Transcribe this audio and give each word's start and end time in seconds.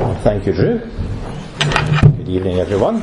Thank 0.00 0.46
you, 0.46 0.54
Drew. 0.54 0.78
Good 0.78 2.28
evening, 2.28 2.58
everyone. 2.58 3.02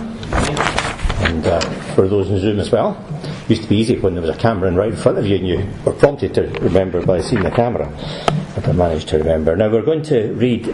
And 1.27 1.45
uh, 1.45 1.59
for 1.93 2.07
those 2.07 2.27
in 2.31 2.39
Zoom 2.39 2.59
as 2.59 2.71
well, 2.71 2.97
it 3.43 3.49
used 3.51 3.61
to 3.61 3.69
be 3.69 3.75
easy 3.75 3.99
when 3.99 4.15
there 4.15 4.21
was 4.21 4.35
a 4.35 4.39
camera 4.39 4.67
in 4.67 4.75
right 4.75 4.89
in 4.89 4.95
front 4.95 5.19
of 5.19 5.27
you 5.27 5.35
and 5.35 5.47
you 5.47 5.69
were 5.85 5.93
prompted 5.93 6.33
to 6.33 6.47
remember 6.59 7.05
by 7.05 7.21
seeing 7.21 7.43
the 7.43 7.51
camera. 7.51 7.87
But 8.55 8.67
I 8.67 8.71
managed 8.71 9.09
to 9.09 9.19
remember. 9.19 9.55
Now 9.55 9.69
we're 9.69 9.83
going 9.83 10.01
to 10.05 10.33
read 10.33 10.67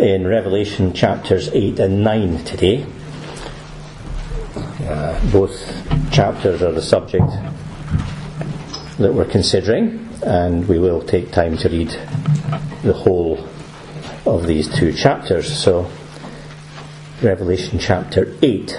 in 0.00 0.26
Revelation 0.26 0.92
chapters 0.92 1.48
8 1.50 1.78
and 1.78 2.02
9 2.02 2.44
today. 2.44 2.84
Uh, 4.56 5.30
both 5.30 6.10
chapters 6.10 6.62
are 6.62 6.72
the 6.72 6.82
subject 6.82 7.30
that 8.98 9.14
we're 9.14 9.24
considering, 9.24 10.08
and 10.24 10.66
we 10.66 10.80
will 10.80 11.00
take 11.00 11.30
time 11.30 11.56
to 11.58 11.68
read 11.68 11.90
the 12.82 12.92
whole 12.92 13.48
of 14.26 14.46
these 14.46 14.74
two 14.74 14.92
chapters. 14.92 15.54
So, 15.54 15.90
Revelation 17.22 17.78
chapter 17.78 18.34
8. 18.40 18.72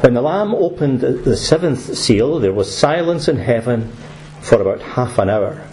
When 0.00 0.14
the 0.14 0.22
Lamb 0.22 0.54
opened 0.54 1.00
the 1.00 1.36
seventh 1.36 1.96
seal, 1.96 2.40
there 2.40 2.52
was 2.52 2.76
silence 2.76 3.28
in 3.28 3.36
heaven 3.36 3.92
for 4.40 4.60
about 4.60 4.82
half 4.82 5.18
an 5.18 5.30
hour. 5.30 5.66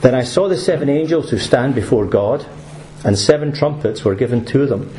Then 0.00 0.14
I 0.14 0.24
saw 0.24 0.48
the 0.48 0.56
seven 0.56 0.88
angels 0.88 1.30
who 1.30 1.38
stand 1.38 1.74
before 1.74 2.06
God, 2.06 2.46
and 3.04 3.18
seven 3.18 3.52
trumpets 3.52 4.02
were 4.02 4.14
given 4.14 4.44
to 4.46 4.66
them. 4.66 4.92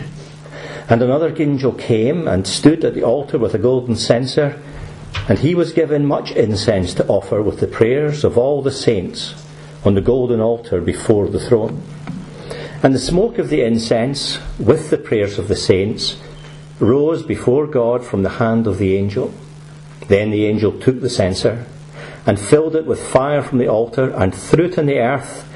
And 0.87 1.01
another 1.01 1.35
angel 1.37 1.73
came 1.73 2.27
and 2.27 2.45
stood 2.45 2.85
at 2.85 2.93
the 2.93 3.03
altar 3.03 3.39
with 3.39 3.55
a 3.55 3.59
golden 3.59 3.95
censer, 3.95 4.61
and 5.27 5.39
he 5.39 5.55
was 5.55 5.73
given 5.73 6.05
much 6.05 6.31
incense 6.31 6.93
to 6.95 7.07
offer 7.07 7.41
with 7.41 7.59
the 7.59 7.67
prayers 7.67 8.23
of 8.23 8.37
all 8.37 8.61
the 8.61 8.71
saints 8.71 9.33
on 9.83 9.95
the 9.95 10.01
golden 10.01 10.39
altar 10.39 10.81
before 10.81 11.27
the 11.27 11.39
throne. 11.39 11.81
And 12.83 12.95
the 12.95 12.99
smoke 12.99 13.37
of 13.37 13.49
the 13.49 13.61
incense, 13.61 14.39
with 14.59 14.89
the 14.89 14.97
prayers 14.97 15.37
of 15.37 15.47
the 15.47 15.55
saints, 15.55 16.17
rose 16.79 17.23
before 17.23 17.67
God 17.67 18.03
from 18.03 18.23
the 18.23 18.29
hand 18.29 18.67
of 18.67 18.77
the 18.77 18.95
angel. 18.95 19.33
Then 20.07 20.31
the 20.31 20.45
angel 20.45 20.79
took 20.79 20.99
the 20.99 21.09
censer 21.09 21.65
and 22.25 22.39
filled 22.39 22.75
it 22.75 22.85
with 22.85 23.05
fire 23.05 23.41
from 23.41 23.59
the 23.59 23.67
altar 23.67 24.09
and 24.11 24.33
threw 24.33 24.65
it 24.65 24.77
on 24.77 24.87
the 24.87 24.99
earth, 24.99 25.47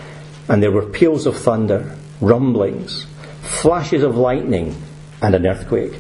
and 0.48 0.62
there 0.62 0.72
were 0.72 0.86
peals 0.86 1.26
of 1.26 1.38
thunder, 1.38 1.95
rumblings, 2.22 3.08
flashes 3.42 4.04
of 4.04 4.16
lightning, 4.16 4.76
and 5.22 5.36
an 5.36 5.45
earthquake. 5.45 6.00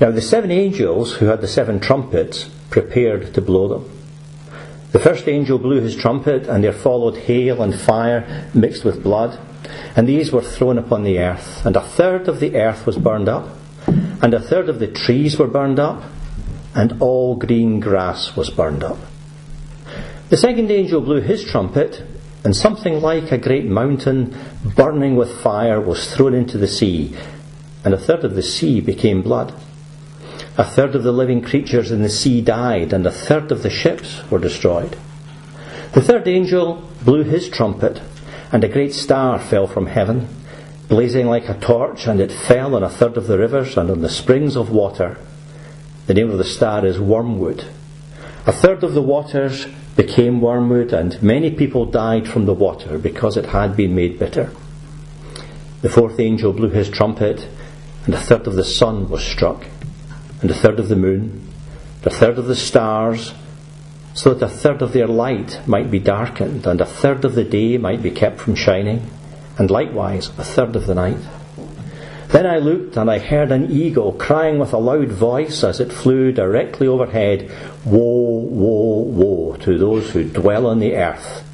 Now 0.00 0.10
the 0.10 0.20
seven 0.20 0.50
angels 0.50 1.14
who 1.14 1.26
had 1.26 1.40
the 1.40 1.48
seven 1.48 1.80
trumpets 1.80 2.48
prepared 2.70 3.34
to 3.34 3.40
blow 3.40 3.68
them. 3.68 3.95
The 4.96 5.02
first 5.02 5.28
angel 5.28 5.58
blew 5.58 5.82
his 5.82 5.94
trumpet, 5.94 6.46
and 6.46 6.64
there 6.64 6.72
followed 6.72 7.18
hail 7.18 7.60
and 7.60 7.78
fire 7.78 8.48
mixed 8.54 8.82
with 8.82 9.02
blood, 9.02 9.38
and 9.94 10.08
these 10.08 10.32
were 10.32 10.40
thrown 10.40 10.78
upon 10.78 11.04
the 11.04 11.18
earth, 11.18 11.66
and 11.66 11.76
a 11.76 11.82
third 11.82 12.28
of 12.28 12.40
the 12.40 12.56
earth 12.56 12.86
was 12.86 12.96
burned 12.96 13.28
up, 13.28 13.46
and 13.86 14.32
a 14.32 14.40
third 14.40 14.70
of 14.70 14.78
the 14.78 14.86
trees 14.86 15.38
were 15.38 15.48
burned 15.48 15.78
up, 15.78 16.02
and 16.74 16.96
all 17.02 17.36
green 17.36 17.78
grass 17.78 18.34
was 18.36 18.48
burned 18.48 18.82
up. 18.82 18.96
The 20.30 20.38
second 20.38 20.70
angel 20.70 21.02
blew 21.02 21.20
his 21.20 21.44
trumpet, 21.44 22.02
and 22.42 22.56
something 22.56 23.02
like 23.02 23.30
a 23.30 23.36
great 23.36 23.66
mountain 23.66 24.34
burning 24.64 25.14
with 25.14 25.42
fire 25.42 25.78
was 25.78 26.10
thrown 26.14 26.32
into 26.32 26.56
the 26.56 26.66
sea, 26.66 27.14
and 27.84 27.92
a 27.92 27.98
third 27.98 28.24
of 28.24 28.34
the 28.34 28.42
sea 28.42 28.80
became 28.80 29.20
blood. 29.20 29.52
A 30.58 30.64
third 30.64 30.94
of 30.94 31.02
the 31.02 31.12
living 31.12 31.42
creatures 31.42 31.92
in 31.92 32.00
the 32.00 32.08
sea 32.08 32.40
died, 32.40 32.94
and 32.94 33.06
a 33.06 33.10
third 33.10 33.52
of 33.52 33.62
the 33.62 33.68
ships 33.68 34.22
were 34.30 34.38
destroyed. 34.38 34.96
The 35.92 36.00
third 36.00 36.26
angel 36.26 36.82
blew 37.04 37.24
his 37.24 37.50
trumpet, 37.50 38.00
and 38.50 38.64
a 38.64 38.68
great 38.68 38.94
star 38.94 39.38
fell 39.38 39.66
from 39.66 39.84
heaven, 39.86 40.28
blazing 40.88 41.26
like 41.26 41.50
a 41.50 41.60
torch, 41.60 42.06
and 42.06 42.20
it 42.20 42.32
fell 42.32 42.74
on 42.74 42.82
a 42.82 42.88
third 42.88 43.18
of 43.18 43.26
the 43.26 43.36
rivers 43.36 43.76
and 43.76 43.90
on 43.90 44.00
the 44.00 44.08
springs 44.08 44.56
of 44.56 44.70
water. 44.70 45.18
The 46.06 46.14
name 46.14 46.30
of 46.30 46.38
the 46.38 46.44
star 46.44 46.86
is 46.86 46.98
Wormwood. 46.98 47.66
A 48.46 48.52
third 48.52 48.82
of 48.82 48.94
the 48.94 49.02
waters 49.02 49.66
became 49.94 50.40
wormwood, 50.40 50.94
and 50.94 51.22
many 51.22 51.50
people 51.50 51.84
died 51.84 52.26
from 52.26 52.46
the 52.46 52.54
water 52.54 52.96
because 52.96 53.36
it 53.36 53.46
had 53.46 53.76
been 53.76 53.94
made 53.94 54.18
bitter. 54.18 54.50
The 55.82 55.90
fourth 55.90 56.18
angel 56.18 56.54
blew 56.54 56.70
his 56.70 56.88
trumpet, 56.88 57.46
and 58.06 58.14
a 58.14 58.20
third 58.20 58.46
of 58.46 58.54
the 58.54 58.64
sun 58.64 59.10
was 59.10 59.22
struck 59.22 59.66
and 60.40 60.50
a 60.50 60.54
third 60.54 60.78
of 60.78 60.88
the 60.88 60.96
moon, 60.96 61.52
and 62.02 62.06
a 62.06 62.16
third 62.16 62.38
of 62.38 62.46
the 62.46 62.56
stars, 62.56 63.32
so 64.14 64.32
that 64.32 64.44
a 64.44 64.48
third 64.48 64.82
of 64.82 64.92
their 64.92 65.06
light 65.06 65.60
might 65.66 65.90
be 65.90 65.98
darkened, 65.98 66.66
and 66.66 66.80
a 66.80 66.86
third 66.86 67.24
of 67.24 67.34
the 67.34 67.44
day 67.44 67.76
might 67.78 68.02
be 68.02 68.10
kept 68.10 68.40
from 68.40 68.54
shining, 68.54 69.10
and 69.58 69.70
likewise 69.70 70.28
a 70.38 70.44
third 70.44 70.74
of 70.76 70.86
the 70.86 70.94
night. 70.94 71.18
Then 72.28 72.46
I 72.46 72.58
looked, 72.58 72.96
and 72.96 73.10
I 73.10 73.18
heard 73.18 73.52
an 73.52 73.70
eagle 73.70 74.12
crying 74.12 74.58
with 74.58 74.72
a 74.72 74.78
loud 74.78 75.08
voice 75.08 75.62
as 75.62 75.80
it 75.80 75.92
flew 75.92 76.32
directly 76.32 76.86
overhead 76.86 77.50
Woe, 77.84 78.40
woe, 78.40 79.04
woe 79.04 79.56
to 79.60 79.78
those 79.78 80.10
who 80.10 80.24
dwell 80.24 80.66
on 80.66 80.80
the 80.80 80.96
earth, 80.96 81.44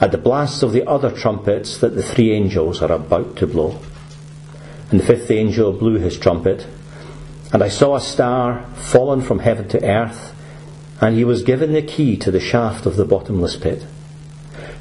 at 0.00 0.12
the 0.12 0.18
blast 0.18 0.62
of 0.62 0.72
the 0.72 0.86
other 0.86 1.10
trumpets 1.10 1.78
that 1.78 1.94
the 1.96 2.02
three 2.02 2.32
angels 2.32 2.80
are 2.80 2.92
about 2.92 3.36
to 3.36 3.46
blow. 3.46 3.80
And 4.90 5.00
the 5.00 5.04
fifth 5.04 5.30
angel 5.30 5.72
blew 5.72 5.98
his 5.98 6.18
trumpet 6.18 6.66
and 7.52 7.62
I 7.62 7.68
saw 7.68 7.96
a 7.96 8.00
star 8.00 8.64
fallen 8.76 9.22
from 9.22 9.38
heaven 9.38 9.68
to 9.68 9.84
earth, 9.84 10.34
and 11.00 11.16
he 11.16 11.24
was 11.24 11.42
given 11.42 11.72
the 11.72 11.82
key 11.82 12.16
to 12.18 12.30
the 12.30 12.40
shaft 12.40 12.86
of 12.86 12.96
the 12.96 13.04
bottomless 13.04 13.56
pit. 13.56 13.86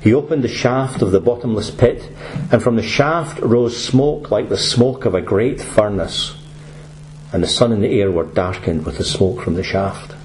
He 0.01 0.13
opened 0.13 0.43
the 0.43 0.49
shaft 0.49 1.01
of 1.01 1.11
the 1.11 1.19
bottomless 1.19 1.71
pit, 1.71 2.09
and 2.51 2.61
from 2.61 2.75
the 2.75 2.83
shaft 2.83 3.39
rose 3.39 3.81
smoke 3.81 4.31
like 4.31 4.49
the 4.49 4.57
smoke 4.57 5.05
of 5.05 5.15
a 5.15 5.21
great 5.21 5.61
furnace, 5.61 6.35
and 7.31 7.43
the 7.43 7.47
sun 7.47 7.71
and 7.71 7.83
the 7.83 7.99
air 7.99 8.11
were 8.11 8.23
darkened 8.23 8.85
with 8.85 8.97
the 8.97 9.03
smoke 9.03 9.41
from 9.41 9.55
the 9.55 9.63
shaft. 9.63 10.15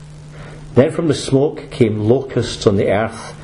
Then 0.75 0.91
from 0.91 1.09
the 1.09 1.15
smoke 1.15 1.71
came 1.71 2.01
locusts 2.01 2.67
on 2.67 2.77
the 2.77 2.91
earth, 2.91 3.35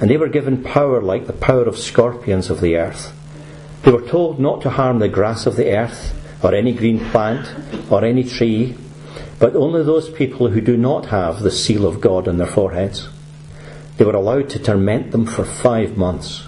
and 0.00 0.10
they 0.10 0.16
were 0.16 0.28
given 0.28 0.64
power 0.64 1.00
like 1.00 1.26
the 1.26 1.32
power 1.32 1.64
of 1.64 1.78
scorpions 1.78 2.50
of 2.50 2.60
the 2.60 2.76
earth. 2.76 3.12
They 3.82 3.92
were 3.92 4.02
told 4.02 4.40
not 4.40 4.62
to 4.62 4.70
harm 4.70 4.98
the 4.98 5.08
grass 5.08 5.46
of 5.46 5.56
the 5.56 5.70
earth, 5.70 6.14
or 6.44 6.54
any 6.54 6.74
green 6.74 7.00
plant, 7.10 7.48
or 7.90 8.04
any 8.04 8.22
tree, 8.22 8.76
but 9.38 9.56
only 9.56 9.82
those 9.82 10.10
people 10.10 10.50
who 10.50 10.60
do 10.60 10.76
not 10.76 11.06
have 11.06 11.40
the 11.40 11.50
seal 11.50 11.86
of 11.86 12.02
God 12.02 12.28
on 12.28 12.36
their 12.36 12.46
foreheads. 12.46 13.08
They 13.96 14.04
were 14.04 14.14
allowed 14.14 14.50
to 14.50 14.58
torment 14.58 15.10
them 15.10 15.24
for 15.24 15.44
five 15.44 15.96
months, 15.96 16.46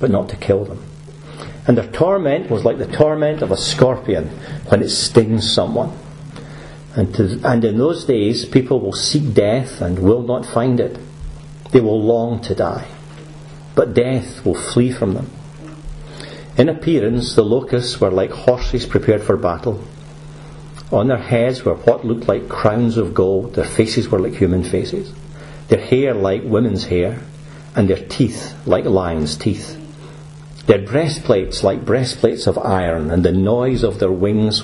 but 0.00 0.10
not 0.10 0.28
to 0.30 0.36
kill 0.36 0.64
them. 0.64 0.82
And 1.66 1.78
their 1.78 1.90
torment 1.90 2.50
was 2.50 2.64
like 2.64 2.78
the 2.78 2.86
torment 2.86 3.40
of 3.40 3.52
a 3.52 3.56
scorpion 3.56 4.28
when 4.68 4.82
it 4.82 4.90
stings 4.90 5.52
someone. 5.52 5.96
And, 6.96 7.14
to, 7.14 7.40
and 7.44 7.64
in 7.64 7.78
those 7.78 8.04
days, 8.04 8.44
people 8.46 8.80
will 8.80 8.94
seek 8.94 9.32
death 9.32 9.80
and 9.80 10.00
will 10.00 10.22
not 10.22 10.44
find 10.44 10.80
it. 10.80 10.98
They 11.70 11.80
will 11.80 12.02
long 12.02 12.40
to 12.42 12.54
die, 12.54 12.88
but 13.74 13.94
death 13.94 14.44
will 14.44 14.54
flee 14.54 14.90
from 14.90 15.14
them. 15.14 15.30
In 16.56 16.70
appearance, 16.70 17.34
the 17.34 17.44
locusts 17.44 18.00
were 18.00 18.10
like 18.10 18.30
horses 18.30 18.86
prepared 18.86 19.22
for 19.22 19.36
battle. 19.36 19.84
On 20.90 21.08
their 21.08 21.18
heads 21.18 21.64
were 21.64 21.74
what 21.74 22.06
looked 22.06 22.28
like 22.28 22.48
crowns 22.48 22.96
of 22.96 23.12
gold. 23.12 23.54
Their 23.54 23.66
faces 23.66 24.08
were 24.08 24.18
like 24.18 24.32
human 24.32 24.64
faces. 24.64 25.12
Their 25.68 25.80
hair 25.80 26.14
like 26.14 26.44
women's 26.44 26.86
hair. 26.86 27.20
And 27.74 27.90
their 27.90 28.02
teeth 28.08 28.54
like 28.66 28.86
lions' 28.86 29.36
teeth. 29.36 29.78
Their 30.66 30.78
breastplates 30.78 31.62
like 31.62 31.84
breastplates 31.84 32.46
of 32.46 32.56
iron. 32.56 33.10
And 33.10 33.22
the 33.22 33.32
noise 33.32 33.82
of 33.82 33.98
their 33.98 34.12
wings 34.12 34.62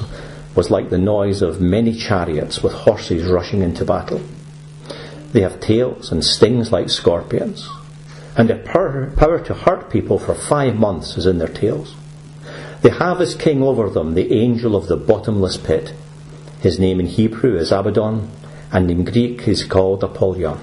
was 0.54 0.70
like 0.70 0.88
the 0.88 0.98
noise 0.98 1.42
of 1.42 1.60
many 1.60 1.94
chariots 1.94 2.62
with 2.62 2.72
horses 2.72 3.30
rushing 3.30 3.60
into 3.60 3.84
battle. 3.84 4.22
They 5.32 5.42
have 5.42 5.60
tails 5.60 6.10
and 6.10 6.24
stings 6.24 6.72
like 6.72 6.88
scorpions 6.88 7.68
and 8.36 8.64
power, 8.64 9.12
power 9.16 9.38
to 9.44 9.54
hurt 9.54 9.90
people 9.90 10.18
for 10.18 10.34
five 10.34 10.76
months 10.76 11.16
is 11.16 11.26
in 11.26 11.38
their 11.38 11.48
tails. 11.48 11.94
They 12.82 12.90
have 12.90 13.20
as 13.20 13.34
king 13.34 13.62
over 13.62 13.88
them 13.90 14.14
the 14.14 14.32
angel 14.32 14.74
of 14.74 14.88
the 14.88 14.96
bottomless 14.96 15.56
pit. 15.56 15.92
His 16.60 16.78
name 16.78 16.98
in 16.98 17.06
Hebrew 17.06 17.56
is 17.56 17.72
Abaddon, 17.72 18.30
and 18.72 18.90
in 18.90 19.04
Greek 19.04 19.46
is 19.46 19.64
called 19.64 20.02
Apollyon. 20.02 20.58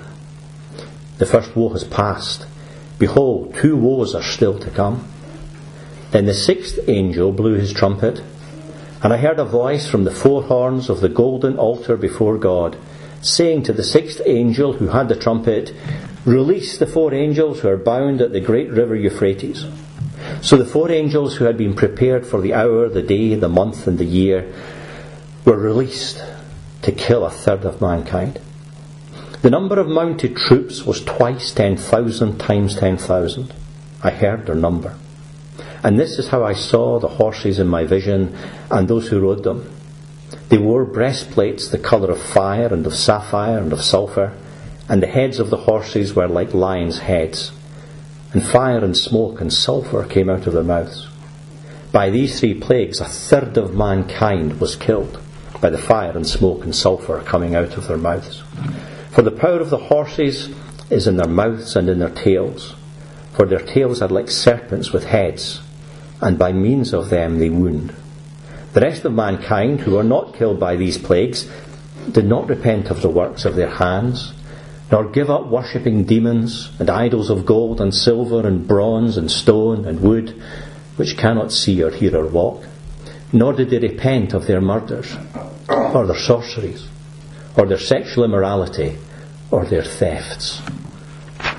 The 1.18 1.26
first 1.26 1.56
woe 1.56 1.70
has 1.70 1.84
passed. 1.84 2.48
Behold, 2.98 3.54
two 3.56 3.78
woes 3.78 4.16
are 4.16 4.24
still 4.24 4.58
to 4.60 4.72
come. 4.72 5.08
Then 6.12 6.26
the 6.26 6.34
sixth 6.34 6.80
angel 6.88 7.32
blew 7.32 7.54
his 7.54 7.72
trumpet, 7.72 8.22
and 9.04 9.14
I 9.14 9.18
heard 9.18 9.40
a 9.40 9.46
voice 9.46 9.88
from 9.88 10.04
the 10.04 10.12
four 10.12 10.44
horns 10.44 10.90
of 10.90 11.02
the 11.02 11.10
golden 11.10 11.58
altar 11.58 11.96
before 11.96 12.38
God, 12.38 12.78
saying 13.22 13.64
to 13.64 13.74
the 13.74 13.84
sixth 13.84 14.22
angel 14.26 14.74
who 14.74 14.88
had 14.88 15.08
the 15.08 15.16
trumpet, 15.16 15.72
Release 16.26 16.78
the 16.78 16.88
four 16.88 17.14
angels 17.14 17.62
who 17.62 17.70
are 17.70 17.78
bound 17.78 18.22
at 18.22 18.34
the 18.34 18.42
great 18.42 18.70
river 18.72 18.96
Euphrates. 18.96 19.66
So 20.42 20.58
the 20.58 20.66
four 20.66 20.92
angels 20.92 21.36
who 21.36 21.46
had 21.46 21.58
been 21.58 21.76
prepared 21.76 22.26
for 22.26 22.42
the 22.42 22.54
hour, 22.54 22.90
the 22.90 23.02
day, 23.02 23.36
the 23.36 23.50
month, 23.50 23.88
and 23.88 23.98
the 23.98 24.06
year 24.06 24.54
were 25.46 25.58
released 25.58 26.22
to 26.82 26.92
kill 26.92 27.26
a 27.26 27.32
third 27.32 27.66
of 27.66 27.82
mankind. 27.82 28.40
The 29.42 29.50
number 29.50 29.80
of 29.80 29.88
mounted 29.88 30.36
troops 30.36 30.86
was 30.86 31.04
twice 31.04 31.52
10,000 31.54 32.38
times 32.38 32.76
10,000. 32.76 33.54
I 34.04 34.12
heard 34.12 34.46
their 34.46 34.56
number. 34.56 34.96
And 35.84 35.98
this 35.98 36.20
is 36.20 36.28
how 36.28 36.44
I 36.44 36.54
saw 36.54 37.00
the 37.00 37.08
horses 37.08 37.60
in 37.60 37.68
my 37.68 37.86
vision 37.86 38.36
and 38.70 38.88
those 38.88 39.08
who 39.08 39.22
rode 39.22 39.44
them. 39.44 39.74
They 40.50 40.58
wore 40.58 40.84
breastplates 40.84 41.70
the 41.70 41.78
colour 41.78 42.12
of 42.12 42.22
fire 42.22 42.74
and 42.74 42.86
of 42.86 42.96
sapphire 42.96 43.60
and 43.60 43.72
of 43.72 43.82
sulphur, 43.82 44.36
and 44.90 45.04
the 45.04 45.08
heads 45.08 45.40
of 45.40 45.52
the 45.52 45.58
horses 45.58 46.16
were 46.16 46.28
like 46.28 46.54
lions' 46.54 47.00
heads. 47.00 47.52
And 48.34 48.44
fire 48.44 48.84
and 48.84 48.98
smoke 48.98 49.40
and 49.40 49.54
sulphur 49.54 50.04
came 50.04 50.30
out 50.30 50.48
of 50.48 50.54
their 50.54 50.64
mouths. 50.64 51.08
By 51.92 52.10
these 52.10 52.40
three 52.40 52.56
plagues, 52.56 53.00
a 53.00 53.06
third 53.06 53.58
of 53.58 53.76
mankind 53.76 54.60
was 54.60 54.76
killed 54.76 55.22
by 55.62 55.70
the 55.70 55.78
fire 55.78 56.12
and 56.12 56.26
smoke 56.26 56.64
and 56.64 56.76
sulphur 56.76 57.22
coming 57.22 57.56
out 57.56 57.78
of 57.78 57.88
their 57.88 57.98
mouths. 57.98 58.42
For 59.12 59.22
the 59.22 59.32
power 59.32 59.60
of 59.60 59.70
the 59.70 59.78
horses 59.78 60.50
is 60.90 61.08
in 61.08 61.18
their 61.18 61.28
mouths 61.28 61.76
and 61.76 61.90
in 61.90 62.00
their 62.00 62.10
tails, 62.10 62.76
for 63.34 63.46
their 63.46 63.60
tails 63.60 64.02
are 64.02 64.08
like 64.08 64.30
serpents 64.30 64.92
with 64.92 65.06
heads, 65.06 65.62
and 66.22 66.38
by 66.38 66.52
means 66.52 66.94
of 66.94 67.10
them 67.10 67.40
they 67.40 67.50
wound. 67.50 67.94
The 68.74 68.82
rest 68.82 69.06
of 69.06 69.14
mankind, 69.14 69.82
who 69.82 69.96
were 69.96 70.04
not 70.04 70.36
killed 70.36 70.60
by 70.60 70.76
these 70.76 70.98
plagues, 70.98 71.50
did 72.12 72.26
not 72.26 72.48
repent 72.48 72.90
of 72.90 73.02
the 73.02 73.10
works 73.10 73.46
of 73.46 73.56
their 73.56 73.70
hands, 73.70 74.34
nor 74.92 75.10
give 75.10 75.30
up 75.30 75.48
worshipping 75.48 76.04
demons 76.04 76.72
and 76.80 76.90
idols 76.90 77.30
of 77.30 77.46
gold 77.46 77.80
and 77.80 77.94
silver 77.94 78.48
and 78.48 78.68
bronze 78.68 79.18
and 79.18 79.30
stone 79.30 79.86
and 79.86 80.02
wood, 80.02 80.42
which 80.96 81.18
cannot 81.18 81.52
see 81.52 81.84
or 81.84 81.92
hear 81.92 82.16
or 82.16 82.28
walk. 82.28 82.66
Nor 83.32 83.54
did 83.54 83.70
they 83.70 83.78
repent 83.78 84.34
of 84.34 84.48
their 84.48 84.62
murders, 84.62 85.16
or 85.70 86.08
their 86.08 86.18
sorceries, 86.18 86.88
or 87.56 87.68
their 87.68 87.78
sexual 87.78 88.24
immorality, 88.24 88.98
or 89.52 89.66
their 89.66 89.84
thefts. 89.84 90.62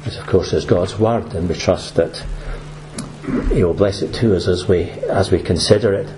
This, 0.04 0.18
of 0.18 0.26
course, 0.26 0.52
is 0.52 0.64
God's 0.64 0.98
word, 0.98 1.34
and 1.34 1.48
we 1.48 1.54
trust 1.54 1.94
that 1.94 2.24
He 3.52 3.62
will 3.62 3.74
bless 3.74 4.02
it 4.02 4.12
to 4.14 4.34
us 4.34 4.48
as 4.48 4.66
we 4.66 4.90
as 4.90 5.30
we 5.30 5.40
consider 5.40 5.94
it. 5.94 6.12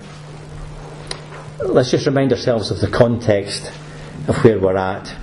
Let's 1.59 1.91
just 1.91 2.07
remind 2.07 2.31
ourselves 2.31 2.71
of 2.71 2.79
the 2.79 2.87
context 2.87 3.71
of 4.27 4.43
where 4.43 4.59
we're 4.59 4.77
at. 4.77 5.22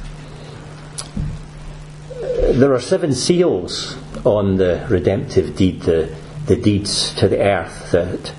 There 2.50 2.74
are 2.74 2.80
seven 2.80 3.14
seals 3.14 3.96
on 4.24 4.56
the 4.56 4.84
redemptive 4.90 5.54
deed, 5.54 5.82
the, 5.82 6.12
the 6.46 6.56
deeds 6.56 7.14
to 7.14 7.28
the 7.28 7.40
earth 7.40 7.92
that 7.92 8.34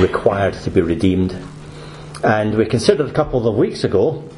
required 0.00 0.54
to 0.64 0.70
be 0.72 0.80
redeemed. 0.80 1.36
And 2.24 2.56
we 2.56 2.66
considered 2.66 3.08
a 3.08 3.12
couple 3.12 3.46
of 3.46 3.54
weeks 3.54 3.84
ago 3.84 4.28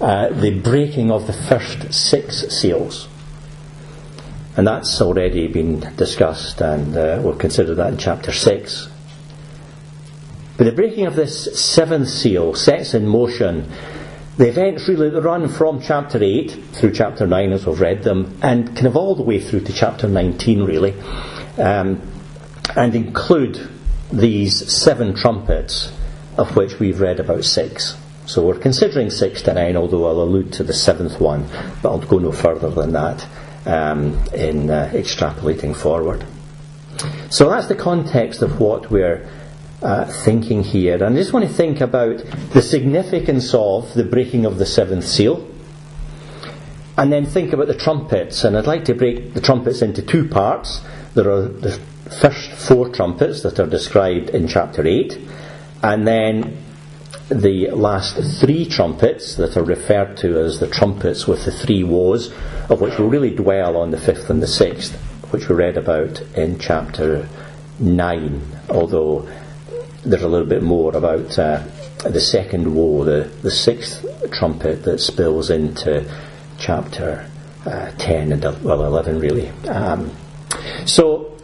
uh, 0.00 0.30
the 0.30 0.58
breaking 0.58 1.10
of 1.10 1.26
the 1.26 1.34
first 1.34 1.92
six 1.92 2.48
seals. 2.48 3.08
And 4.56 4.66
that's 4.66 5.02
already 5.02 5.48
been 5.48 5.80
discussed, 5.96 6.62
and 6.62 6.96
uh, 6.96 7.20
we'll 7.22 7.36
consider 7.36 7.74
that 7.74 7.92
in 7.92 7.98
chapter 7.98 8.32
6. 8.32 8.88
But 10.56 10.64
the 10.64 10.72
breaking 10.72 11.04
of 11.04 11.14
this 11.14 11.60
seventh 11.62 12.08
seal 12.08 12.54
sets 12.54 12.94
in 12.94 13.06
motion 13.06 13.70
the 14.36 14.48
events 14.48 14.88
really 14.88 15.10
run 15.10 15.48
from 15.48 15.82
chapter 15.82 16.22
8 16.22 16.50
through 16.72 16.92
chapter 16.92 17.26
9 17.26 17.52
as 17.52 17.66
we've 17.66 17.80
read 17.80 18.02
them, 18.02 18.38
and 18.42 18.66
kind 18.68 18.86
of 18.86 18.96
all 18.96 19.14
the 19.14 19.22
way 19.22 19.40
through 19.40 19.60
to 19.60 19.72
chapter 19.72 20.08
19 20.08 20.62
really, 20.62 20.98
um, 21.58 22.00
and 22.74 22.94
include 22.94 23.68
these 24.10 24.72
seven 24.72 25.14
trumpets 25.14 25.92
of 26.36 26.56
which 26.56 26.78
we've 26.78 27.00
read 27.00 27.20
about 27.20 27.44
six. 27.44 27.96
So 28.26 28.46
we're 28.46 28.58
considering 28.58 29.10
six 29.10 29.42
to 29.42 29.54
nine, 29.54 29.76
although 29.76 30.06
I'll 30.06 30.22
allude 30.22 30.52
to 30.54 30.64
the 30.64 30.72
seventh 30.72 31.20
one, 31.20 31.46
but 31.82 31.90
I'll 31.90 31.98
go 31.98 32.18
no 32.18 32.32
further 32.32 32.70
than 32.70 32.92
that 32.92 33.26
um, 33.66 34.18
in 34.32 34.70
uh, 34.70 34.90
extrapolating 34.94 35.76
forward. 35.76 36.24
So 37.30 37.50
that's 37.50 37.66
the 37.66 37.74
context 37.74 38.42
of 38.42 38.60
what 38.60 38.90
we're 38.90 39.28
uh, 39.82 40.04
thinking 40.24 40.62
here. 40.62 41.02
And 41.02 41.16
I 41.16 41.18
just 41.18 41.32
want 41.32 41.46
to 41.46 41.52
think 41.52 41.80
about 41.80 42.18
the 42.52 42.62
significance 42.62 43.52
of 43.54 43.92
the 43.94 44.04
breaking 44.04 44.46
of 44.46 44.58
the 44.58 44.66
seventh 44.66 45.04
seal. 45.04 45.48
And 46.96 47.12
then 47.12 47.26
think 47.26 47.52
about 47.52 47.68
the 47.68 47.76
trumpets. 47.76 48.44
And 48.44 48.56
I'd 48.56 48.66
like 48.66 48.84
to 48.86 48.94
break 48.94 49.34
the 49.34 49.40
trumpets 49.40 49.82
into 49.82 50.02
two 50.02 50.28
parts. 50.28 50.80
There 51.14 51.30
are 51.30 51.48
the 51.48 51.80
first 52.20 52.52
four 52.52 52.88
trumpets 52.90 53.42
that 53.42 53.58
are 53.58 53.66
described 53.66 54.30
in 54.30 54.46
chapter 54.46 54.86
8, 54.86 55.18
and 55.82 56.06
then 56.06 56.58
the 57.28 57.70
last 57.70 58.16
three 58.40 58.66
trumpets 58.66 59.36
that 59.36 59.56
are 59.56 59.64
referred 59.64 60.16
to 60.18 60.38
as 60.38 60.60
the 60.60 60.66
trumpets 60.66 61.26
with 61.26 61.44
the 61.44 61.52
three 61.52 61.82
woes, 61.82 62.32
of 62.68 62.80
which 62.80 62.98
we'll 62.98 63.08
really 63.08 63.34
dwell 63.34 63.76
on 63.76 63.90
the 63.90 63.98
fifth 63.98 64.28
and 64.28 64.42
the 64.42 64.46
sixth, 64.46 64.94
which 65.30 65.48
we 65.48 65.54
read 65.54 65.76
about 65.76 66.20
in 66.36 66.58
chapter 66.58 67.28
9, 67.78 68.42
although 68.68 69.28
there's 70.04 70.22
a 70.22 70.28
little 70.28 70.46
bit 70.46 70.62
more 70.62 70.96
about 70.96 71.38
uh, 71.38 71.62
the 72.04 72.20
second 72.20 72.74
woe, 72.74 73.04
the, 73.04 73.30
the 73.42 73.50
sixth 73.50 74.04
trumpet 74.32 74.82
that 74.84 74.98
spills 74.98 75.50
into 75.50 76.04
chapter 76.58 77.28
uh, 77.66 77.90
10 77.98 78.32
and 78.32 78.62
well 78.62 78.84
11 78.84 79.20
really. 79.20 79.48
Um, 79.68 80.14
so 80.86 81.38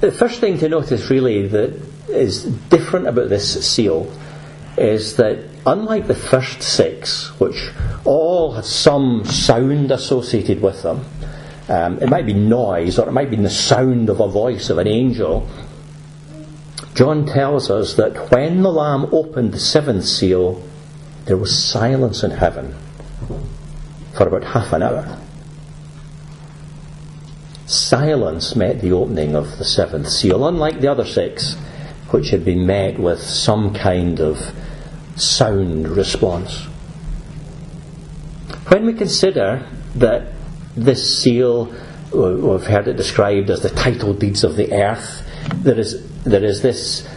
the 0.00 0.12
first 0.12 0.40
thing 0.40 0.58
to 0.58 0.68
notice 0.68 1.10
really 1.10 1.48
that 1.48 1.80
is 2.08 2.44
different 2.44 3.08
about 3.08 3.28
this 3.28 3.66
seal 3.66 4.12
is 4.76 5.16
that 5.16 5.44
unlike 5.66 6.06
the 6.06 6.14
first 6.14 6.62
six, 6.62 7.28
which 7.40 7.70
all 8.04 8.52
have 8.52 8.66
some 8.66 9.24
sound 9.24 9.90
associated 9.90 10.60
with 10.62 10.82
them, 10.82 11.04
um, 11.68 11.98
it 12.00 12.08
might 12.08 12.26
be 12.26 12.34
noise 12.34 12.98
or 12.98 13.08
it 13.08 13.12
might 13.12 13.30
be 13.30 13.36
the 13.36 13.50
sound 13.50 14.08
of 14.08 14.20
a 14.20 14.28
voice 14.28 14.70
of 14.70 14.78
an 14.78 14.86
angel. 14.86 15.48
John 16.96 17.26
tells 17.26 17.70
us 17.70 17.94
that 17.94 18.30
when 18.30 18.62
the 18.62 18.72
Lamb 18.72 19.10
opened 19.12 19.52
the 19.52 19.60
seventh 19.60 20.06
seal, 20.06 20.66
there 21.26 21.36
was 21.36 21.62
silence 21.62 22.22
in 22.22 22.30
heaven 22.30 22.74
for 24.16 24.26
about 24.26 24.44
half 24.44 24.72
an 24.72 24.82
hour. 24.82 25.20
Silence 27.66 28.56
met 28.56 28.80
the 28.80 28.92
opening 28.92 29.36
of 29.36 29.58
the 29.58 29.64
seventh 29.64 30.08
seal, 30.08 30.46
unlike 30.48 30.80
the 30.80 30.88
other 30.88 31.04
six, 31.04 31.56
which 32.12 32.30
had 32.30 32.46
been 32.46 32.64
met 32.64 32.98
with 32.98 33.20
some 33.20 33.74
kind 33.74 34.18
of 34.18 34.38
sound 35.16 35.88
response. 35.88 36.64
When 38.68 38.86
we 38.86 38.94
consider 38.94 39.68
that 39.96 40.32
this 40.74 41.22
seal, 41.22 41.74
uh, 42.14 42.36
we've 42.36 42.64
heard 42.64 42.88
it 42.88 42.96
described 42.96 43.50
as 43.50 43.60
the 43.60 43.70
title 43.70 44.14
deeds 44.14 44.44
of 44.44 44.56
the 44.56 44.72
earth, 44.72 45.28
there 45.56 45.78
is, 45.78 46.15
there 46.26 46.44
is 46.44 46.60
this 46.60 47.08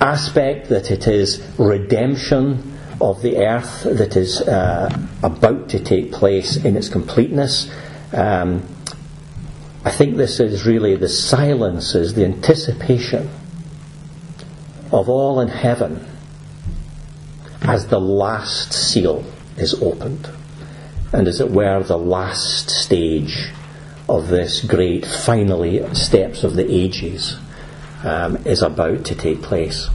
aspect 0.00 0.68
that 0.68 0.90
it 0.90 1.06
is 1.08 1.44
redemption 1.58 2.78
of 3.00 3.20
the 3.22 3.38
earth 3.38 3.82
that 3.82 4.16
is 4.16 4.40
uh, 4.42 4.88
about 5.22 5.68
to 5.70 5.82
take 5.82 6.12
place 6.12 6.56
in 6.56 6.76
its 6.76 6.88
completeness. 6.88 7.70
Um, 8.12 8.62
I 9.84 9.90
think 9.90 10.16
this 10.16 10.38
is 10.38 10.64
really 10.64 10.94
the 10.94 11.08
silence, 11.08 11.94
is 11.94 12.14
the 12.14 12.24
anticipation 12.24 13.28
of 14.92 15.08
all 15.08 15.40
in 15.40 15.48
heaven 15.48 16.06
as 17.62 17.88
the 17.88 18.00
last 18.00 18.72
seal 18.72 19.24
is 19.56 19.74
opened, 19.82 20.28
and 21.12 21.26
as 21.26 21.40
it 21.40 21.50
were, 21.50 21.82
the 21.82 21.98
last 21.98 22.70
stage 22.70 23.50
of 24.08 24.28
this 24.28 24.64
great, 24.64 25.04
finally, 25.04 25.82
steps 25.94 26.44
of 26.44 26.54
the 26.54 26.72
ages 26.72 27.36
um, 28.02 28.36
is 28.46 28.62
about 28.62 29.04
to 29.06 29.14
take 29.14 29.42
place. 29.42 29.88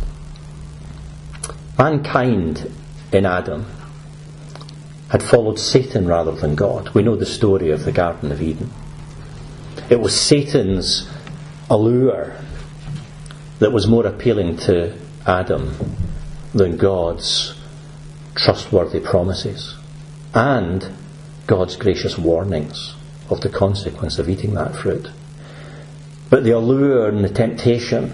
Mankind 1.77 2.71
in 3.11 3.25
Adam 3.25 3.65
had 5.09 5.21
followed 5.21 5.59
Satan 5.59 6.07
rather 6.07 6.31
than 6.31 6.55
God. 6.55 6.89
We 6.89 7.03
know 7.03 7.15
the 7.15 7.25
story 7.25 7.71
of 7.71 7.85
the 7.85 7.91
Garden 7.91 8.31
of 8.31 8.41
Eden. 8.41 8.71
It 9.89 9.99
was 9.99 10.19
Satan's 10.19 11.09
allure 11.69 12.35
that 13.59 13.71
was 13.71 13.87
more 13.87 14.05
appealing 14.05 14.57
to 14.57 14.97
Adam 15.25 15.75
than 16.53 16.77
God's 16.77 17.59
trustworthy 18.35 18.99
promises 18.99 19.75
and 20.33 20.89
God's 21.47 21.75
gracious 21.75 22.17
warnings 22.17 22.95
of 23.29 23.41
the 23.41 23.49
consequence 23.49 24.19
of 24.19 24.29
eating 24.29 24.53
that 24.55 24.75
fruit. 24.75 25.09
But 26.35 26.43
the 26.43 26.51
allure 26.51 27.07
and 27.07 27.23
the 27.23 27.29
temptation 27.29 28.11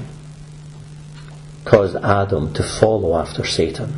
caused 1.66 1.96
Adam 1.96 2.54
to 2.54 2.62
follow 2.62 3.18
after 3.18 3.44
Satan. 3.44 3.96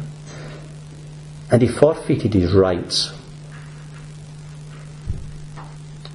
And 1.51 1.61
he 1.61 1.67
forfeited 1.67 2.33
his 2.33 2.53
rights 2.53 3.11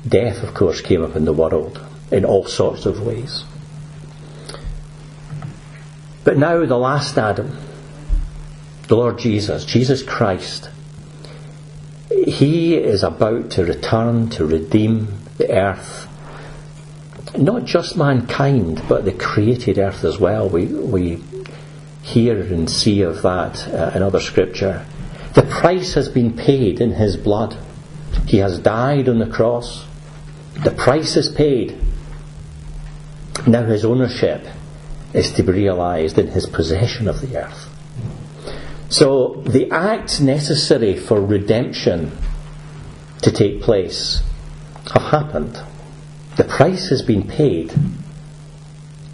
Death, 0.09 0.43
of 0.43 0.55
course, 0.55 0.81
came 0.81 1.05
up 1.05 1.17
in 1.17 1.27
the 1.27 1.35
world 1.35 1.85
in 2.11 2.25
all 2.25 2.47
sorts 2.47 2.87
of 2.87 3.05
ways. 3.05 3.45
But 6.25 6.39
now, 6.39 6.65
the 6.65 6.79
last 6.79 7.19
Adam, 7.19 7.59
the 8.87 8.97
Lord 8.97 9.19
Jesus, 9.19 9.67
Jesus 9.67 10.03
Christ, 10.03 10.71
he 12.09 12.75
is 12.75 13.03
about 13.03 13.51
to 13.51 13.67
return 13.67 14.31
to 14.31 14.47
redeem 14.47 15.09
the 15.37 15.53
earth 15.53 16.08
not 17.37 17.65
just 17.65 17.97
mankind, 17.97 18.83
but 18.89 19.05
the 19.05 19.13
created 19.13 19.79
earth 19.79 20.05
as 20.05 20.19
well. 20.19 20.49
We, 20.49 20.67
we 20.67 21.23
hear 22.03 22.41
and 22.41 22.71
see 22.71 23.03
of 23.03 23.23
that 23.23 23.69
uh, 23.69 23.93
in 23.95 24.03
other 24.03 24.21
scripture. 24.21 24.87
The 25.35 25.43
price 25.43 25.95
has 25.95 26.09
been 26.09 26.37
paid 26.37 26.81
in 26.81 26.93
his 26.93 27.17
blood. 27.17 27.57
He 28.27 28.39
has 28.39 28.59
died 28.59 29.09
on 29.09 29.19
the 29.19 29.27
cross. 29.27 29.87
The 30.65 30.71
price 30.71 31.17
is 31.17 31.29
paid. 31.29 31.79
Now 33.47 33.65
his 33.65 33.85
ownership 33.85 34.47
is 35.13 35.33
to 35.33 35.43
be 35.43 35.53
realized 35.53 36.19
in 36.19 36.29
his 36.29 36.47
possession 36.47 37.09
of 37.09 37.21
the 37.21 37.37
earth. 37.37 37.69
So 38.91 39.43
the 39.47 39.71
acts 39.71 40.19
necessary 40.19 40.97
for 40.97 41.21
redemption 41.21 42.17
to 43.23 43.31
take 43.31 43.61
place 43.61 44.23
have 44.93 45.03
happened. 45.03 45.63
The 46.39 46.45
price 46.45 46.89
has 46.91 47.03
been 47.03 47.27
paid. 47.27 47.73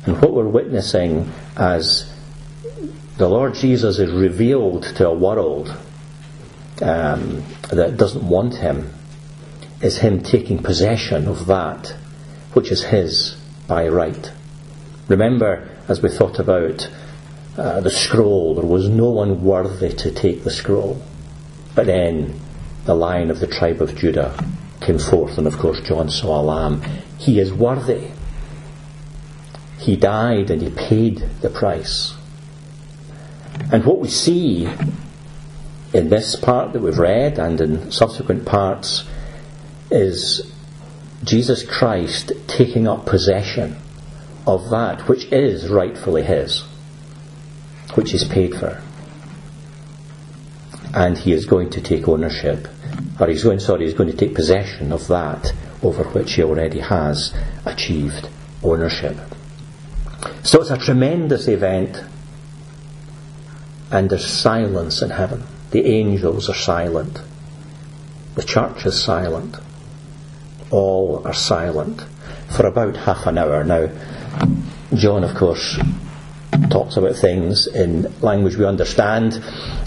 And 0.05 0.21
what 0.21 0.35
we're 0.35 0.47
witnessing 0.47 1.33
as 1.57 2.13
the 3.17 3.31
Lord 3.31 3.55
Jesus 3.55 3.99
is 3.99 4.13
revealed 4.13 4.83
to 4.97 5.09
a 5.09 5.15
world 5.15 5.75
um, 6.83 7.43
that 7.71 7.97
doesn't 7.97 8.29
want 8.29 8.57
him 8.57 8.93
is 9.81 9.99
him 9.99 10.23
taking 10.23 10.63
possession 10.63 11.27
of 11.27 11.47
that 11.47 11.97
which 12.53 12.71
is 12.71 12.85
his 12.85 13.37
by 13.67 13.89
right. 13.89 14.31
Remember, 15.09 15.67
as 15.89 16.03
we 16.03 16.11
thought 16.11 16.39
about 16.39 16.91
uh, 17.57 17.81
the 17.81 17.91
scroll, 17.91 18.55
there 18.55 18.67
was 18.67 18.91
no 18.91 19.09
one 19.09 19.43
worthy 19.43 19.95
to 19.95 20.11
take 20.11 20.45
the 20.45 20.51
scroll. 20.51 21.03
But 21.75 21.87
then 21.87 22.39
the 22.85 22.95
lion 22.95 23.31
of 23.31 23.41
the 23.41 23.47
tribe 23.47 23.81
of 23.81 23.97
Judah 23.97 24.37
came 24.83 24.99
forth, 24.99 25.39
and 25.39 25.47
of 25.47 25.57
course, 25.59 25.81
John 25.81 26.11
saw 26.11 26.41
a 26.41 26.43
lamb. 26.43 26.83
He 27.19 27.39
is 27.39 27.53
worthy. 27.53 28.11
He 29.79 29.97
died 29.97 30.51
and 30.51 30.63
he 30.63 30.71
paid 30.71 31.19
the 31.41 31.51
price. 31.51 32.15
And 33.73 33.85
what 33.85 34.01
we 34.01 34.09
see 34.09 34.69
in 35.93 36.09
this 36.09 36.37
part 36.37 36.73
that 36.73 36.83
we've 36.83 36.99
read 36.99 37.39
and 37.39 37.61
in 37.61 37.93
subsequent 37.93 38.45
parts 38.45 39.05
is 39.91 40.53
Jesus 41.23 41.63
Christ 41.63 42.33
taking 42.47 42.89
up 42.89 43.07
possession 43.07 43.77
of 44.47 44.71
that 44.71 45.09
which 45.09 45.25
is 45.27 45.69
rightfully 45.69 46.23
his, 46.23 46.63
which 47.95 48.13
is 48.13 48.25
paid 48.25 48.55
for. 48.55 48.83
And 50.93 51.17
he 51.17 51.33
is 51.33 51.47
going 51.47 51.71
to 51.71 51.81
take 51.81 52.07
ownership, 52.09 52.69
or 53.19 53.27
he's 53.29 53.43
going, 53.43 53.59
sorry, 53.59 53.85
he's 53.85 53.95
going 53.95 54.11
to 54.11 54.17
take 54.17 54.35
possession 54.35 54.93
of 54.93 55.07
that 55.09 55.53
over 55.85 56.05
which 56.05 56.35
he 56.35 56.43
already 56.43 56.81
has 56.81 57.35
achieved 57.65 58.29
ownership. 58.63 59.17
So 60.43 60.61
it's 60.61 60.71
a 60.71 60.79
tremendous 60.79 61.49
event, 61.49 62.03
and 63.91 64.11
there's 64.11 64.27
silence 64.27 65.03
in 65.03 65.11
heaven. 65.11 65.45
The 65.71 65.87
angels 65.87 66.49
are 66.49 66.55
silent. 66.55 67.21
The 68.35 68.43
church 68.43 68.87
is 68.87 69.03
silent. 69.03 69.57
All 70.71 71.23
are 71.25 71.35
silent 71.35 72.03
for 72.57 72.67
about 72.67 72.97
half 72.97 73.27
an 73.27 73.39
hour. 73.39 73.65
Now, 73.65 73.91
John, 74.95 75.25
of 75.25 75.35
course, 75.35 75.79
talks 76.71 76.97
about 76.97 77.17
things 77.17 77.67
in 77.67 78.13
language 78.21 78.57
we 78.57 78.65
understand. 78.65 79.43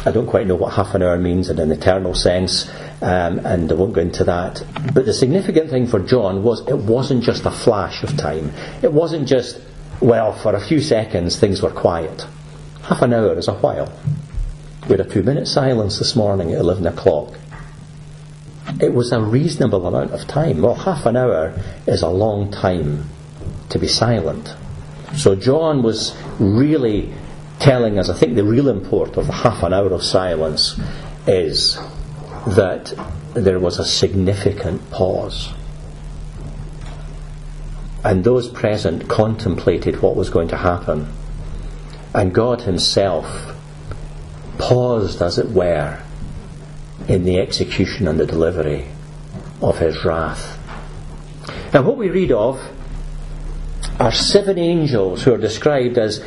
I 0.06 0.12
don't 0.12 0.28
quite 0.28 0.48
know 0.48 0.56
what 0.56 0.74
half 0.74 0.96
an 0.96 1.04
hour 1.04 1.18
means 1.18 1.50
in 1.50 1.60
an 1.60 1.72
eternal 1.72 2.14
sense, 2.14 2.70
um, 3.02 3.40
and 3.46 3.72
I 3.72 3.76
won't 3.76 3.94
go 3.94 4.02
into 4.02 4.24
that. 4.26 4.64
But 4.94 5.06
the 5.06 5.14
significant 5.14 5.70
thing 5.70 5.88
for 5.88 6.00
John 6.00 6.44
was 6.44 6.68
it 6.68 6.78
wasn't 6.78 7.24
just 7.24 7.46
a 7.46 7.52
flash 7.52 8.04
of 8.04 8.18
time. 8.18 8.52
It 8.82 8.92
wasn't 8.92 9.28
just, 9.28 9.60
well, 10.02 10.34
for 10.34 10.56
a 10.56 10.60
few 10.60 10.82
seconds 10.82 11.40
things 11.40 11.62
were 11.62 11.72
quiet. 11.72 12.26
Half 12.84 13.02
an 13.02 13.14
hour 13.14 13.38
is 13.38 13.48
a 13.48 13.54
while. 13.54 13.92
We 14.84 14.92
had 14.92 15.02
a 15.02 15.10
two 15.10 15.24
minute 15.24 15.48
silence 15.48 16.00
this 16.00 16.16
morning 16.16 16.54
at 16.54 16.60
11 16.60 16.88
o'clock. 16.88 17.34
It 18.80 18.94
was 18.94 19.12
a 19.12 19.20
reasonable 19.20 19.86
amount 19.88 20.12
of 20.12 20.28
time. 20.28 20.62
Well, 20.62 20.76
half 20.76 21.06
an 21.06 21.18
hour 21.18 21.54
is 21.86 22.02
a 22.02 22.10
long 22.10 22.52
time 22.52 23.10
to 23.70 23.80
be 23.80 23.88
silent. 23.88 24.56
So 25.16 25.36
John 25.36 25.84
was 25.84 26.16
really 26.40 27.14
telling 27.60 27.98
us, 27.98 28.10
I 28.10 28.14
think 28.14 28.36
the 28.36 28.44
real 28.44 28.68
import 28.68 29.18
of 29.18 29.28
the 29.28 29.34
half 29.34 29.64
an 29.64 29.74
hour 29.74 29.92
of 29.92 30.04
silence 30.04 30.80
is 31.26 31.78
that 32.46 32.94
there 33.34 33.60
was 33.60 33.80
a 33.80 33.86
significant 33.86 34.90
pause. 34.92 35.54
And 38.04 38.24
those 38.24 38.48
present 38.48 39.08
contemplated 39.08 40.02
what 40.02 40.16
was 40.16 40.30
going 40.30 40.48
to 40.50 40.58
happen. 40.58 41.12
And 42.14 42.34
God 42.34 42.62
Himself 42.62 43.54
paused, 44.58 45.22
as 45.22 45.38
it 45.38 45.50
were, 45.50 46.02
in 47.08 47.24
the 47.24 47.40
execution 47.40 48.08
and 48.08 48.20
the 48.20 48.26
delivery 48.26 48.88
of 49.62 49.80
His 49.80 50.06
wrath. 50.06 50.58
Now, 51.74 51.82
what 51.82 51.98
we 51.98 52.10
read 52.10 52.32
of 52.32 52.62
are 54.00 54.12
seven 54.12 54.58
angels 54.58 55.24
who 55.24 55.34
are 55.34 55.38
described 55.38 55.98
as 55.98 56.24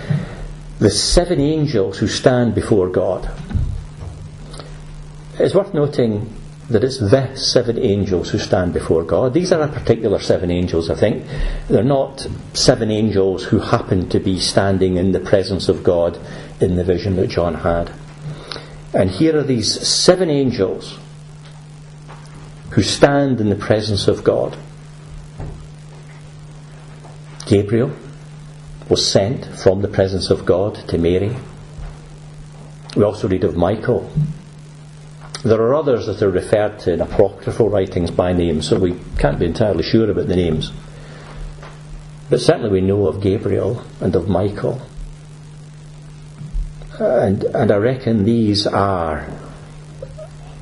the 0.78 0.90
seven 0.90 1.40
angels 1.40 1.98
who 1.98 2.08
stand 2.08 2.54
before 2.54 2.88
God. 2.88 3.30
It's 5.38 5.54
worth 5.54 5.72
noting 5.74 6.34
that 6.68 6.84
it's 6.84 6.98
the 6.98 7.34
seven 7.34 7.78
angels 7.78 8.30
who 8.30 8.38
stand 8.38 8.72
before 8.72 9.02
God. 9.02 9.34
These 9.34 9.52
are 9.52 9.62
a 9.62 9.68
particular 9.68 10.20
seven 10.20 10.50
angels, 10.50 10.88
I 10.88 10.94
think. 10.94 11.26
They're 11.68 11.82
not 11.82 12.26
seven 12.54 12.90
angels 12.90 13.44
who 13.44 13.58
happen 13.58 14.08
to 14.10 14.20
be 14.20 14.38
standing 14.38 14.96
in 14.96 15.12
the 15.12 15.20
presence 15.20 15.68
of 15.68 15.82
God 15.82 16.18
in 16.60 16.76
the 16.76 16.84
vision 16.84 17.16
that 17.16 17.28
John 17.28 17.54
had. 17.54 17.92
And 18.94 19.10
here 19.10 19.36
are 19.36 19.42
these 19.42 19.86
seven 19.86 20.30
angels 20.30 20.98
who 22.70 22.82
stand 22.82 23.40
in 23.40 23.48
the 23.48 23.56
presence 23.56 24.06
of 24.06 24.22
God. 24.22 24.56
Gabriel 27.50 27.90
was 28.88 29.10
sent 29.10 29.44
from 29.44 29.82
the 29.82 29.88
presence 29.88 30.30
of 30.30 30.46
God 30.46 30.76
to 30.86 30.96
Mary. 30.96 31.36
We 32.94 33.02
also 33.02 33.26
read 33.26 33.42
of 33.42 33.56
Michael. 33.56 34.08
There 35.42 35.60
are 35.60 35.74
others 35.74 36.06
that 36.06 36.22
are 36.22 36.30
referred 36.30 36.78
to 36.80 36.92
in 36.92 37.00
apocryphal 37.00 37.68
writings 37.68 38.12
by 38.12 38.32
name, 38.32 38.62
so 38.62 38.78
we 38.78 39.00
can't 39.18 39.40
be 39.40 39.46
entirely 39.46 39.82
sure 39.82 40.08
about 40.08 40.28
the 40.28 40.36
names. 40.36 40.70
But 42.28 42.40
certainly 42.40 42.70
we 42.70 42.82
know 42.82 43.08
of 43.08 43.20
Gabriel 43.20 43.84
and 44.00 44.14
of 44.14 44.28
Michael. 44.28 44.80
And, 47.00 47.42
and 47.42 47.72
I 47.72 47.76
reckon 47.78 48.22
these 48.22 48.64
are 48.64 49.26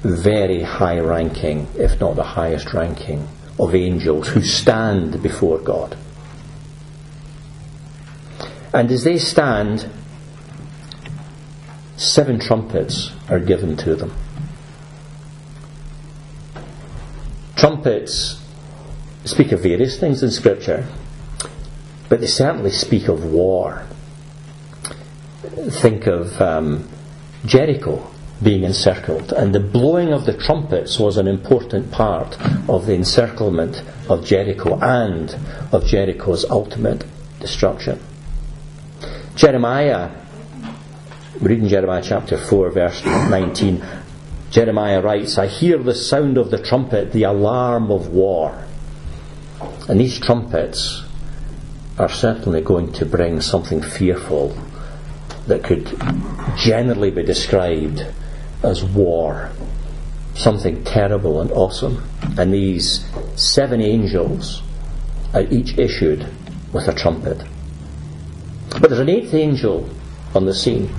very 0.02 0.62
high 0.62 1.00
ranking, 1.00 1.66
if 1.74 2.00
not 2.00 2.16
the 2.16 2.22
highest 2.22 2.72
ranking, 2.72 3.28
of 3.60 3.74
angels 3.74 4.28
who 4.28 4.40
stand 4.40 5.22
before 5.22 5.58
God. 5.58 5.94
And 8.72 8.90
as 8.90 9.04
they 9.04 9.18
stand, 9.18 9.88
seven 11.96 12.38
trumpets 12.38 13.12
are 13.28 13.40
given 13.40 13.76
to 13.78 13.94
them. 13.94 14.14
Trumpets 17.56 18.40
speak 19.24 19.52
of 19.52 19.62
various 19.62 19.98
things 19.98 20.22
in 20.22 20.30
Scripture, 20.30 20.86
but 22.08 22.20
they 22.20 22.26
certainly 22.26 22.70
speak 22.70 23.08
of 23.08 23.24
war. 23.24 23.84
Think 25.70 26.06
of 26.06 26.40
um, 26.40 26.88
Jericho 27.44 28.08
being 28.42 28.62
encircled, 28.62 29.32
and 29.32 29.54
the 29.54 29.60
blowing 29.60 30.12
of 30.12 30.24
the 30.24 30.36
trumpets 30.36 30.98
was 30.98 31.16
an 31.16 31.26
important 31.26 31.90
part 31.90 32.38
of 32.68 32.86
the 32.86 32.94
encirclement 32.94 33.82
of 34.08 34.24
Jericho 34.24 34.78
and 34.80 35.36
of 35.72 35.84
Jericho's 35.84 36.44
ultimate 36.48 37.04
destruction. 37.40 38.00
Jeremiah, 39.38 40.10
reading 41.40 41.68
Jeremiah 41.68 42.02
chapter 42.02 42.36
4, 42.36 42.70
verse 42.72 43.04
19, 43.04 43.86
Jeremiah 44.50 45.00
writes, 45.00 45.38
I 45.38 45.46
hear 45.46 45.78
the 45.78 45.94
sound 45.94 46.36
of 46.38 46.50
the 46.50 46.60
trumpet, 46.60 47.12
the 47.12 47.22
alarm 47.22 47.92
of 47.92 48.08
war. 48.08 48.64
And 49.88 50.00
these 50.00 50.18
trumpets 50.18 51.04
are 52.00 52.08
certainly 52.08 52.62
going 52.62 52.92
to 52.94 53.06
bring 53.06 53.40
something 53.40 53.80
fearful 53.80 54.58
that 55.46 55.62
could 55.62 55.86
generally 56.56 57.12
be 57.12 57.22
described 57.22 58.04
as 58.64 58.82
war. 58.82 59.52
Something 60.34 60.82
terrible 60.82 61.40
and 61.40 61.52
awesome. 61.52 62.02
And 62.36 62.52
these 62.52 63.06
seven 63.36 63.80
angels 63.82 64.64
are 65.32 65.42
each 65.42 65.78
issued 65.78 66.26
with 66.72 66.88
a 66.88 66.92
trumpet. 66.92 67.46
But 68.70 68.88
there's 68.88 69.00
an 69.00 69.08
eighth 69.08 69.34
angel 69.34 69.88
on 70.34 70.46
the 70.46 70.54
scene. 70.54 70.90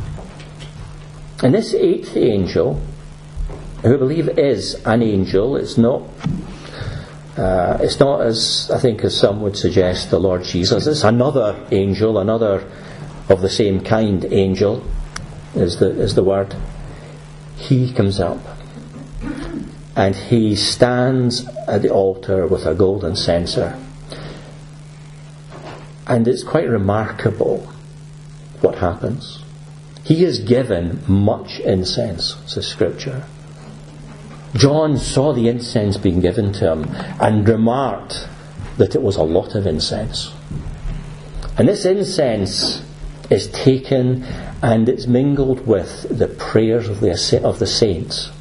And 1.44 1.54
this 1.54 1.74
eighth 1.74 2.18
angel, 2.18 2.82
who 3.84 3.94
I 3.94 3.98
believe 3.98 4.30
is 4.38 4.76
an 4.86 5.02
angel, 5.02 5.56
it's 5.56 5.78
not 5.78 6.04
Uh, 7.38 7.78
it's 7.80 8.02
not 8.02 8.20
as, 8.20 8.70
I 8.70 8.80
think, 8.80 9.02
as 9.06 9.16
some 9.16 9.40
would 9.40 9.56
suggest, 9.56 10.10
the 10.10 10.20
Lord 10.20 10.44
Jesus. 10.44 10.88
It's 10.88 11.06
another 11.06 11.56
angel, 11.72 12.18
another 12.20 12.68
of 13.30 13.40
the 13.40 13.50
same 13.50 13.80
kind 13.80 14.26
angel, 14.26 14.84
is 15.56 15.80
the, 15.80 15.90
is 16.02 16.16
the 16.16 16.24
word. 16.24 16.54
He 17.56 17.94
comes 17.94 18.20
up 18.20 18.40
and 19.96 20.16
he 20.16 20.58
stands 20.58 21.48
at 21.66 21.82
the 21.82 21.90
altar 21.90 22.46
with 22.46 22.66
a 22.66 22.76
golden 22.76 23.16
censer. 23.16 23.80
And 26.10 26.28
it's 26.28 26.44
quite 26.44 26.68
remarkable 26.68 27.72
what 28.62 28.80
happens. 28.80 29.44
He 30.04 30.26
is 30.26 30.40
given 30.40 31.04
much 31.08 31.60
incense, 31.60 32.36
says 32.48 32.66
Scripture. 32.66 33.26
John 34.56 34.98
saw 34.98 35.34
the 35.34 35.48
incense 35.48 35.98
being 35.98 36.20
given 36.20 36.52
to 36.54 36.72
him 36.72 36.88
and 37.22 37.48
remarked 37.48 38.28
that 38.78 38.96
it 38.96 39.04
was 39.04 39.18
a 39.18 39.24
lot 39.24 39.54
of 39.54 39.68
incense. 39.68 40.34
And 41.60 41.68
this 41.68 41.86
incense 41.86 42.84
is 43.30 43.48
taken 43.52 44.24
and 44.64 44.90
it's 44.90 45.06
mingled 45.06 45.68
with 45.68 46.08
the 46.10 46.28
prayers 46.28 46.90
of 46.90 47.02
the, 47.02 47.42
of 47.44 47.60
the 47.60 47.68
saints. 47.68 48.32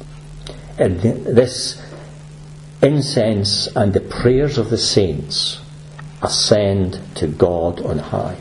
And 0.79 0.99
this 1.01 1.79
incense 2.81 3.67
and 3.75 3.93
the 3.93 4.01
prayers 4.01 4.57
of 4.57 4.71
the 4.71 4.77
saints 4.77 5.58
ascend 6.21 6.99
to 7.15 7.27
God 7.27 7.81
on 7.81 7.99
high. 7.99 8.37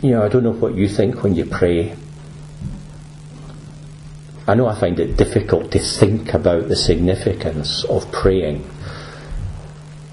You 0.00 0.10
know, 0.12 0.24
I 0.24 0.28
don't 0.28 0.44
know 0.44 0.52
what 0.52 0.74
you 0.74 0.88
think 0.88 1.22
when 1.22 1.34
you 1.34 1.44
pray. 1.44 1.96
I 4.46 4.54
know 4.54 4.66
I 4.66 4.78
find 4.78 4.98
it 4.98 5.16
difficult 5.16 5.72
to 5.72 5.78
think 5.78 6.32
about 6.32 6.68
the 6.68 6.76
significance 6.76 7.84
of 7.84 8.10
praying 8.12 8.68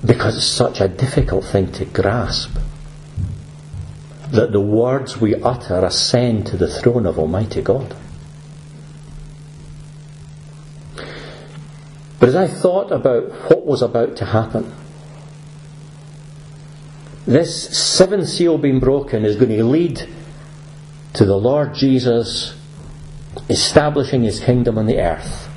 because 0.05 0.37
it's 0.37 0.47
such 0.47 0.81
a 0.81 0.87
difficult 0.87 1.45
thing 1.45 1.71
to 1.73 1.85
grasp 1.85 2.57
that 4.31 4.51
the 4.51 4.59
words 4.59 5.21
we 5.21 5.35
utter 5.35 5.85
ascend 5.85 6.47
to 6.47 6.57
the 6.57 6.67
throne 6.67 7.05
of 7.05 7.17
Almighty 7.17 7.61
God. 7.61 7.95
But 12.19 12.29
as 12.29 12.35
I 12.35 12.47
thought 12.47 12.91
about 12.91 13.31
what 13.49 13.65
was 13.65 13.81
about 13.81 14.15
to 14.17 14.25
happen, 14.25 14.73
this 17.25 17.77
seventh 17.77 18.27
seal 18.29 18.57
being 18.57 18.79
broken 18.79 19.25
is 19.25 19.35
going 19.35 19.49
to 19.49 19.63
lead 19.63 20.07
to 21.13 21.25
the 21.25 21.37
Lord 21.37 21.73
Jesus 21.73 22.55
establishing 23.49 24.23
his 24.23 24.39
kingdom 24.39 24.77
on 24.77 24.85
the 24.85 24.99
earth. 24.99 25.47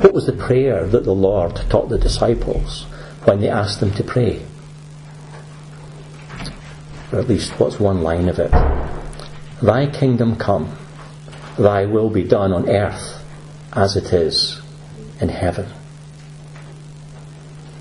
What 0.00 0.14
was 0.14 0.26
the 0.26 0.32
prayer 0.32 0.86
that 0.86 1.04
the 1.04 1.14
Lord 1.14 1.56
taught 1.68 1.88
the 1.88 1.98
disciples 1.98 2.84
when 3.24 3.40
they 3.40 3.48
asked 3.48 3.80
them 3.80 3.92
to 3.94 4.04
pray? 4.04 4.46
Or 7.12 7.18
at 7.18 7.28
least 7.28 7.58
what's 7.60 7.78
one 7.78 8.02
line 8.02 8.28
of 8.28 8.38
it? 8.38 8.50
Thy 9.60 9.86
kingdom 9.86 10.36
come, 10.36 10.76
thy 11.58 11.84
will 11.84 12.10
be 12.10 12.24
done 12.24 12.52
on 12.52 12.68
earth 12.68 13.22
as 13.72 13.96
it 13.96 14.12
is 14.12 14.63
in 15.20 15.28
heaven. 15.28 15.66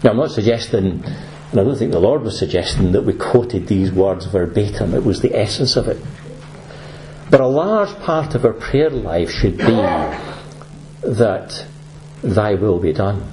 Now, 0.04 0.12
I'm 0.12 0.18
not 0.18 0.32
suggesting, 0.32 1.04
and 1.04 1.60
I 1.60 1.63
don't 1.63 1.78
think 1.78 1.92
the 1.92 2.00
Lord 2.00 2.24
was 2.24 2.38
suggesting 2.38 2.92
that 2.92 3.04
we 3.04 3.13
quoted 3.13 3.68
these 3.68 3.92
words 3.92 4.25
verbatim. 4.25 4.94
It 4.94 5.04
was 5.04 5.22
the 5.22 5.36
essence 5.36 5.75
of 5.75 5.88
it. 5.88 5.98
But 7.30 7.40
a 7.40 7.48
large 7.48 7.96
part 8.00 8.36
of 8.36 8.46
our 8.46 8.54
prayer 8.54 8.90
life 8.90 9.32
should 9.32 9.58
be 9.58 9.66
that 11.02 11.66
Thy 12.22 12.56
will 12.56 12.80
be 12.80 12.94
done 12.94 13.30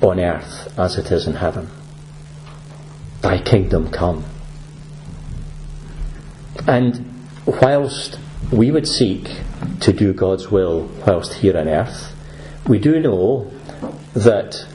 on 0.00 0.20
earth 0.20 0.78
as 0.78 0.98
it 0.98 1.10
is 1.10 1.26
in 1.26 1.34
heaven. 1.34 1.68
Thy 3.22 3.38
kingdom 3.42 3.90
come. 3.90 4.24
And 6.66 7.26
whilst 7.46 8.18
we 8.52 8.70
would 8.70 8.86
seek 8.86 9.30
to 9.80 9.92
do 9.92 10.12
God's 10.12 10.50
will 10.50 10.90
whilst 11.06 11.34
here 11.34 11.56
on 11.56 11.68
earth, 11.68 12.14
we 12.68 12.78
do 12.78 13.00
know 13.00 13.50
that 14.14 14.66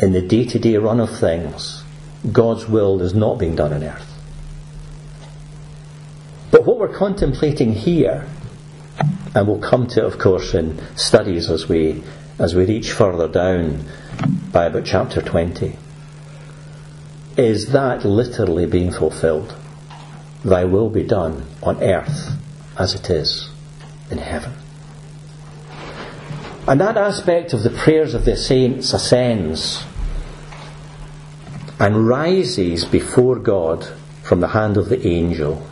in 0.00 0.12
the 0.12 0.22
day 0.22 0.44
to 0.44 0.58
day 0.58 0.76
run 0.76 1.00
of 1.00 1.16
things, 1.18 1.82
God's 2.30 2.66
will 2.66 3.00
is 3.02 3.14
not 3.14 3.38
being 3.38 3.56
done 3.56 3.72
on 3.72 3.82
earth. 3.82 4.08
But 6.50 6.66
what 6.66 6.78
we're 6.78 6.96
contemplating 6.96 7.72
here, 7.72 8.26
and 9.34 9.48
we'll 9.48 9.60
come 9.60 9.86
to, 9.88 10.04
of 10.04 10.18
course, 10.18 10.54
in 10.54 10.80
studies 10.96 11.50
as 11.50 11.68
we 11.68 12.02
as 12.38 12.54
we 12.54 12.64
reach 12.64 12.92
further 12.92 13.28
down 13.28 13.84
by 14.50 14.64
about 14.66 14.84
chapter 14.84 15.20
20, 15.20 15.76
is 17.36 17.72
that 17.72 18.04
literally 18.04 18.66
being 18.66 18.90
fulfilled. 18.90 19.54
Thy 20.44 20.64
will 20.64 20.90
be 20.90 21.04
done 21.04 21.46
on 21.62 21.82
earth 21.82 22.41
as 22.78 22.94
it 22.94 23.10
is 23.10 23.50
in 24.10 24.18
heaven. 24.18 24.52
And 26.66 26.80
that 26.80 26.96
aspect 26.96 27.52
of 27.52 27.62
the 27.64 27.70
prayers 27.70 28.14
of 28.14 28.24
the 28.24 28.36
saints 28.36 28.92
ascends 28.92 29.84
and 31.80 32.06
rises 32.06 32.84
before 32.84 33.38
God 33.38 33.84
from 34.22 34.40
the 34.40 34.48
hand 34.48 34.76
of 34.76 34.88
the 34.88 35.04
angel. 35.06 35.66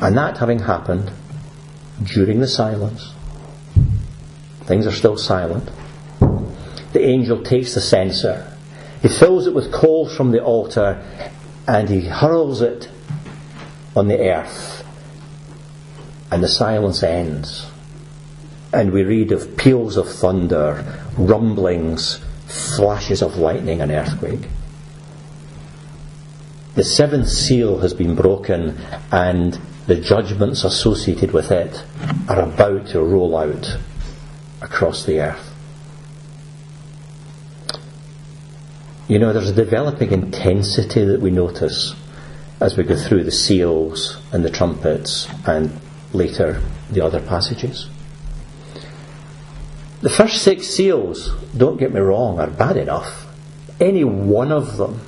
And 0.00 0.16
that 0.18 0.36
having 0.38 0.58
happened 0.58 1.10
during 2.04 2.40
the 2.40 2.46
silence, 2.46 3.14
things 4.64 4.86
are 4.86 4.92
still 4.92 5.16
silent. 5.16 5.70
The 6.92 7.02
angel 7.02 7.42
takes 7.42 7.74
the 7.74 7.80
censer, 7.80 8.52
he 9.00 9.08
fills 9.08 9.46
it 9.46 9.54
with 9.54 9.72
coals 9.72 10.14
from 10.14 10.32
the 10.32 10.42
altar, 10.42 11.02
and 11.66 11.88
he 11.88 12.02
hurls 12.02 12.60
it 12.60 12.90
on 13.94 14.08
the 14.08 14.18
earth 14.18 14.75
and 16.30 16.42
the 16.42 16.48
silence 16.48 17.02
ends. 17.02 17.66
And 18.72 18.92
we 18.92 19.04
read 19.04 19.32
of 19.32 19.56
peals 19.56 19.96
of 19.96 20.08
thunder, 20.08 21.00
rumblings, 21.16 22.20
flashes 22.76 23.22
of 23.22 23.36
lightning, 23.36 23.80
and 23.80 23.90
earthquake. 23.90 24.48
The 26.74 26.84
seventh 26.84 27.28
seal 27.28 27.78
has 27.78 27.94
been 27.94 28.14
broken, 28.14 28.78
and 29.10 29.58
the 29.86 29.96
judgments 29.96 30.64
associated 30.64 31.32
with 31.32 31.50
it 31.50 31.84
are 32.28 32.40
about 32.40 32.88
to 32.88 33.00
roll 33.00 33.36
out 33.36 33.78
across 34.60 35.04
the 35.06 35.20
earth. 35.20 35.54
You 39.08 39.20
know, 39.20 39.32
there's 39.32 39.50
a 39.50 39.54
developing 39.54 40.10
intensity 40.10 41.04
that 41.04 41.20
we 41.20 41.30
notice 41.30 41.94
as 42.60 42.76
we 42.76 42.82
go 42.82 42.96
through 42.96 43.22
the 43.22 43.30
seals 43.30 44.20
and 44.32 44.44
the 44.44 44.50
trumpets 44.50 45.28
and 45.46 45.80
later 46.16 46.62
the 46.90 47.04
other 47.04 47.20
passages. 47.20 47.88
The 50.02 50.10
first 50.10 50.42
six 50.42 50.66
seals, 50.68 51.34
don't 51.56 51.78
get 51.78 51.92
me 51.92 52.00
wrong, 52.00 52.38
are 52.38 52.50
bad 52.50 52.76
enough. 52.76 53.26
Any 53.80 54.04
one 54.04 54.52
of 54.52 54.76
them 54.76 55.00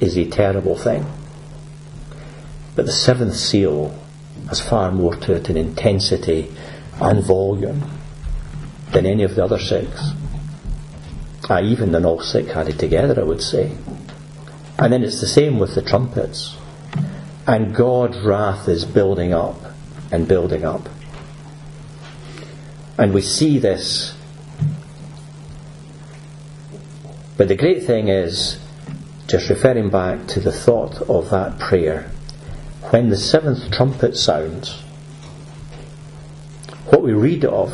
is 0.00 0.16
a 0.16 0.28
terrible 0.28 0.76
thing. 0.76 1.04
But 2.76 2.86
the 2.86 2.92
seventh 2.92 3.34
seal 3.34 3.98
has 4.48 4.60
far 4.60 4.92
more 4.92 5.16
to 5.16 5.34
it 5.34 5.50
in 5.50 5.56
intensity 5.56 6.52
and 7.00 7.24
volume 7.24 7.90
than 8.92 9.06
any 9.06 9.24
of 9.24 9.34
the 9.34 9.44
other 9.44 9.58
six. 9.58 10.12
Ah, 11.50 11.60
even 11.60 11.92
than 11.92 12.04
all 12.04 12.20
six 12.20 12.50
added 12.50 12.78
together, 12.78 13.20
I 13.20 13.24
would 13.24 13.42
say. 13.42 13.72
And 14.78 14.92
then 14.92 15.02
it's 15.02 15.20
the 15.20 15.26
same 15.26 15.58
with 15.58 15.74
the 15.74 15.82
trumpets. 15.82 16.56
And 17.46 17.74
God's 17.74 18.20
wrath 18.20 18.68
is 18.68 18.84
building 18.84 19.32
up 19.32 19.67
and 20.10 20.28
building 20.28 20.64
up. 20.64 20.88
And 22.98 23.14
we 23.14 23.22
see 23.22 23.58
this. 23.58 24.16
But 27.36 27.48
the 27.48 27.56
great 27.56 27.84
thing 27.84 28.08
is, 28.08 28.58
just 29.28 29.48
referring 29.48 29.90
back 29.90 30.26
to 30.28 30.40
the 30.40 30.50
thought 30.50 31.00
of 31.02 31.30
that 31.30 31.58
prayer, 31.58 32.10
when 32.90 33.10
the 33.10 33.16
seventh 33.16 33.70
trumpet 33.70 34.16
sounds, 34.16 34.80
what 36.86 37.02
we 37.02 37.12
read 37.12 37.44
of, 37.44 37.70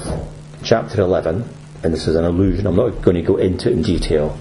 chapter 0.62 1.00
11, 1.00 1.48
and 1.82 1.94
this 1.94 2.06
is 2.08 2.16
an 2.16 2.24
allusion, 2.24 2.66
I'm 2.66 2.76
not 2.76 3.02
going 3.02 3.16
to 3.16 3.22
go 3.22 3.36
into 3.36 3.70
it 3.70 3.74
in 3.74 3.82
detail. 3.82 4.38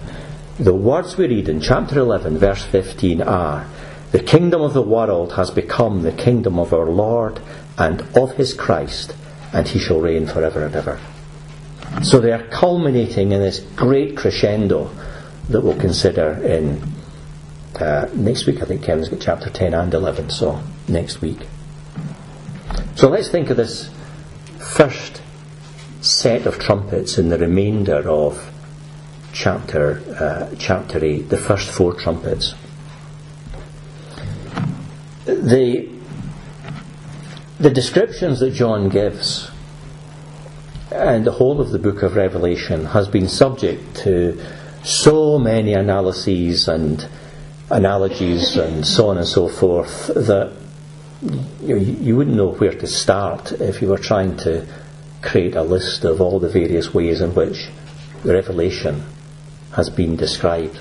The 0.60 0.74
words 0.74 1.18
we 1.18 1.28
read 1.28 1.50
in 1.50 1.62
chapter 1.62 2.00
11, 2.00 2.38
verse 2.38 2.64
15 2.64 3.22
are 3.22 3.68
The 4.12 4.24
kingdom 4.24 4.62
of 4.62 4.74
the 4.74 4.82
world 4.82 5.34
has 5.34 5.52
become 5.52 6.02
the 6.02 6.12
kingdom 6.12 6.58
of 6.58 6.74
our 6.74 6.86
Lord 6.86 7.40
and 7.78 8.02
of 8.16 8.34
his 8.34 8.54
Christ, 8.54 9.16
and 9.52 9.68
he 9.68 9.80
shall 9.80 10.00
reign 10.00 10.28
forever 10.28 10.66
and 10.66 10.76
ever. 10.76 11.00
So 12.02 12.20
they 12.20 12.32
are 12.32 12.44
culminating 12.48 13.32
in 13.32 13.42
this 13.42 13.60
great 13.60 14.18
crescendo 14.18 14.90
that 15.50 15.62
we'll 15.62 15.80
consider 15.80 16.32
in 16.44 16.82
uh, 17.80 18.10
next 18.14 18.46
week. 18.46 18.62
I 18.62 18.66
think 18.66 18.84
Kevin's 18.84 19.10
got 19.10 19.20
chapter 19.20 19.50
10 19.50 19.74
and 19.74 19.94
11, 19.94 20.30
so 20.30 20.62
next 20.88 21.22
week. 21.22 21.40
So 22.96 23.10
let's 23.10 23.30
think 23.30 23.50
of 23.50 23.58
this 23.58 23.90
first 24.60 25.22
set 26.02 26.46
of 26.46 26.60
trumpets 26.60 27.18
in 27.18 27.30
the 27.30 27.38
remainder 27.38 28.10
of 28.10 28.52
chapter, 29.32 30.02
uh, 30.20 30.56
chapter 30.58 31.04
8, 31.04 31.30
the 31.30 31.38
first 31.38 31.70
four 31.70 31.94
trumpets. 31.94 32.54
The, 35.26 35.90
the 37.60 37.70
descriptions 37.70 38.40
that 38.40 38.52
John 38.52 38.90
gives 38.90 39.52
and 40.92 41.26
the 41.26 41.32
whole 41.32 41.60
of 41.60 41.72
the 41.72 41.80
book 41.80 42.04
of 42.04 42.16
Revelation 42.16 42.86
has 42.86 43.08
been 43.08 43.28
subject 43.28 43.96
to 43.98 44.40
so 44.84 45.40
many 45.40 45.74
analyses 45.74 46.68
and 46.68 47.08
analogies 47.70 48.58
and 48.58 48.86
so 48.86 49.10
on 49.10 49.18
and 49.18 49.28
so 49.28 49.48
forth 49.48 50.08
that 50.08 50.52
you, 51.62 51.78
you 51.78 52.16
wouldn't 52.16 52.36
know 52.36 52.52
where 52.52 52.74
to 52.74 52.86
start 52.86 53.54
if 53.54 53.82
you 53.82 53.88
were 53.88 53.98
trying 53.98 54.38
to 54.38 54.68
create 55.22 55.56
a 55.56 55.64
list 55.64 56.04
of 56.04 56.22
all 56.22 56.40
the 56.40 56.50
various 56.50 56.94
ways 56.94 57.22
in 57.22 57.34
which 57.34 57.70
Revelation 58.24 59.04
has 59.72 59.90
been 59.90 60.16
described. 60.16 60.80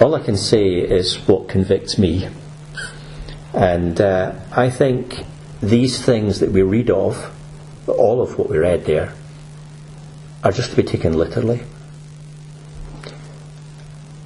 All 0.00 0.14
I 0.14 0.20
can 0.20 0.36
say 0.36 0.78
is 0.78 1.16
what 1.28 1.48
convicts 1.48 1.98
me. 1.98 2.28
And 3.54 4.00
uh, 4.00 4.34
I 4.52 4.70
think 4.70 5.24
these 5.62 6.04
things 6.04 6.40
that 6.40 6.50
we 6.50 6.62
read 6.62 6.90
of, 6.90 7.32
all 7.86 8.22
of 8.22 8.38
what 8.38 8.48
we 8.48 8.58
read 8.58 8.84
there, 8.86 9.12
are 10.42 10.52
just 10.52 10.70
to 10.70 10.76
be 10.76 10.82
taken 10.82 11.12
literally. 11.12 11.62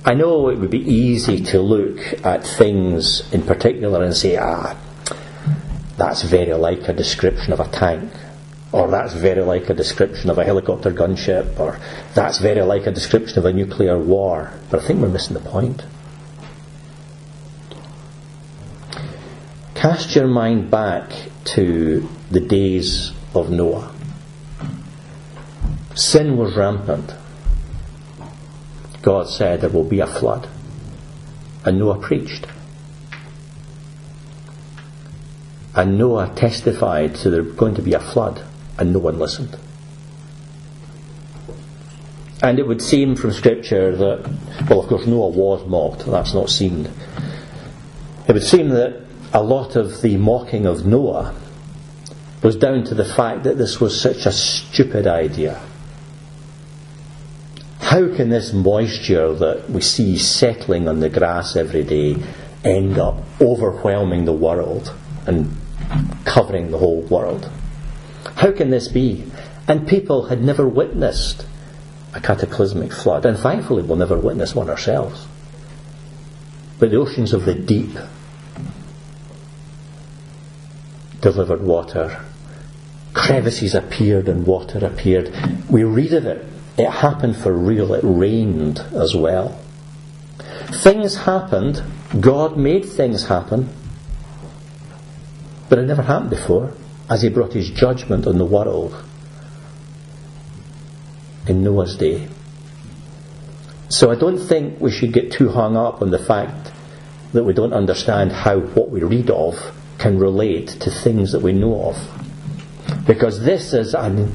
I 0.05 0.15
know 0.15 0.49
it 0.51 0.59
would 0.59 0.71
be 0.71 0.89
easy 0.89 1.41
to 1.47 1.61
look 1.61 1.99
at 2.25 2.47
things 2.47 3.31
in 3.33 3.43
particular 3.43 4.05
and 4.05 4.17
say, 4.17 4.37
ah, 4.37 4.77
that's 5.97 6.23
very 6.23 6.55
like 6.55 6.89
a 6.89 6.93
description 6.93 7.53
of 7.53 7.59
a 7.59 7.67
tank, 7.69 8.13
or 8.71 8.89
that's 8.89 9.15
very 9.15 9.43
like 9.43 9.69
a 9.69 9.75
description 9.75 10.31
of 10.31 10.39
a 10.39 10.45
helicopter 10.45 10.93
gunship, 10.93 11.59
or 11.59 11.81
that's 12.15 12.39
very 12.39 12.63
like 12.63 12.87
a 12.87 12.93
description 12.93 13.39
of 13.39 13.47
a 13.47 13.53
nuclear 13.53 13.99
war. 13.99 14.53
But 14.71 14.81
I 14.81 14.87
think 14.87 15.01
we're 15.01 15.09
missing 15.09 15.35
the 15.35 15.41
point. 15.41 15.85
Cast 19.77 20.17
your 20.17 20.27
mind 20.27 20.71
back 20.71 21.13
to 21.45 22.09
the 22.31 22.41
days 22.41 23.13
of 23.35 23.51
Noah. 23.51 23.95
Sin 25.95 26.39
was 26.39 26.57
rampant. 26.57 27.15
God 29.03 29.29
said 29.29 29.61
there 29.61 29.69
will 29.69 29.85
be 29.85 30.01
a 30.01 30.07
flood. 30.07 30.49
And 31.63 31.79
Noah 31.79 31.99
preached. 31.99 32.47
And 35.75 35.99
Noah 35.99 36.33
testified 36.35 37.15
to 37.17 37.29
there 37.29 37.43
going 37.43 37.75
to 37.75 37.83
be 37.83 37.93
a 37.93 38.01
flood, 38.01 38.43
and 38.79 38.95
no 38.95 38.99
one 38.99 39.19
listened. 39.19 39.59
And 42.43 42.59
it 42.59 42.67
would 42.67 42.81
seem 42.81 43.15
from 43.15 43.33
Scripture 43.33 43.95
that, 43.95 44.31
well, 44.71 44.81
of 44.81 44.89
course, 44.89 45.07
Noah 45.07 45.29
was 45.29 45.69
mocked. 45.69 46.07
That's 46.07 46.33
not 46.33 46.49
seen. 46.49 46.91
It 48.27 48.33
would 48.33 48.43
seem 48.43 48.71
that 48.71 49.06
a 49.37 49.43
lot 49.43 49.77
of 49.77 50.01
the 50.01 50.17
mocking 50.17 50.65
of 50.65 50.87
Noah 50.87 51.39
was 52.43 52.57
down 52.57 52.85
to 52.85 52.95
the 52.95 53.05
fact 53.05 53.45
that 53.45 53.59
this 53.59 53.79
was 53.79 54.01
such 54.01 54.25
a 54.25 54.33
stupid 54.33 55.07
idea. 55.07 55.61
How 57.81 58.17
can 58.17 58.31
this 58.31 58.55
moisture 58.55 59.35
that 59.35 59.69
we 59.69 59.83
see 59.83 60.17
settling 60.17 60.89
on 60.89 61.01
the 61.01 61.11
grass 61.11 61.55
every 61.55 61.85
day 61.85 62.17
end 62.65 62.99
up 62.99 63.19
overwhelming 63.39 64.25
the 64.25 64.33
world 64.33 64.95
and 65.27 65.55
covering 66.25 66.71
the 66.71 66.79
whole 66.79 67.03
world? 67.03 67.51
How 68.37 68.53
can 68.53 68.71
this 68.71 68.89
be? 68.89 69.31
And 69.69 69.87
people 69.87 70.29
had 70.29 70.43
never 70.43 70.67
witnessed 70.67 71.45
a 72.15 72.23
cataclysmic 72.23 72.91
flood, 72.91 73.27
and 73.27 73.37
thankfully 73.37 73.83
we'll 73.83 73.99
never 73.99 74.17
witness 74.17 74.55
one 74.55 74.71
ourselves. 74.71 75.27
But 76.79 76.91
the 76.91 76.97
oceans 76.97 77.35
of 77.35 77.45
the 77.45 77.55
deep 77.55 77.99
delivered 81.33 81.61
water. 81.61 82.25
Crevices 83.13 83.75
appeared 83.75 84.29
and 84.29 84.47
water 84.47 84.79
appeared. 84.87 85.35
We 85.69 85.83
read 85.83 86.13
of 86.13 86.25
it. 86.25 86.47
It 86.79 86.89
happened 86.89 87.37
for 87.37 87.53
real. 87.53 87.95
It 87.95 88.05
rained 88.05 88.79
as 88.93 89.17
well. 89.17 89.61
Things 90.85 91.17
happened. 91.17 91.83
God 92.21 92.57
made 92.57 92.85
things 92.85 93.27
happen. 93.27 93.71
But 95.69 95.81
it 95.81 95.87
never 95.87 96.03
happened 96.03 96.31
before 96.31 96.75
as 97.11 97.23
He 97.23 97.29
brought 97.29 97.55
His 97.55 97.71
judgment 97.71 98.29
on 98.29 98.39
the 98.39 98.47
world 98.47 98.95
in 101.49 101.65
Noah's 101.65 101.97
day. 101.97 102.29
So 103.89 104.13
I 104.13 104.15
don't 104.15 104.39
think 104.39 104.81
we 104.81 104.93
should 104.93 105.13
get 105.13 105.33
too 105.33 105.49
hung 105.49 105.77
up 105.77 106.03
on 106.03 106.11
the 106.11 106.21
fact 106.21 106.71
that 107.33 107.43
we 107.43 107.53
don't 107.53 107.73
understand 107.73 108.31
how 108.31 108.61
what 108.61 108.91
we 108.91 109.03
read 109.03 109.29
of 109.31 109.73
can 109.99 110.19
relate 110.19 110.69
to 110.69 110.91
things 110.91 111.33
that 111.33 111.41
we 111.41 111.53
know 111.53 111.91
of. 111.91 113.07
Because 113.07 113.41
this 113.41 113.73
is 113.73 113.95
a 113.95 114.29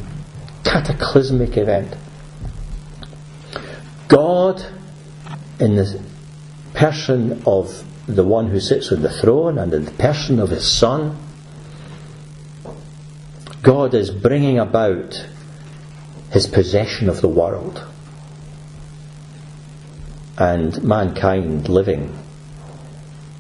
cataclysmic 0.63 1.57
event. 1.57 1.95
God, 4.07 4.65
in 5.59 5.75
the 5.75 6.01
person 6.73 7.43
of 7.45 7.83
the 8.07 8.23
one 8.23 8.49
who 8.49 8.59
sits 8.59 8.91
on 8.91 9.01
the 9.01 9.09
throne 9.09 9.57
and 9.57 9.73
in 9.73 9.85
the 9.85 9.91
person 9.91 10.39
of 10.39 10.49
his 10.49 10.69
Son, 10.69 11.17
God 13.61 13.93
is 13.93 14.09
bringing 14.09 14.57
about 14.57 15.27
his 16.31 16.47
possession 16.47 17.09
of 17.09 17.21
the 17.21 17.27
world. 17.27 17.85
And 20.37 20.81
mankind 20.83 21.69
living 21.69 22.17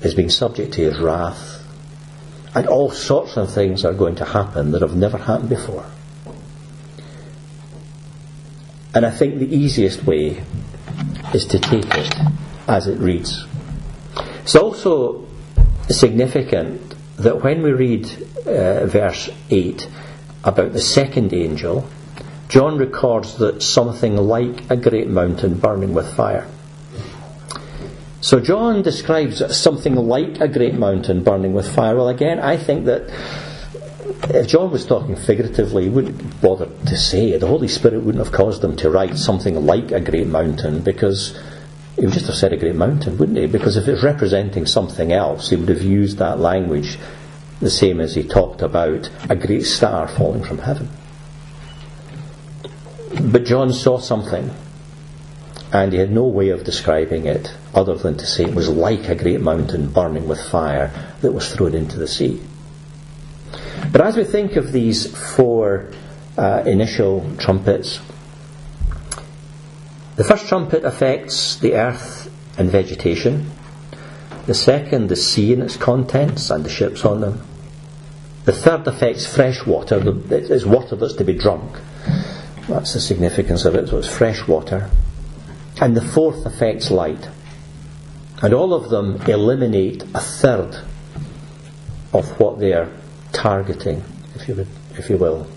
is 0.01 0.13
being 0.13 0.29
subject 0.29 0.73
to 0.73 0.81
his 0.81 0.99
wrath 0.99 1.60
and 2.53 2.67
all 2.67 2.91
sorts 2.91 3.37
of 3.37 3.53
things 3.53 3.85
are 3.85 3.93
going 3.93 4.15
to 4.15 4.25
happen 4.25 4.71
that 4.71 4.81
have 4.81 4.95
never 4.95 5.17
happened 5.17 5.49
before. 5.49 5.85
And 8.93 9.05
I 9.05 9.11
think 9.11 9.39
the 9.39 9.55
easiest 9.55 10.03
way 10.03 10.43
is 11.33 11.45
to 11.47 11.59
take 11.59 11.95
it 11.95 12.13
as 12.67 12.87
it 12.87 12.99
reads. 12.99 13.45
It's 14.43 14.55
also 14.55 15.27
significant 15.89 16.95
that 17.17 17.43
when 17.43 17.61
we 17.61 17.71
read 17.71 18.05
uh, 18.45 18.85
verse 18.85 19.29
8 19.49 19.87
about 20.43 20.73
the 20.73 20.81
second 20.81 21.33
angel, 21.33 21.87
John 22.49 22.77
records 22.77 23.37
that 23.37 23.63
something 23.63 24.17
like 24.17 24.69
a 24.69 24.75
great 24.75 25.07
mountain 25.07 25.57
burning 25.57 25.93
with 25.93 26.13
fire. 26.13 26.47
So 28.21 28.39
John 28.39 28.83
describes 28.83 29.57
something 29.57 29.95
like 29.95 30.39
a 30.39 30.47
great 30.47 30.75
mountain 30.75 31.23
burning 31.23 31.53
with 31.53 31.73
fire. 31.73 31.95
Well, 31.95 32.07
again, 32.07 32.39
I 32.39 32.55
think 32.55 32.85
that 32.85 33.09
if 34.29 34.47
John 34.47 34.69
was 34.71 34.85
talking 34.85 35.15
figuratively, 35.15 35.85
he 35.85 35.89
wouldn't 35.89 36.39
bother 36.39 36.67
to 36.67 36.97
say 36.97 37.31
it. 37.31 37.39
The 37.39 37.47
Holy 37.47 37.67
Spirit 37.67 38.03
wouldn't 38.03 38.23
have 38.23 38.31
caused 38.31 38.63
him 38.63 38.75
to 38.77 38.91
write 38.91 39.17
something 39.17 39.65
like 39.65 39.91
a 39.91 39.99
great 39.99 40.27
mountain 40.27 40.81
because 40.81 41.35
he 41.95 42.05
would 42.05 42.13
just 42.13 42.27
have 42.27 42.35
said 42.35 42.53
a 42.53 42.57
great 42.57 42.75
mountain, 42.75 43.17
wouldn't 43.17 43.39
he? 43.39 43.47
Because 43.47 43.75
if 43.75 43.87
it's 43.87 44.03
representing 44.03 44.67
something 44.67 45.11
else, 45.11 45.49
he 45.49 45.55
would 45.55 45.69
have 45.69 45.81
used 45.81 46.19
that 46.19 46.39
language 46.39 46.99
the 47.59 47.71
same 47.71 47.99
as 47.99 48.13
he 48.13 48.23
talked 48.23 48.61
about 48.61 49.09
a 49.31 49.35
great 49.35 49.63
star 49.63 50.07
falling 50.07 50.43
from 50.43 50.59
heaven. 50.59 50.89
But 53.19 53.45
John 53.45 53.73
saw 53.73 53.97
something 53.97 54.51
and 55.73 55.91
he 55.91 55.97
had 55.97 56.11
no 56.11 56.25
way 56.25 56.49
of 56.49 56.63
describing 56.63 57.25
it 57.25 57.51
other 57.73 57.95
than 57.95 58.17
to 58.17 58.25
say 58.25 58.45
it 58.45 58.55
was 58.55 58.69
like 58.69 59.07
a 59.09 59.15
great 59.15 59.41
mountain 59.41 59.89
burning 59.89 60.27
with 60.27 60.41
fire 60.49 60.91
that 61.21 61.31
was 61.31 61.53
thrown 61.53 61.73
into 61.73 61.97
the 61.97 62.07
sea. 62.07 62.41
But 63.91 64.01
as 64.01 64.17
we 64.17 64.23
think 64.23 64.55
of 64.55 64.71
these 64.71 65.07
four 65.35 65.91
uh, 66.37 66.63
initial 66.65 67.29
trumpets, 67.37 67.99
the 70.15 70.23
first 70.23 70.47
trumpet 70.47 70.83
affects 70.83 71.55
the 71.57 71.75
earth 71.75 72.31
and 72.57 72.69
vegetation. 72.69 73.51
The 74.45 74.53
second, 74.53 75.07
the 75.07 75.15
sea 75.15 75.53
and 75.53 75.63
its 75.63 75.77
contents 75.77 76.49
and 76.49 76.63
the 76.63 76.69
ships 76.69 77.05
on 77.05 77.21
them. 77.21 77.41
The 78.45 78.53
third 78.53 78.87
affects 78.87 79.25
fresh 79.25 79.65
water. 79.65 80.01
It's 80.29 80.65
water 80.65 80.95
that's 80.95 81.13
to 81.13 81.23
be 81.23 81.33
drunk. 81.33 81.77
That's 82.67 82.93
the 82.93 82.99
significance 82.99 83.65
of 83.65 83.75
it. 83.75 83.89
So 83.89 83.97
it's 83.97 84.07
fresh 84.07 84.47
water. 84.47 84.89
And 85.79 85.95
the 85.95 86.01
fourth 86.01 86.45
affects 86.45 86.91
light. 86.91 87.29
And 88.41 88.53
all 88.53 88.73
of 88.73 88.89
them 88.89 89.21
eliminate 89.27 90.03
a 90.15 90.19
third 90.19 90.75
of 92.13 92.39
what 92.39 92.59
they 92.59 92.73
are 92.73 92.91
targeting, 93.31 94.03
if 94.35 94.47
you, 94.47 94.55
would, 94.55 94.67
if 94.97 95.09
you 95.09 95.17
will, 95.17 95.47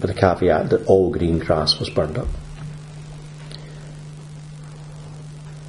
with 0.00 0.14
the 0.14 0.14
caveat 0.14 0.70
that 0.70 0.86
all 0.86 1.10
green 1.10 1.38
grass 1.38 1.78
was 1.78 1.90
burned 1.90 2.16
up. 2.16 2.28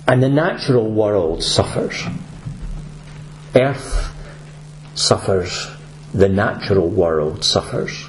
And 0.07 0.21
the 0.21 0.29
natural 0.29 0.91
world 0.91 1.43
suffers. 1.43 2.03
Earth 3.55 4.13
suffers 4.93 5.67
the 6.13 6.29
natural 6.29 6.89
world 6.89 7.43
suffers. 7.43 8.07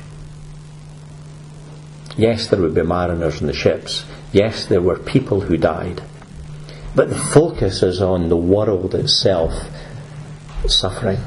Yes, 2.17 2.49
there 2.49 2.61
would 2.61 2.75
be 2.75 2.83
mariners 2.83 3.41
in 3.41 3.47
the 3.47 3.55
ships. 3.55 4.05
Yes, 4.33 4.67
there 4.67 4.83
were 4.83 4.99
people 4.99 5.41
who 5.41 5.57
died. 5.57 6.03
But 6.95 7.09
the 7.09 7.19
focus 7.19 7.83
is 7.83 8.03
on 8.03 8.29
the 8.29 8.37
world 8.37 8.95
itself 8.95 9.53
suffering. 10.67 11.19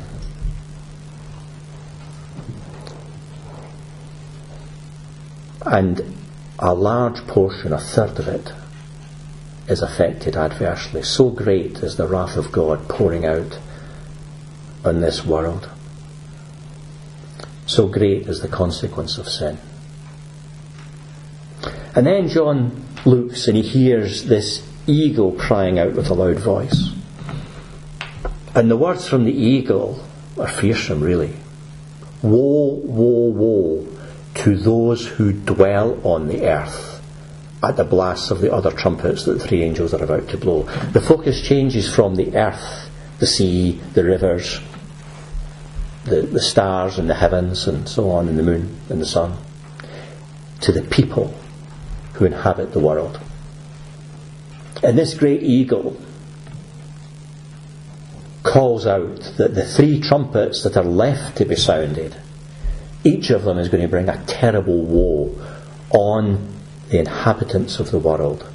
And 5.66 6.16
a 6.60 6.74
large 6.74 7.26
portion, 7.28 7.74
a 7.74 7.80
third 7.80 8.20
of 8.20 8.28
it, 8.28 8.54
is 9.68 9.82
affected 9.82 10.36
adversely. 10.36 11.02
So 11.02 11.32
great 11.32 11.80
is 11.80 11.98
the 11.98 12.08
wrath 12.08 12.38
of 12.38 12.52
God 12.52 12.88
pouring 12.88 13.26
out 13.26 13.60
on 14.84 15.02
this 15.02 15.26
world. 15.26 15.70
So 17.66 17.88
great 17.88 18.28
is 18.28 18.42
the 18.42 18.48
consequence 18.48 19.18
of 19.18 19.28
sin. 19.28 19.58
And 21.96 22.06
then 22.06 22.30
John 22.30 22.86
looks 23.06 23.48
and 23.48 23.58
he 23.58 23.64
hears 23.64 24.26
this 24.26 24.62
eagle 24.88 25.32
crying 25.34 25.80
out 25.80 25.94
with 25.94 26.10
a 26.10 26.14
loud 26.14 26.40
voice. 26.40 26.92
And 28.54 28.70
the 28.70 28.78
words 28.78 29.08
from 29.08 29.26
the 29.26 29.34
eagle 29.34 30.06
are 30.40 30.48
fearsome, 30.48 31.02
really. 31.02 31.36
Woe, 32.22 32.80
woe, 32.84 33.30
woe 33.30 33.88
to 34.36 34.58
those 34.58 35.08
who 35.08 35.34
dwell 35.34 36.00
on 36.06 36.28
the 36.28 36.46
earth 36.48 37.02
at 37.64 37.78
the 37.78 37.84
blasts 37.84 38.32
of 38.32 38.42
the 38.42 38.54
other 38.54 38.72
trumpets 38.72 39.26
that 39.26 39.34
the 39.34 39.48
three 39.48 39.64
angels 39.64 39.94
are 39.94 40.04
about 40.04 40.30
to 40.30 40.38
blow. 40.38 40.64
The 40.92 41.02
focus 41.02 41.42
changes 41.42 41.94
from 41.94 42.16
the 42.16 42.36
earth, 42.36 42.90
the 43.20 43.28
sea, 43.28 43.82
the 43.94 44.04
rivers, 44.04 44.60
the, 46.04 46.22
the 46.22 46.42
stars 46.42 47.00
and 47.00 47.10
the 47.10 47.16
heavens 47.16 47.68
and 47.68 47.90
so 47.90 48.12
on, 48.12 48.28
and 48.28 48.38
the 48.38 48.44
moon 48.44 48.78
and 48.90 49.02
the 49.02 49.06
sun, 49.06 49.38
to 50.62 50.72
the 50.72 50.84
people 50.84 51.34
who 52.14 52.26
inhabit 52.26 52.72
the 52.72 52.80
world. 52.80 53.20
And 54.84 54.98
this 54.98 55.14
great 55.14 55.42
eagle 55.44 55.98
calls 58.44 58.86
out 58.86 59.34
that 59.38 59.56
the 59.56 59.66
three 59.66 60.00
trumpets 60.00 60.64
that 60.64 60.78
are 60.78 60.84
left 60.84 61.38
to 61.38 61.46
be 61.46 61.56
sounded, 61.56 62.16
each 63.04 63.30
of 63.30 63.44
them 63.44 63.58
is 63.58 63.70
going 63.70 63.84
to 63.84 63.90
bring 63.90 64.10
a 64.10 64.24
terrible 64.26 64.84
woe 64.84 65.36
on 65.90 66.54
the 66.90 67.00
inhabitants 67.00 67.80
of 67.80 67.92
the 67.92 68.00
world, 68.00 68.48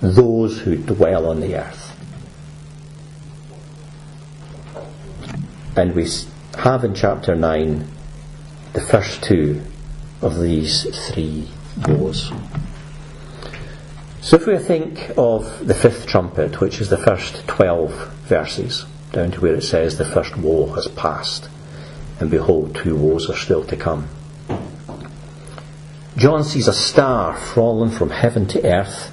those 0.00 0.60
who 0.60 0.76
dwell 0.76 1.26
on 1.26 1.40
the 1.40 1.56
earth. 1.56 1.88
And 5.76 5.94
we 5.94 6.06
have 6.58 6.84
in 6.84 6.94
chapter 6.94 7.34
9 7.34 7.88
the 8.74 8.80
first 8.80 9.22
two 9.22 9.62
of 10.20 10.40
these 10.40 10.86
three 11.08 11.48
woes. 11.88 12.30
So 14.22 14.36
if 14.36 14.46
we 14.46 14.56
think 14.56 15.10
of 15.18 15.66
the 15.66 15.74
fifth 15.74 16.06
trumpet, 16.06 16.60
which 16.60 16.80
is 16.80 16.90
the 16.90 16.96
first 16.96 17.44
12 17.48 17.90
verses, 18.28 18.86
down 19.10 19.32
to 19.32 19.40
where 19.40 19.56
it 19.56 19.62
says 19.62 19.98
the 19.98 20.04
first 20.04 20.36
woe 20.36 20.72
has 20.74 20.86
passed, 20.86 21.50
and 22.20 22.30
behold, 22.30 22.76
two 22.76 22.94
woes 22.94 23.28
are 23.28 23.36
still 23.36 23.64
to 23.64 23.76
come. 23.76 24.08
John 26.16 26.44
sees 26.44 26.68
a 26.68 26.72
star 26.72 27.36
fallen 27.36 27.90
from 27.90 28.10
heaven 28.10 28.46
to 28.46 28.64
earth, 28.64 29.10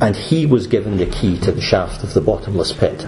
and 0.00 0.14
he 0.14 0.46
was 0.46 0.68
given 0.68 0.96
the 0.96 1.06
key 1.06 1.40
to 1.40 1.50
the 1.50 1.60
shaft 1.60 2.04
of 2.04 2.14
the 2.14 2.20
bottomless 2.20 2.72
pit. 2.72 3.04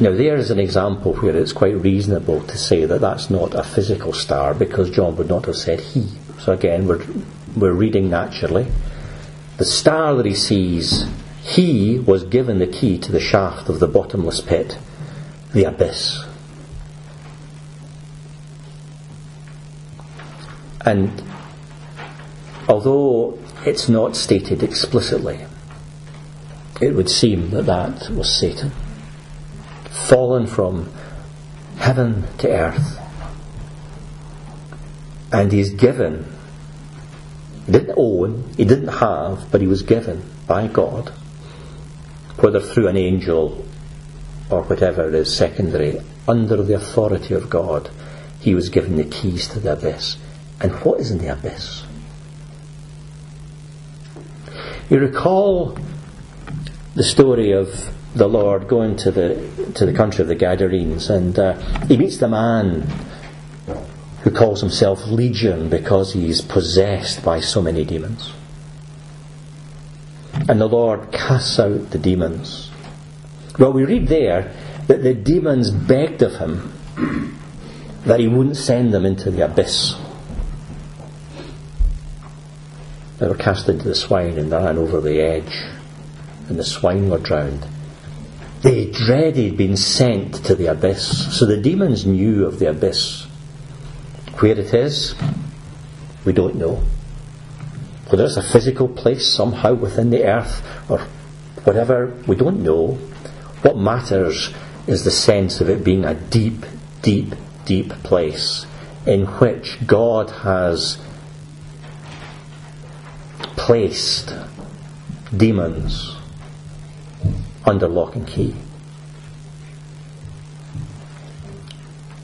Now, 0.00 0.10
there 0.10 0.36
is 0.36 0.50
an 0.50 0.58
example 0.58 1.14
where 1.14 1.34
it's 1.34 1.54
quite 1.54 1.76
reasonable 1.76 2.42
to 2.42 2.58
say 2.58 2.84
that 2.84 3.00
that's 3.00 3.30
not 3.30 3.54
a 3.54 3.62
physical 3.62 4.12
star 4.12 4.52
because 4.52 4.90
John 4.90 5.16
would 5.16 5.28
not 5.28 5.46
have 5.46 5.56
said 5.56 5.80
he. 5.80 6.08
So, 6.40 6.52
again, 6.52 6.86
we're, 6.86 7.02
we're 7.56 7.72
reading 7.72 8.10
naturally. 8.10 8.66
The 9.56 9.64
star 9.64 10.14
that 10.16 10.26
he 10.26 10.34
sees, 10.34 11.06
he 11.42 11.98
was 11.98 12.24
given 12.24 12.58
the 12.58 12.66
key 12.66 12.98
to 12.98 13.12
the 13.12 13.20
shaft 13.20 13.68
of 13.68 13.78
the 13.78 13.86
bottomless 13.86 14.40
pit, 14.40 14.78
the 15.52 15.64
abyss. 15.64 16.24
And 20.84 21.22
although 22.68 23.38
it's 23.64 23.88
not 23.88 24.16
stated 24.16 24.62
explicitly, 24.62 25.46
it 26.80 26.94
would 26.94 27.08
seem 27.08 27.50
that 27.50 27.66
that 27.66 28.10
was 28.10 28.38
Satan 28.38 28.72
fallen 29.90 30.46
from 30.46 30.90
heaven 31.78 32.24
to 32.38 32.48
earth. 32.50 33.00
And 35.32 35.52
he's 35.52 35.70
given, 35.70 36.33
didn't 37.72 37.94
own, 37.96 38.50
he 38.56 38.64
didn't 38.64 38.88
have, 38.88 39.50
but 39.50 39.60
he 39.60 39.66
was 39.66 39.82
given 39.82 40.22
by 40.46 40.66
God, 40.66 41.10
whether 42.38 42.60
through 42.60 42.88
an 42.88 42.96
angel 42.96 43.64
or 44.50 44.62
whatever 44.62 45.14
is 45.14 45.34
secondary, 45.34 46.00
under 46.28 46.62
the 46.62 46.74
authority 46.74 47.34
of 47.34 47.48
God, 47.48 47.90
he 48.40 48.54
was 48.54 48.68
given 48.68 48.96
the 48.96 49.04
keys 49.04 49.48
to 49.48 49.60
the 49.60 49.72
abyss. 49.72 50.18
And 50.60 50.72
what 50.84 51.00
is 51.00 51.10
in 51.10 51.18
the 51.18 51.32
abyss? 51.32 51.84
You 54.90 54.98
recall 54.98 55.78
the 56.94 57.02
story 57.02 57.52
of 57.52 57.90
the 58.14 58.28
Lord 58.28 58.68
going 58.68 58.96
to 58.96 59.10
the 59.10 59.72
to 59.74 59.86
the 59.86 59.92
country 59.92 60.22
of 60.22 60.28
the 60.28 60.34
Gadarenes, 60.34 61.10
and 61.10 61.36
uh, 61.38 61.54
he 61.86 61.96
meets 61.96 62.18
the 62.18 62.28
man 62.28 62.86
who 64.24 64.30
calls 64.30 64.62
himself 64.62 65.06
Legion 65.06 65.68
because 65.68 66.14
he 66.14 66.30
is 66.30 66.40
possessed 66.40 67.22
by 67.22 67.40
so 67.40 67.60
many 67.60 67.84
demons. 67.84 68.32
And 70.48 70.58
the 70.58 70.66
Lord 70.66 71.12
casts 71.12 71.60
out 71.60 71.90
the 71.90 71.98
demons. 71.98 72.70
Well, 73.58 73.72
we 73.72 73.84
read 73.84 74.08
there 74.08 74.52
that 74.86 75.02
the 75.02 75.14
demons 75.14 75.70
begged 75.70 76.22
of 76.22 76.36
him 76.36 76.72
that 78.06 78.18
he 78.18 78.26
wouldn't 78.26 78.56
send 78.56 78.94
them 78.94 79.04
into 79.04 79.30
the 79.30 79.44
abyss. 79.44 79.94
They 83.18 83.28
were 83.28 83.36
cast 83.36 83.68
into 83.68 83.84
the 83.84 83.94
swine 83.94 84.38
and 84.38 84.50
ran 84.50 84.78
over 84.78 85.00
the 85.02 85.20
edge, 85.20 85.54
and 86.48 86.58
the 86.58 86.64
swine 86.64 87.10
were 87.10 87.18
drowned. 87.18 87.66
They 88.62 88.90
dreaded 88.90 89.58
being 89.58 89.76
sent 89.76 90.36
to 90.46 90.54
the 90.54 90.66
abyss. 90.66 91.38
So 91.38 91.44
the 91.44 91.58
demons 91.58 92.06
knew 92.06 92.46
of 92.46 92.58
the 92.58 92.70
abyss. 92.70 93.23
Where 94.38 94.58
it 94.58 94.74
is, 94.74 95.14
we 96.24 96.32
don't 96.32 96.56
know. 96.56 96.82
Whether 98.08 98.24
it's 98.24 98.36
a 98.36 98.42
physical 98.42 98.88
place 98.88 99.26
somehow 99.26 99.74
within 99.74 100.10
the 100.10 100.24
earth 100.24 100.62
or 100.88 100.98
whatever, 101.64 102.14
we 102.26 102.36
don't 102.36 102.62
know. 102.62 102.94
What 103.62 103.76
matters 103.76 104.52
is 104.86 105.04
the 105.04 105.10
sense 105.10 105.60
of 105.60 105.70
it 105.70 105.84
being 105.84 106.04
a 106.04 106.14
deep, 106.14 106.66
deep, 107.02 107.34
deep 107.64 107.90
place 108.02 108.66
in 109.06 109.26
which 109.26 109.78
God 109.86 110.30
has 110.30 110.98
placed 113.56 114.34
demons 115.34 116.16
under 117.64 117.88
lock 117.88 118.14
and 118.14 118.26
key. 118.26 118.54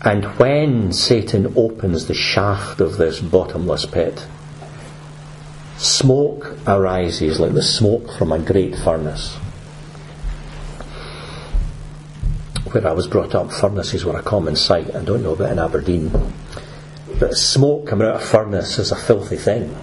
And 0.03 0.25
when 0.39 0.93
Satan 0.93 1.53
opens 1.57 2.07
the 2.07 2.15
shaft 2.15 2.81
of 2.81 2.97
this 2.97 3.21
bottomless 3.21 3.85
pit, 3.85 4.27
smoke 5.77 6.57
arises 6.67 7.39
like 7.39 7.53
the 7.53 7.63
smoke 7.63 8.11
from 8.17 8.33
a 8.33 8.39
great 8.39 8.77
furnace. 8.77 9.37
Where 12.73 12.87
I 12.87 12.93
was 12.93 13.09
brought 13.09 13.35
up, 13.35 13.53
furnaces 13.53 14.05
were 14.05 14.17
a 14.17 14.23
common 14.23 14.57
sight. 14.57 14.95
I 14.95 15.05
don't 15.05 15.23
know 15.23 15.33
about 15.33 15.53
in 15.53 15.59
Aberdeen. 15.59 16.11
But 17.19 17.35
smoke 17.35 17.87
coming 17.87 18.09
out 18.09 18.15
of 18.15 18.23
a 18.23 18.25
furnace 18.25 18.79
is 18.79 18.93
a 18.93 18.97
filthy 18.97 19.37
thing. 19.37 19.77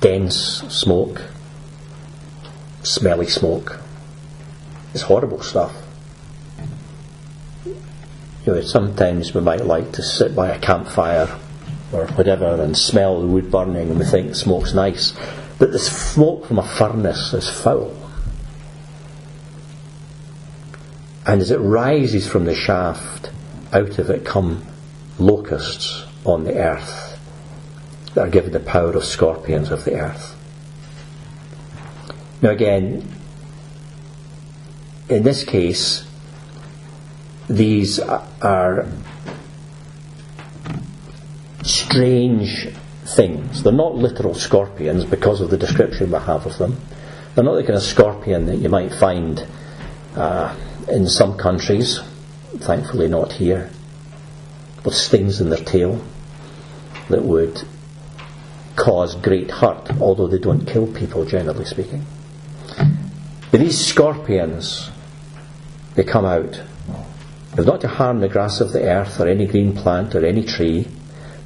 Dense 0.00 0.62
smoke, 0.68 1.22
smelly 2.84 3.26
smoke. 3.26 3.80
It's 4.92 5.02
horrible 5.02 5.42
stuff. 5.42 5.83
You 8.46 8.54
know, 8.54 8.60
sometimes 8.60 9.32
we 9.32 9.40
might 9.40 9.64
like 9.64 9.92
to 9.92 10.02
sit 10.02 10.34
by 10.34 10.50
a 10.50 10.58
campfire 10.58 11.38
or 11.92 12.06
whatever 12.08 12.60
and 12.60 12.76
smell 12.76 13.20
the 13.20 13.26
wood 13.26 13.50
burning 13.50 13.90
and 13.90 13.98
we 13.98 14.04
think 14.04 14.28
the 14.28 14.34
smoke's 14.34 14.74
nice. 14.74 15.12
But 15.58 15.72
the 15.72 15.78
smoke 15.78 16.46
from 16.46 16.58
a 16.58 16.62
furnace 16.62 17.32
is 17.32 17.48
foul. 17.48 17.96
And 21.26 21.40
as 21.40 21.50
it 21.50 21.58
rises 21.58 22.28
from 22.28 22.44
the 22.44 22.54
shaft, 22.54 23.30
out 23.72 23.98
of 23.98 24.10
it 24.10 24.26
come 24.26 24.66
locusts 25.18 26.04
on 26.24 26.44
the 26.44 26.54
earth 26.54 27.18
that 28.12 28.28
are 28.28 28.30
given 28.30 28.52
the 28.52 28.60
power 28.60 28.92
of 28.92 29.04
scorpions 29.04 29.70
of 29.70 29.84
the 29.84 29.94
earth. 29.94 30.36
Now, 32.42 32.50
again, 32.50 33.08
in 35.08 35.22
this 35.22 35.44
case, 35.44 36.06
these 37.48 37.98
are 37.98 38.86
strange 41.62 42.68
things. 43.04 43.62
They're 43.62 43.72
not 43.72 43.94
literal 43.94 44.34
scorpions 44.34 45.04
because 45.04 45.40
of 45.40 45.50
the 45.50 45.56
description 45.56 46.10
we 46.10 46.18
have 46.18 46.46
of 46.46 46.58
them. 46.58 46.78
They're 47.34 47.44
not 47.44 47.54
the 47.54 47.62
kind 47.62 47.76
of 47.76 47.82
scorpion 47.82 48.46
that 48.46 48.56
you 48.56 48.68
might 48.68 48.94
find 48.94 49.46
uh, 50.14 50.56
in 50.88 51.08
some 51.08 51.36
countries, 51.36 52.00
thankfully 52.58 53.08
not 53.08 53.32
here, 53.32 53.70
with 54.84 54.94
stings 54.94 55.40
in 55.40 55.50
their 55.50 55.64
tail 55.64 56.04
that 57.08 57.22
would 57.22 57.62
cause 58.76 59.14
great 59.16 59.50
hurt, 59.50 59.90
although 60.00 60.26
they 60.26 60.38
don't 60.38 60.66
kill 60.66 60.86
people, 60.86 61.24
generally 61.24 61.64
speaking. 61.64 62.04
But 63.50 63.60
these 63.60 63.84
scorpions, 63.86 64.90
they 65.94 66.04
come 66.04 66.24
out. 66.24 66.60
They've 67.54 67.66
not 67.66 67.82
to 67.82 67.88
harm 67.88 68.20
the 68.20 68.28
grass 68.28 68.60
of 68.60 68.72
the 68.72 68.82
earth 68.82 69.20
or 69.20 69.28
any 69.28 69.46
green 69.46 69.74
plant 69.74 70.14
or 70.14 70.24
any 70.24 70.42
tree, 70.44 70.88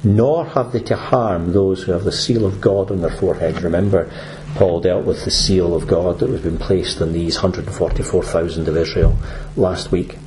nor 0.03 0.45
have 0.45 0.71
they 0.71 0.79
to 0.79 0.95
harm 0.95 1.51
those 1.51 1.83
who 1.83 1.91
have 1.91 2.03
the 2.03 2.11
seal 2.11 2.45
of 2.45 2.61
God 2.61 2.89
on 2.89 3.01
their 3.01 3.11
foreheads. 3.11 3.61
Remember, 3.61 4.11
Paul 4.55 4.81
dealt 4.81 5.05
with 5.05 5.23
the 5.23 5.31
seal 5.31 5.75
of 5.75 5.87
God 5.87 6.19
that 6.19 6.29
was 6.29 6.41
been 6.41 6.57
placed 6.57 7.01
on 7.01 7.13
these 7.13 7.35
144,000 7.35 8.67
of 8.67 8.75
Israel 8.75 9.17
last 9.55 9.91
week. 9.91 10.17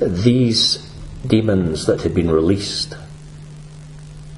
These 0.00 0.90
demons 1.24 1.86
that 1.86 2.02
had 2.02 2.14
been 2.14 2.30
released 2.30 2.96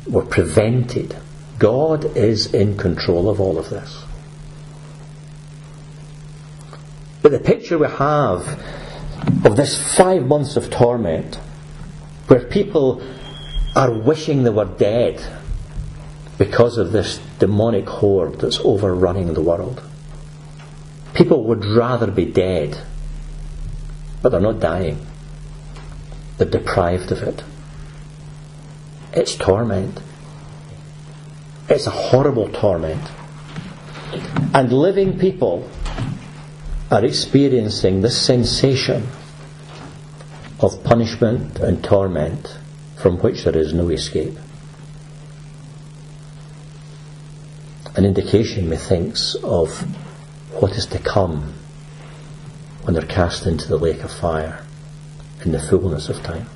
were 0.07 0.25
prevented. 0.25 1.17
God 1.59 2.17
is 2.17 2.53
in 2.53 2.77
control 2.77 3.31
of 3.31 3.41
all 3.41 3.59
of 3.59 3.71
this. 3.71 4.05
But 7.23 7.33
the 7.33 7.41
picture 7.41 7.79
we 7.79 7.89
have 7.89 8.63
of 9.45 9.57
this 9.57 9.97
five 9.97 10.27
months 10.27 10.57
of 10.57 10.71
torment, 10.71 11.37
where 12.29 12.41
people 12.41 13.03
are 13.77 13.93
wishing 13.93 14.43
they 14.43 14.51
were 14.51 14.65
dead 14.65 15.23
because 16.39 16.79
of 16.79 16.93
this 16.93 17.19
demonic 17.39 17.89
horde 17.89 18.41
that's 18.41 18.61
overrunning 18.61 19.35
the 19.35 19.41
world. 19.41 19.83
People 21.15 21.45
would 21.45 21.65
rather 21.65 22.11
be 22.11 22.25
dead, 22.25 22.79
but 24.23 24.31
they're 24.31 24.41
not 24.41 24.61
dying. 24.61 25.05
They're 26.37 26.49
deprived 26.49 27.13
of 27.13 27.23
it. 27.23 27.43
It's 29.13 29.35
torment. 29.35 30.01
It's 31.69 31.87
a 31.87 31.91
horrible 31.91 32.49
torment. 32.49 33.03
And 34.55 34.73
living 34.73 35.19
people 35.19 35.69
are 36.91 37.05
experiencing 37.05 38.01
this 38.01 38.21
sensation 38.21 39.07
of 40.61 40.83
punishment 40.85 41.59
and 41.61 41.83
torment 41.85 42.59
from 42.97 43.19
which 43.19 43.45
there 43.45 43.57
is 43.57 43.73
no 43.73 43.89
escape. 43.89 44.37
An 47.95 48.05
indication, 48.05 48.69
methinks, 48.69 49.35
of 49.37 49.71
what 50.61 50.73
is 50.73 50.87
to 50.87 50.99
come 50.99 51.55
when 52.83 52.95
they're 52.95 53.07
cast 53.07 53.47
into 53.47 53.69
the 53.69 53.77
lake 53.77 54.03
of 54.03 54.11
fire 54.13 54.65
in 55.45 55.53
the 55.53 55.61
fullness 55.61 56.09
of 56.09 56.23
time. 56.23 56.47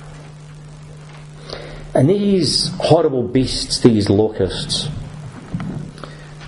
And 1.95 2.09
these 2.09 2.71
horrible 2.79 3.23
beasts, 3.23 3.79
these 3.79 4.09
locusts, 4.09 4.89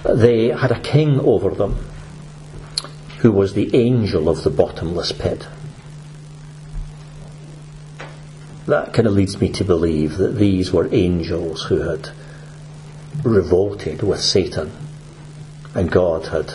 they 0.04 0.48
had 0.48 0.72
a 0.72 0.80
king 0.80 1.20
over 1.20 1.52
them 1.52 1.78
who 3.20 3.32
was 3.32 3.54
the 3.54 3.76
angel 3.76 4.28
of 4.28 4.44
the 4.44 4.50
bottomless 4.50 5.12
pit. 5.12 5.48
That 8.67 8.93
kind 8.93 9.08
of 9.08 9.13
leads 9.13 9.39
me 9.39 9.49
to 9.49 9.63
believe 9.63 10.17
that 10.17 10.38
these 10.38 10.73
were 10.73 10.91
angels 10.91 11.65
who 11.65 11.82
had 11.82 12.10
revolted 13.23 14.01
with 14.01 14.21
Satan 14.21 14.71
and 15.75 15.91
God 15.91 16.28
had 16.28 16.54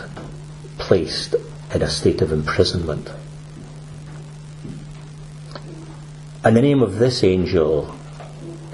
placed 0.78 1.36
in 1.72 1.82
a 1.82 1.88
state 1.88 2.20
of 2.20 2.32
imprisonment. 2.32 3.10
And 6.42 6.56
the 6.56 6.62
name 6.62 6.82
of 6.82 6.96
this 6.96 7.22
angel 7.22 7.94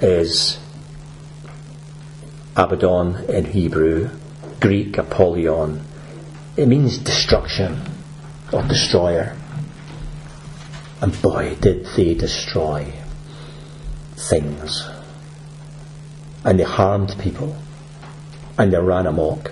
is 0.01 0.57
Abaddon 2.55 3.25
in 3.29 3.45
Hebrew, 3.45 4.09
Greek 4.59 4.97
Apollyon. 4.97 5.83
It 6.55 6.67
means 6.67 6.97
destruction 6.97 7.81
or 8.51 8.63
destroyer. 8.63 9.35
And 11.01 11.21
boy, 11.21 11.55
did 11.61 11.85
they 11.95 12.15
destroy 12.15 12.93
things. 14.17 14.89
And 16.43 16.59
they 16.59 16.63
harmed 16.63 17.15
people. 17.19 17.55
And 18.57 18.73
they 18.73 18.79
ran 18.79 19.05
amok. 19.05 19.51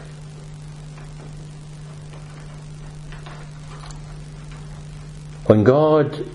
When 5.45 5.63
God 5.63 6.25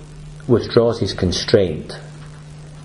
withdraws 0.47 1.01
his 1.01 1.12
constraint 1.14 1.99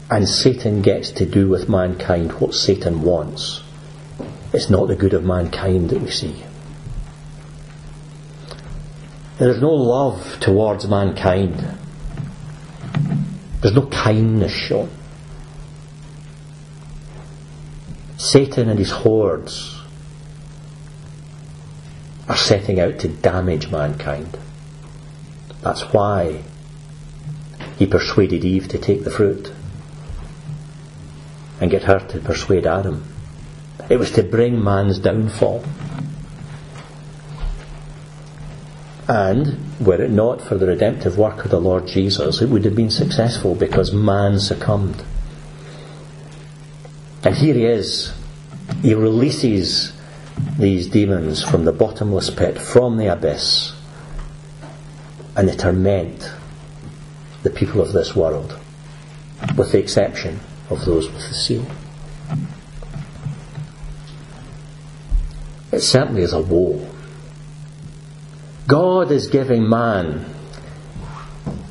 and 0.09 0.27
Satan 0.27 0.81
gets 0.81 1.11
to 1.11 1.25
do 1.25 1.47
with 1.47 1.69
mankind 1.69 2.31
what 2.33 2.55
Satan 2.55 3.03
wants, 3.03 3.61
it's 4.51 4.69
not 4.69 4.87
the 4.87 4.95
good 4.95 5.13
of 5.13 5.23
mankind 5.23 5.91
that 5.91 6.01
we 6.01 6.09
see. 6.09 6.43
There's 9.37 9.61
no 9.61 9.71
love 9.71 10.39
towards 10.39 10.87
mankind. 10.87 11.63
There's 13.61 13.75
no 13.75 13.85
kindness 13.87 14.51
shown. 14.51 14.89
Satan 18.17 18.69
and 18.69 18.79
his 18.79 18.91
hordes 18.91 19.81
are 22.27 22.37
setting 22.37 22.79
out 22.79 22.99
to 22.99 23.07
damage 23.07 23.69
mankind. 23.69 24.37
That's 25.61 25.81
why 25.93 26.43
he 27.77 27.85
persuaded 27.85 28.45
Eve 28.45 28.67
to 28.69 28.77
take 28.77 29.03
the 29.03 29.11
fruit 29.11 29.51
and 31.59 31.71
get 31.71 31.83
her 31.83 31.99
to 31.99 32.19
persuade 32.19 32.65
Adam. 32.65 33.03
It 33.89 33.97
was 33.97 34.11
to 34.11 34.23
bring 34.23 34.63
man's 34.63 34.99
downfall. 34.99 35.63
And 39.07 39.79
were 39.79 40.01
it 40.01 40.09
not 40.09 40.41
for 40.41 40.55
the 40.55 40.65
redemptive 40.65 41.17
work 41.17 41.45
of 41.45 41.51
the 41.51 41.59
Lord 41.59 41.85
Jesus, 41.87 42.41
it 42.41 42.49
would 42.49 42.65
have 42.65 42.75
been 42.75 42.89
successful 42.89 43.53
because 43.53 43.93
man 43.93 44.39
succumbed. 44.39 45.03
And 47.25 47.33
here 47.35 47.55
he 47.55 47.65
is. 47.65 48.13
He 48.83 48.93
releases 48.93 49.91
these 50.59 50.87
demons 50.87 51.43
from 51.43 51.65
the 51.65 51.71
bottomless 51.71 52.29
pit, 52.29 52.59
from 52.59 52.97
the 52.97 53.07
abyss, 53.07 53.73
and 55.35 55.49
they 55.49 55.55
torment 55.55 56.31
the 57.41 57.49
people 57.49 57.81
of 57.81 57.93
this 57.93 58.15
world, 58.15 58.57
with 59.57 59.71
the 59.71 59.79
exception 59.79 60.39
of 60.69 60.85
those 60.85 61.11
with 61.11 61.27
the 61.27 61.33
seal. 61.33 61.65
It 65.71 65.81
certainly 65.81 66.21
is 66.21 66.31
a 66.31 66.41
woe. 66.41 66.87
God 68.67 69.11
is 69.11 69.27
giving 69.27 69.67
man 69.67 70.25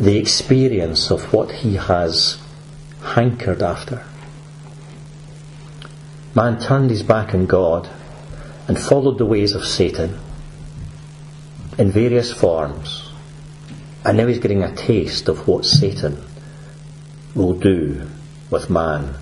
the 0.01 0.19
experience 0.19 1.11
of 1.11 1.33
what 1.33 1.51
he 1.51 1.77
has 1.77 2.41
hankered 3.01 3.63
after. 3.63 4.05
Man 6.35 6.61
turned 6.61 6.91
his 6.91 7.03
back 7.03 7.35
on 7.35 7.47
God 7.47 7.89
and 8.67 8.79
followed 8.79 9.19
the 9.19 9.27
ways 9.27 9.55
of 9.55 9.65
Satan 9.65 10.19
in 11.79 11.91
various 11.91 12.33
forms. 12.33 13.11
And 14.05 14.17
now 14.17 14.27
he's 14.27 14.39
getting 14.39 14.63
a 14.63 14.75
taste 14.75 15.29
of 15.29 15.47
what 15.47 15.65
Satan 15.65 16.25
will 17.35 17.55
do 17.55 18.09
with 18.51 18.71
man 18.71 19.15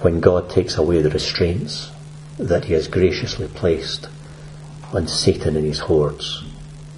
when 0.00 0.20
God 0.20 0.50
takes 0.50 0.76
away 0.76 1.02
the 1.02 1.10
restraints 1.10 1.90
that 2.38 2.66
he 2.66 2.74
has 2.74 2.88
graciously 2.88 3.48
placed 3.48 4.08
on 4.92 5.06
Satan 5.06 5.56
and 5.56 5.64
his 5.64 5.80
hordes 5.80 6.44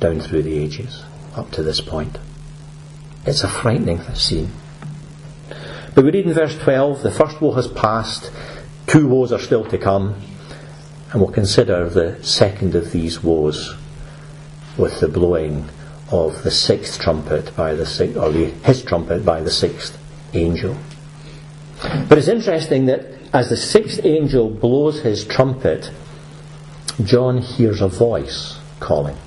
down 0.00 0.20
through 0.20 0.42
the 0.42 0.58
ages 0.58 1.04
up 1.34 1.50
to 1.52 1.62
this 1.62 1.80
point. 1.80 2.18
It's 3.24 3.44
a 3.44 3.48
frightening 3.48 4.02
scene. 4.14 4.52
But 5.94 6.04
we 6.04 6.10
read 6.10 6.26
in 6.26 6.32
verse 6.32 6.56
12 6.58 7.02
the 7.02 7.10
first 7.10 7.40
woe 7.40 7.52
has 7.52 7.68
passed, 7.68 8.30
Two 8.88 9.06
woes 9.06 9.32
are 9.32 9.38
still 9.38 9.66
to 9.66 9.76
come, 9.76 10.14
and 11.12 11.20
we'll 11.20 11.30
consider 11.30 11.90
the 11.90 12.24
second 12.24 12.74
of 12.74 12.90
these 12.90 13.22
woes 13.22 13.76
with 14.78 15.00
the 15.00 15.08
blowing 15.08 15.68
of 16.10 16.42
the 16.42 16.50
sixth 16.50 16.98
trumpet 16.98 17.54
by 17.54 17.74
the 17.74 17.84
sixth, 17.84 18.16
or 18.16 18.32
the, 18.32 18.46
his 18.46 18.82
trumpet 18.82 19.26
by 19.26 19.42
the 19.42 19.50
sixth 19.50 19.98
angel. 20.32 20.74
But 21.82 22.16
it's 22.16 22.28
interesting 22.28 22.86
that 22.86 23.04
as 23.34 23.50
the 23.50 23.58
sixth 23.58 24.00
angel 24.04 24.48
blows 24.48 25.02
his 25.02 25.22
trumpet, 25.26 25.90
John 27.04 27.38
hears 27.38 27.82
a 27.82 27.88
voice 27.88 28.58
calling. 28.80 29.18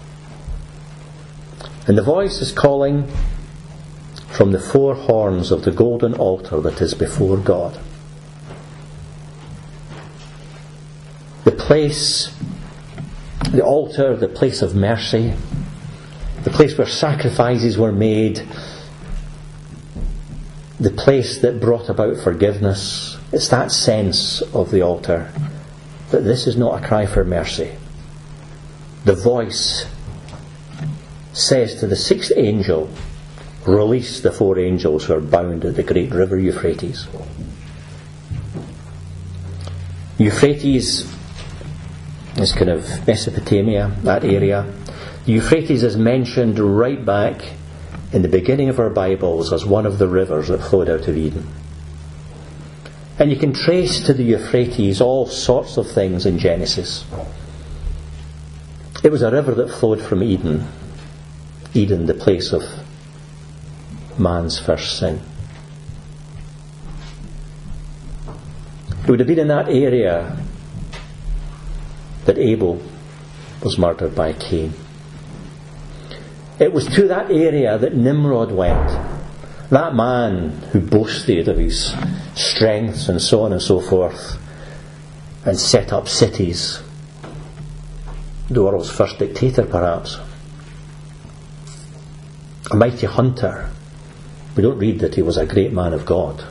And 1.87 1.95
the 1.95 2.03
voice 2.03 2.41
is 2.41 2.51
calling 2.51 3.07
from 4.31 4.53
the 4.53 4.59
four 4.59 4.95
horns 4.95 5.51
of 5.51 5.65
the 5.65 5.71
golden 5.71 6.15
altar 6.15 6.59
that 6.61 6.81
is 6.81 6.95
before 6.95 7.37
God. 7.37 7.79
The 11.43 11.51
place, 11.51 12.35
the 13.49 13.63
altar, 13.63 14.15
the 14.15 14.27
place 14.27 14.61
of 14.61 14.75
mercy, 14.75 15.33
the 16.43 16.49
place 16.49 16.77
where 16.77 16.87
sacrifices 16.87 17.77
were 17.77 17.91
made, 17.91 18.45
the 20.79 20.91
place 20.91 21.39
that 21.39 21.59
brought 21.59 21.89
about 21.89 22.17
forgiveness. 22.17 23.17
It's 23.31 23.47
that 23.49 23.71
sense 23.71 24.41
of 24.53 24.71
the 24.71 24.81
altar 24.81 25.31
that 26.09 26.21
this 26.21 26.47
is 26.47 26.57
not 26.57 26.83
a 26.83 26.87
cry 26.87 27.05
for 27.05 27.23
mercy. 27.23 27.71
The 29.05 29.15
voice 29.15 29.85
says 31.33 31.79
to 31.79 31.87
the 31.87 31.95
sixth 31.95 32.31
angel, 32.35 32.89
Release 33.65 34.21
the 34.21 34.31
four 34.31 34.57
angels 34.57 35.05
who 35.05 35.13
are 35.13 35.21
bound 35.21 35.63
at 35.65 35.75
the 35.75 35.83
great 35.83 36.11
river 36.11 36.37
Euphrates. 36.37 37.07
Euphrates 40.17 41.11
is 42.37 42.53
kind 42.53 42.69
of 42.69 43.07
Mesopotamia, 43.07 43.91
that 44.03 44.23
area. 44.23 44.71
The 45.25 45.33
Euphrates 45.33 45.83
is 45.83 45.97
mentioned 45.97 46.59
right 46.59 47.03
back 47.03 47.53
in 48.13 48.21
the 48.21 48.27
beginning 48.27 48.69
of 48.69 48.79
our 48.79 48.89
Bibles 48.89 49.53
as 49.53 49.65
one 49.65 49.85
of 49.85 49.97
the 49.97 50.07
rivers 50.07 50.47
that 50.47 50.59
flowed 50.59 50.89
out 50.89 51.07
of 51.07 51.17
Eden. 51.17 51.47
And 53.19 53.29
you 53.29 53.37
can 53.37 53.53
trace 53.53 54.05
to 54.05 54.13
the 54.13 54.23
Euphrates 54.23 55.01
all 55.01 55.27
sorts 55.27 55.77
of 55.77 55.89
things 55.91 56.25
in 56.25 56.39
Genesis. 56.39 57.05
It 59.03 59.11
was 59.11 59.21
a 59.21 59.31
river 59.31 59.53
that 59.55 59.69
flowed 59.69 60.01
from 60.01 60.23
Eden, 60.23 60.67
Eden, 61.73 62.05
the 62.05 62.13
place 62.13 62.53
of 62.53 62.63
man's 64.17 64.59
first 64.59 64.97
sin. 64.99 65.21
It 69.03 69.09
would 69.09 69.19
have 69.19 69.27
been 69.27 69.39
in 69.39 69.47
that 69.47 69.67
area 69.67 70.37
that 72.25 72.37
Abel 72.37 72.81
was 73.63 73.77
murdered 73.77 74.15
by 74.15 74.33
Cain. 74.33 74.73
It 76.59 76.73
was 76.73 76.85
to 76.87 77.07
that 77.07 77.31
area 77.31 77.77
that 77.77 77.95
Nimrod 77.95 78.51
went. 78.51 78.89
That 79.69 79.95
man 79.95 80.49
who 80.71 80.81
boasted 80.81 81.47
of 81.47 81.57
his 81.57 81.93
strengths 82.35 83.09
and 83.09 83.21
so 83.21 83.43
on 83.43 83.53
and 83.53 83.61
so 83.61 83.79
forth 83.79 84.37
and 85.45 85.57
set 85.57 85.91
up 85.91 86.07
cities. 86.07 86.81
The 88.49 88.63
world's 88.63 88.91
first 88.91 89.17
dictator, 89.17 89.65
perhaps. 89.65 90.19
A 92.69 92.75
mighty 92.75 93.07
hunter. 93.07 93.71
We 94.55 94.63
don't 94.63 94.77
read 94.77 94.99
that 94.99 95.15
he 95.15 95.21
was 95.21 95.37
a 95.37 95.45
great 95.45 95.71
man 95.71 95.93
of 95.93 96.05
God. 96.05 96.43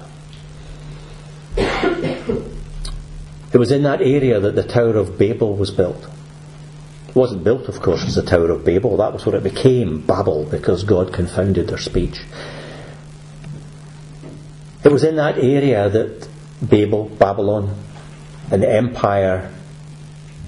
It 3.53 3.59
was 3.59 3.73
in 3.73 3.83
that 3.83 4.01
area 4.01 4.39
that 4.39 4.55
the 4.55 4.63
Tower 4.63 4.97
of 4.97 5.19
Babel 5.19 5.57
was 5.57 5.71
built. 5.71 6.09
It 7.09 7.17
wasn't 7.17 7.43
built, 7.43 7.69
of 7.69 7.81
course, 7.81 8.05
as 8.05 8.15
the 8.15 8.23
Tower 8.23 8.51
of 8.51 8.65
Babel. 8.65 8.97
That 8.99 9.13
was 9.13 9.27
what 9.27 9.35
it 9.35 9.43
became, 9.43 10.01
Babel, 10.07 10.45
because 10.45 10.85
God 10.85 11.13
confounded 11.13 11.69
their 11.69 11.79
speech. 11.79 12.21
It 14.85 14.93
was 14.93 15.03
in 15.03 15.17
that 15.17 15.37
area 15.37 15.89
that 15.89 16.29
Babel, 16.67 17.09
Babylon, 17.09 17.77
an 18.51 18.63
empire 18.65 19.53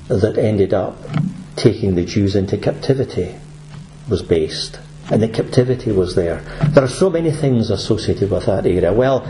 that 0.08 0.38
ended 0.38 0.72
up 0.72 0.96
taking 1.56 1.94
the 1.94 2.04
Jews 2.04 2.36
into 2.36 2.56
captivity 2.56 3.34
was 4.08 4.22
based. 4.22 4.78
And 5.10 5.22
the 5.22 5.28
captivity 5.28 5.90
was 5.90 6.14
there. 6.14 6.40
There 6.70 6.84
are 6.84 6.88
so 6.88 7.10
many 7.10 7.32
things 7.32 7.70
associated 7.70 8.30
with 8.30 8.46
that 8.46 8.66
area. 8.66 8.92
Well, 8.92 9.26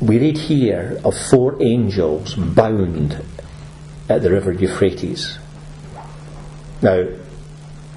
we 0.00 0.18
read 0.18 0.36
here 0.36 1.00
of 1.04 1.16
four 1.16 1.62
angels 1.62 2.34
bound 2.34 3.22
at 4.08 4.22
the 4.22 4.30
river 4.30 4.52
Euphrates. 4.52 5.38
Now, 6.82 7.06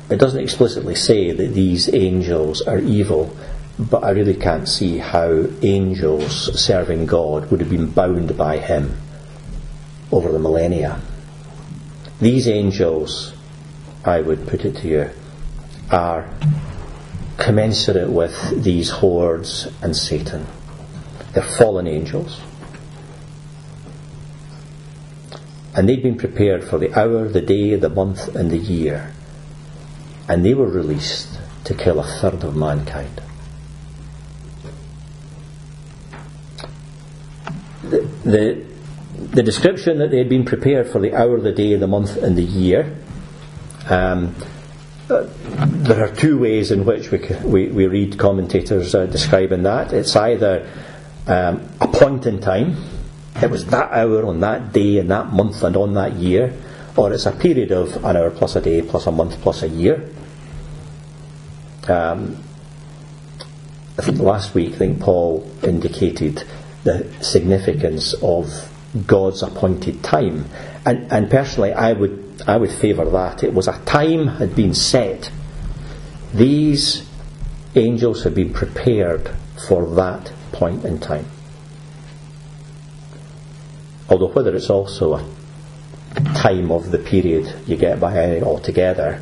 it 0.10 0.18
doesn't 0.18 0.42
explicitly 0.42 0.96
say 0.96 1.32
that 1.32 1.54
these 1.54 1.94
angels 1.94 2.62
are 2.62 2.80
evil, 2.80 3.36
but 3.78 4.04
I 4.04 4.12
really 4.12 4.36
can't 4.36 4.68
see 4.68 4.98
how 4.98 5.46
angels 5.62 6.60
serving 6.60 7.06
God 7.06 7.52
would 7.52 7.60
have 7.60 7.70
been 7.70 7.92
bound 7.92 8.38
by 8.38 8.58
Him 8.58 8.98
over 10.12 10.32
the 10.32 10.40
millennia. 10.40 11.00
These 12.20 12.48
angels, 12.48 13.34
I 14.04 14.22
would 14.22 14.48
put 14.48 14.66
it 14.66 14.78
to 14.78 14.88
you, 14.88 15.10
are 15.92 16.30
commensurate 17.38 18.10
with 18.10 18.64
these 18.64 18.90
hordes 18.90 19.68
and 19.82 19.96
Satan. 19.96 20.46
They're 21.34 21.44
fallen 21.44 21.88
angels. 21.88 22.42
And 25.76 25.88
they'd 25.88 26.02
been 26.02 26.18
prepared 26.18 26.64
for 26.64 26.78
the 26.78 26.94
hour, 26.98 27.28
the 27.28 27.42
day, 27.42 27.76
the 27.76 27.90
month, 27.90 28.36
and 28.36 28.50
the 28.50 28.58
year. 28.58 29.14
And 30.28 30.46
they 30.46 30.54
were 30.54 30.68
released 30.68 31.40
to 31.66 31.74
kill 31.74 32.00
a 32.00 32.04
third 32.04 32.44
of 32.44 32.56
mankind. 32.56 33.22
The, 37.84 38.02
the, 38.24 38.66
the 39.18 39.44
description 39.44 40.00
that 40.00 40.12
they 40.12 40.18
had 40.18 40.30
been 40.30 40.46
prepared 40.46 40.90
for 40.90 41.00
the 41.00 41.16
hour, 41.16 41.40
the 41.40 41.52
day, 41.52 41.76
the 41.76 41.88
month, 41.88 42.18
and 42.18 42.36
the 42.36 42.44
year. 42.44 42.98
Um, 43.88 44.36
there 45.08 46.04
are 46.04 46.14
two 46.14 46.38
ways 46.38 46.72
in 46.72 46.86
which 46.86 47.10
we, 47.10 47.20
we, 47.44 47.68
we 47.68 47.88
read 47.88 48.18
commentators 48.20 48.94
uh, 48.94 49.08
describing 49.08 49.64
that. 49.64 49.92
It's 49.92 50.16
either 50.16 50.70
um, 51.30 51.70
a 51.80 51.88
point 51.88 52.26
in 52.26 52.42
time, 52.42 52.76
it 53.42 53.50
was 53.52 53.66
that 53.68 53.92
hour 53.92 54.26
on 54.26 54.40
that 54.40 54.74
day 54.74 54.98
and 54.98 55.12
that 55.12 55.28
month 55.32 55.64
and 55.64 55.78
on 55.78 55.94
that 55.94 56.14
year, 56.14 56.54
or 56.98 57.14
it's 57.14 57.28
a 57.28 57.32
period 57.32 57.72
of 57.72 57.96
an 58.04 58.18
hour 58.18 58.32
plus 58.32 58.56
a 58.56 58.62
day 58.62 58.82
plus 58.82 59.06
a 59.06 59.12
month 59.12 59.40
plus 59.42 59.62
a 59.62 59.70
year. 59.70 60.10
Um, 61.88 62.44
I 63.98 64.02
think 64.02 64.20
last 64.20 64.56
week, 64.56 64.74
I 64.74 64.78
think 64.78 65.02
Paul 65.02 65.50
indicated 65.62 66.44
the 66.84 67.08
significance 67.22 68.14
of 68.24 68.48
God's 69.06 69.44
appointed 69.44 70.04
time, 70.04 70.46
and, 70.86 71.12
and 71.12 71.30
personally, 71.30 71.74
I 71.74 71.94
would 71.94 72.42
I 72.48 72.58
would 72.58 72.72
favour 72.72 73.06
that. 73.06 73.44
It 73.44 73.54
was 73.54 73.68
a 73.68 73.78
time 73.86 74.28
had 74.28 74.56
been 74.56 74.74
set. 74.74 75.30
These 76.34 77.08
angels 77.76 78.24
had 78.24 78.34
been 78.34 78.52
prepared 78.52 79.30
for 79.68 79.86
that 79.96 80.32
point 80.52 80.86
in 80.86 81.00
time. 81.00 81.26
Although 84.10 84.30
whether 84.30 84.56
it's 84.56 84.70
also 84.70 85.16
a 85.16 85.26
time 86.36 86.72
of 86.72 86.92
the 86.92 86.98
period 86.98 87.54
you 87.68 87.78
get 87.78 88.00
by 88.00 88.42
altogether 88.42 89.22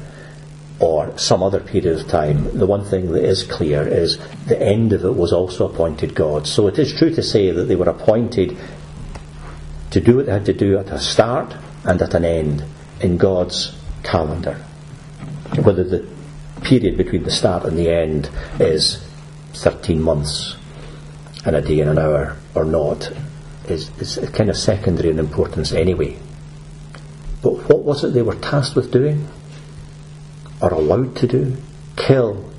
or 0.80 1.18
some 1.18 1.44
other 1.44 1.60
period 1.60 2.00
of 2.00 2.08
time, 2.08 2.58
the 2.58 2.66
one 2.66 2.86
thing 2.86 3.12
that 3.12 3.24
is 3.24 3.44
clear 3.44 3.86
is 3.86 4.18
the 4.48 4.62
end 4.62 4.94
of 4.94 5.04
it 5.04 5.16
was 5.16 5.34
also 5.34 5.68
appointed 5.68 6.16
God. 6.16 6.48
So 6.48 6.68
it 6.68 6.80
is 6.80 6.98
true 6.98 7.14
to 7.16 7.24
say 7.24 7.52
that 7.52 7.64
they 7.64 7.76
were 7.76 7.90
appointed 7.90 8.58
to 9.92 10.00
do 10.00 10.18
what 10.18 10.28
they 10.28 10.32
had 10.32 10.46
to 10.46 10.54
do 10.54 10.78
at 10.78 10.90
a 10.90 11.00
start 11.00 11.56
and 11.84 12.02
at 12.02 12.14
an 12.14 12.24
end 12.24 12.64
in 13.02 13.18
God's 13.18 13.76
calendar. 14.04 14.56
Whether 15.64 15.84
the 15.84 16.08
period 16.62 16.98
between 16.98 17.24
the 17.24 17.32
start 17.32 17.66
and 17.66 17.78
the 17.78 17.90
end 17.90 18.30
is 18.60 19.04
13 19.54 20.02
months 20.02 20.56
and 21.46 21.56
a 21.56 21.62
day 21.62 21.80
and 21.80 21.90
an 21.90 21.98
hour 21.98 22.38
or 22.56 22.66
not 22.66 23.12
is, 23.66 23.90
is 24.00 24.18
kind 24.32 24.50
of 24.50 24.58
secondary 24.58 25.10
in 25.10 25.20
importance 25.20 25.72
anyway. 25.72 26.18
But 27.42 27.70
what 27.70 27.84
was 27.84 28.04
it 28.04 28.14
they 28.14 28.22
were 28.22 28.36
tasked 28.36 28.76
with 28.76 28.92
doing? 28.92 29.28
Or 30.62 30.74
allowed 30.74 31.16
to 31.18 31.28
do? 31.28 31.58
Kill 31.96 32.50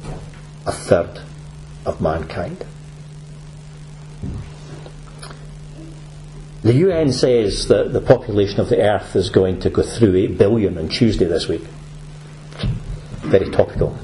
a 0.67 0.73
third 0.73 1.21
of 1.85 2.01
mankind. 2.01 2.65
The 6.63 6.75
UN 6.75 7.13
says 7.13 7.69
that 7.69 7.93
the 7.93 8.01
population 8.01 8.61
of 8.61 8.69
the 8.69 8.81
Earth 8.81 9.15
is 9.15 9.31
going 9.31 9.61
to 9.61 9.71
go 9.71 9.83
through 9.83 10.17
8 10.17 10.39
billion 10.39 10.77
on 10.77 10.89
Tuesday 10.89 11.25
this 11.25 11.49
week. 11.49 11.63
Very 13.23 13.51
topical. 13.51 13.97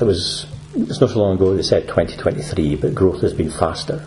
It 0.00 0.04
was, 0.04 0.46
it's 0.82 1.00
not 1.00 1.10
so 1.10 1.18
long 1.18 1.36
ago 1.36 1.56
they 1.56 1.62
said 1.62 1.82
2023, 1.88 2.76
but 2.76 2.94
growth 2.94 3.20
has 3.22 3.32
been 3.32 3.50
faster. 3.50 4.06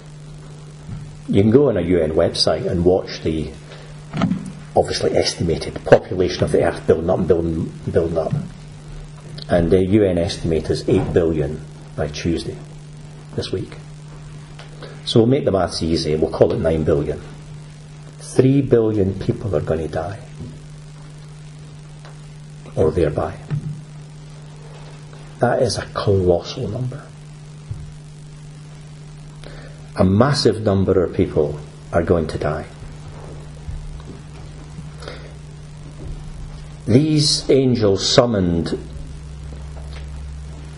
You 1.27 1.41
can 1.41 1.51
go 1.51 1.69
on 1.69 1.77
a 1.77 1.81
UN 1.81 2.11
website 2.11 2.65
and 2.65 2.85
watch 2.85 3.21
the 3.23 3.51
obviously 4.75 5.15
estimated 5.17 5.83
population 5.85 6.43
of 6.43 6.51
the 6.51 6.63
Earth 6.63 6.87
building 6.87 7.09
up 7.09 7.19
and 7.19 7.27
building, 7.27 7.73
building 7.91 8.17
up. 8.17 8.33
And 9.49 9.69
the 9.69 9.83
UN 9.83 10.17
estimate 10.17 10.69
is 10.69 10.87
8 10.87 11.13
billion 11.13 11.61
by 11.95 12.07
Tuesday 12.07 12.57
this 13.35 13.51
week. 13.51 13.77
So 15.05 15.19
we'll 15.19 15.27
make 15.27 15.45
the 15.45 15.51
maths 15.51 15.83
easy, 15.83 16.15
we'll 16.15 16.31
call 16.31 16.53
it 16.53 16.59
9 16.59 16.83
billion. 16.83 17.21
3 18.19 18.61
billion 18.61 19.19
people 19.19 19.53
are 19.55 19.61
going 19.61 19.81
to 19.81 19.87
die. 19.89 20.19
Or 22.77 22.91
thereby. 22.91 23.37
That 25.41 25.63
is 25.63 25.79
a 25.79 25.85
colossal 25.95 26.67
number. 26.67 27.01
A 29.95 30.03
massive 30.03 30.61
number 30.61 31.03
of 31.03 31.15
people 31.15 31.59
are 31.91 32.03
going 32.03 32.27
to 32.27 32.37
die. 32.37 32.67
These 36.85 37.49
angels 37.49 38.07
summoned 38.07 38.77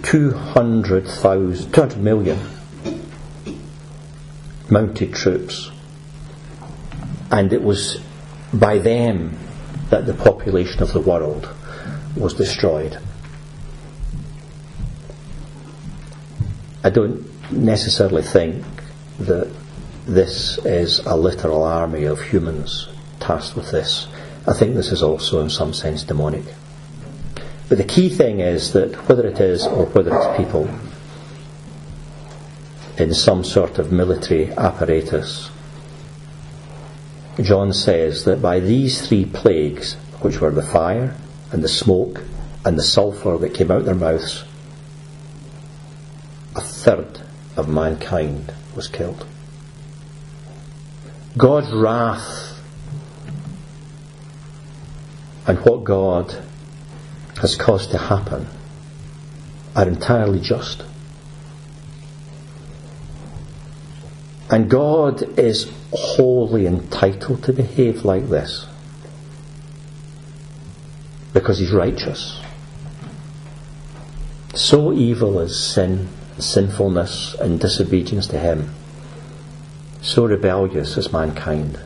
200,000, 0.03 1.74
200 1.74 1.97
million 1.97 2.39
mounted 4.70 5.14
troops, 5.14 5.72
and 7.32 7.51
it 7.51 7.61
was 7.61 8.01
by 8.53 8.78
them 8.78 9.38
that 9.89 10.05
the 10.05 10.14
population 10.14 10.82
of 10.82 10.93
the 10.93 11.01
world 11.01 11.49
was 12.16 12.34
destroyed. 12.34 12.97
I 16.84 16.89
don't 16.89 17.51
necessarily 17.51 18.23
think 18.23 18.65
that 19.19 19.49
this 20.05 20.57
is 20.65 20.99
a 20.99 21.15
literal 21.15 21.63
army 21.63 22.03
of 22.03 22.21
humans 22.21 22.89
tasked 23.21 23.55
with 23.55 23.71
this. 23.71 24.07
I 24.45 24.53
think 24.53 24.75
this 24.75 24.91
is 24.91 25.01
also, 25.01 25.39
in 25.39 25.49
some 25.49 25.73
sense, 25.73 26.03
demonic. 26.03 26.43
But 27.69 27.77
the 27.77 27.86
key 27.86 28.09
thing 28.09 28.41
is 28.41 28.73
that 28.73 29.07
whether 29.07 29.25
it 29.25 29.39
is 29.39 29.65
or 29.65 29.86
whether 29.86 30.13
it's 30.13 30.38
people 30.38 30.69
in 32.97 33.13
some 33.13 33.45
sort 33.45 33.79
of 33.79 33.91
military 33.91 34.51
apparatus, 34.51 35.49
John 37.41 37.71
says 37.71 38.25
that 38.25 38.41
by 38.41 38.59
these 38.59 39.07
three 39.07 39.25
plagues, 39.25 39.93
which 40.21 40.41
were 40.41 40.51
the 40.51 40.61
fire 40.61 41.15
and 41.51 41.63
the 41.63 41.69
smoke 41.69 42.21
and 42.65 42.77
the 42.77 42.84
sulphur 42.84 43.38
that 43.38 43.53
came 43.53 43.71
out 43.71 43.86
their 43.86 43.95
mouths, 43.95 44.43
third 46.84 47.21
of 47.55 47.69
mankind 47.69 48.53
was 48.75 48.89
killed. 48.89 49.25
God's 51.38 51.71
wrath 51.71 52.59
and 55.47 55.57
what 55.59 55.86
God 55.86 56.36
has 57.41 57.55
caused 57.55 57.91
to 57.91 57.97
happen 57.97 58.47
are 59.75 59.88
entirely 59.88 60.41
just. 60.41 60.84
And 64.49 64.69
God 64.69 65.39
is 65.39 65.71
wholly 65.91 66.67
entitled 66.67 67.43
to 67.43 67.53
behave 67.53 68.03
like 68.03 68.27
this 68.29 68.67
because 71.34 71.59
He's 71.59 71.71
righteous. 71.71 72.39
So 74.53 74.93
evil 74.93 75.39
is 75.39 75.59
sin, 75.59 76.07
sinfulness, 76.39 77.36
and 77.36 77.59
disobedience 77.59 78.27
to 78.27 78.39
Him. 78.39 78.73
So 80.01 80.25
rebellious 80.25 80.97
is 80.97 81.13
mankind 81.13 81.79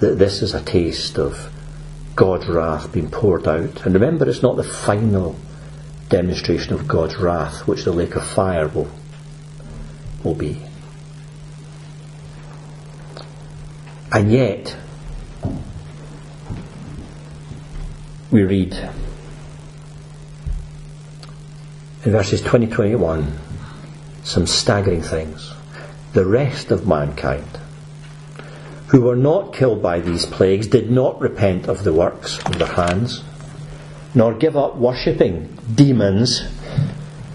that 0.00 0.18
this 0.18 0.42
is 0.42 0.54
a 0.54 0.62
taste 0.62 1.18
of 1.18 1.52
God's 2.16 2.48
wrath 2.48 2.92
being 2.92 3.10
poured 3.10 3.46
out. 3.46 3.86
And 3.86 3.94
remember, 3.94 4.28
it's 4.28 4.42
not 4.42 4.56
the 4.56 4.64
final 4.64 5.36
demonstration 6.08 6.74
of 6.74 6.88
God's 6.88 7.16
wrath, 7.16 7.66
which 7.66 7.84
the 7.84 7.92
lake 7.92 8.16
of 8.16 8.26
fire 8.26 8.68
will, 8.68 8.90
will 10.24 10.34
be. 10.34 10.60
And 14.10 14.30
yet, 14.30 14.76
we 18.30 18.42
read 18.42 18.90
in 22.04 22.12
verses 22.12 22.40
20 22.40 22.66
21 22.66 23.38
some 24.24 24.46
staggering 24.46 25.02
things. 25.02 25.52
The 26.12 26.24
rest 26.24 26.70
of 26.70 26.86
mankind 26.86 27.58
who 28.88 29.00
were 29.00 29.16
not 29.16 29.54
killed 29.54 29.82
by 29.82 30.00
these 30.00 30.26
plagues 30.26 30.66
did 30.66 30.90
not 30.90 31.18
repent 31.20 31.66
of 31.66 31.82
the 31.82 31.94
works 31.94 32.38
of 32.44 32.58
their 32.58 32.68
hands, 32.68 33.24
nor 34.14 34.34
give 34.34 34.54
up 34.54 34.76
worshipping 34.76 35.56
demons 35.74 36.42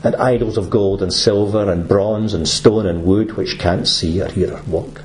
and 0.03 0.15
idols 0.17 0.57
of 0.57 0.69
gold 0.69 1.01
and 1.01 1.11
silver 1.11 1.71
and 1.71 1.87
bronze 1.87 2.35
and 2.35 2.47
stone 2.47 2.85
and 2.85 3.03
wood 3.03 3.35
which 3.35 3.57
can't 3.57 3.87
see 3.87 4.21
or 4.21 4.27
hear 4.27 4.53
or 4.53 4.61
walk. 4.67 5.01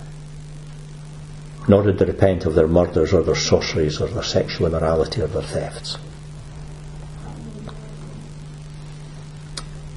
Nor 1.67 1.85
did 1.85 1.99
they 1.99 2.05
repent 2.05 2.45
of 2.45 2.55
their 2.55 2.69
murders 2.69 3.15
or 3.15 3.23
their 3.23 3.35
sorceries 3.35 4.01
or 4.01 4.09
their 4.09 4.23
sexual 4.23 4.67
immorality 4.67 5.23
or 5.23 5.29
their 5.29 5.43
thefts. 5.43 5.97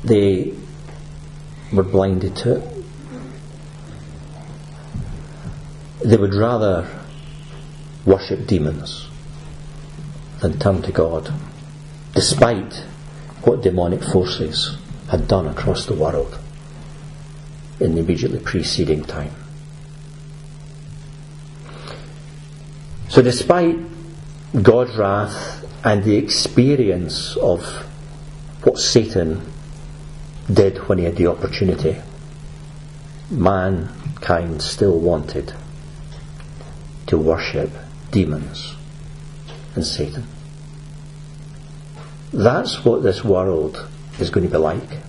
They 0.06 0.54
were 1.74 1.84
blinded 1.84 2.36
to 2.38 2.58
it. 2.58 2.76
they 6.06 6.18
would 6.18 6.36
rather 6.36 6.88
worship 8.06 8.46
demons 8.46 9.08
than 10.42 10.60
turn 10.60 10.84
to 10.84 10.92
God, 10.92 11.34
despite 12.14 12.86
what 13.44 13.64
demonic 13.64 14.04
forces 14.04 14.78
had 15.10 15.28
done 15.28 15.48
across 15.48 15.88
the 15.88 15.96
world 15.96 16.38
in 17.80 17.96
the 17.96 18.02
immediately 18.02 18.40
preceding 18.40 19.04
time. 19.04 19.34
So, 23.10 23.22
despite 23.24 23.78
God's 24.62 24.96
wrath 24.98 25.66
and 25.84 26.04
the 26.04 26.18
experience 26.18 27.36
of 27.38 27.62
what 28.64 28.78
Satan 28.78 29.42
did 30.52 30.78
when 30.88 30.98
he 30.98 31.06
had 31.06 31.16
the 31.16 31.28
opportunity, 31.28 31.98
mankind 33.30 34.62
still 34.62 35.00
wanted 35.00 35.54
to 37.08 37.18
worship 37.18 37.72
demons 38.12 38.76
and 39.76 39.86
Satan. 39.86 40.26
That's 42.32 42.84
what 42.84 43.04
this 43.04 43.24
world 43.24 43.88
is 44.20 44.30
going 44.30 44.46
to 44.46 44.52
be 44.52 44.58
like. 44.58 45.00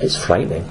It's 0.00 0.22
frightening. 0.22 0.70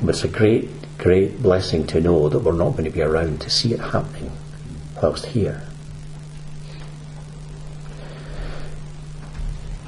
But 0.00 0.10
it's 0.10 0.24
a 0.24 0.28
great, 0.28 0.70
great 0.98 1.42
blessing 1.42 1.86
to 1.88 2.00
know 2.00 2.28
that 2.28 2.38
we're 2.40 2.52
not 2.52 2.72
going 2.72 2.84
to 2.84 2.90
be 2.90 3.02
around 3.02 3.40
to 3.42 3.50
see 3.50 3.72
it 3.72 3.80
happening 3.80 4.32
whilst 5.02 5.26
here. 5.26 5.62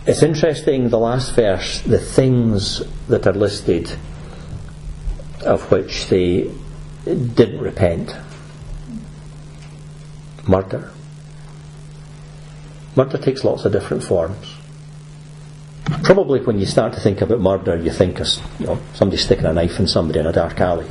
It's 0.07 0.23
interesting, 0.23 0.89
the 0.91 0.99
last 0.99 1.35
verse, 1.35 1.81
the 1.81 1.99
things 1.99 2.81
that 3.09 3.27
are 3.27 3.33
listed 3.33 3.91
of 5.45 5.69
which 5.71 6.07
they 6.07 6.53
didn't 7.05 7.59
repent. 7.61 8.15
Murder. 10.47 10.93
Murder 12.95 13.19
takes 13.19 13.43
lots 13.43 13.65
of 13.65 13.73
different 13.73 14.05
forms. 14.05 14.55
Probably 16.05 16.41
when 16.41 16.61
you 16.61 16.67
start 16.67 16.93
to 16.95 17.01
think 17.01 17.21
about 17.21 17.41
murder, 17.41 17.77
you 17.77 17.91
think 17.91 18.21
of 18.21 18.29
you 18.61 18.67
know, 18.67 18.79
somebody 18.95 19.21
sticking 19.21 19.45
a 19.45 19.53
knife 19.53 19.81
in 19.81 19.89
somebody 19.89 20.21
in 20.21 20.27
a 20.27 20.33
dark 20.33 20.61
alley. 20.61 20.87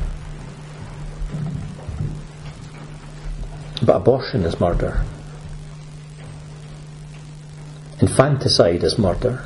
But 3.81 3.95
abortion 3.95 4.43
is 4.43 4.59
murder. 4.59 5.05
Infanticide 8.01 8.83
is 8.83 8.97
murder. 8.97 9.45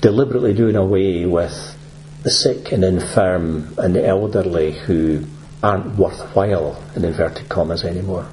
deliberately 0.00 0.54
doing 0.54 0.76
away 0.76 1.26
with 1.26 1.76
the 2.22 2.30
sick 2.30 2.72
and 2.72 2.84
infirm 2.84 3.74
and 3.78 3.94
the 3.94 4.06
elderly 4.06 4.72
who 4.72 5.24
aren't 5.62 5.96
worthwhile, 5.96 6.82
in 6.94 7.04
inverted 7.04 7.48
commas, 7.48 7.84
anymore, 7.84 8.28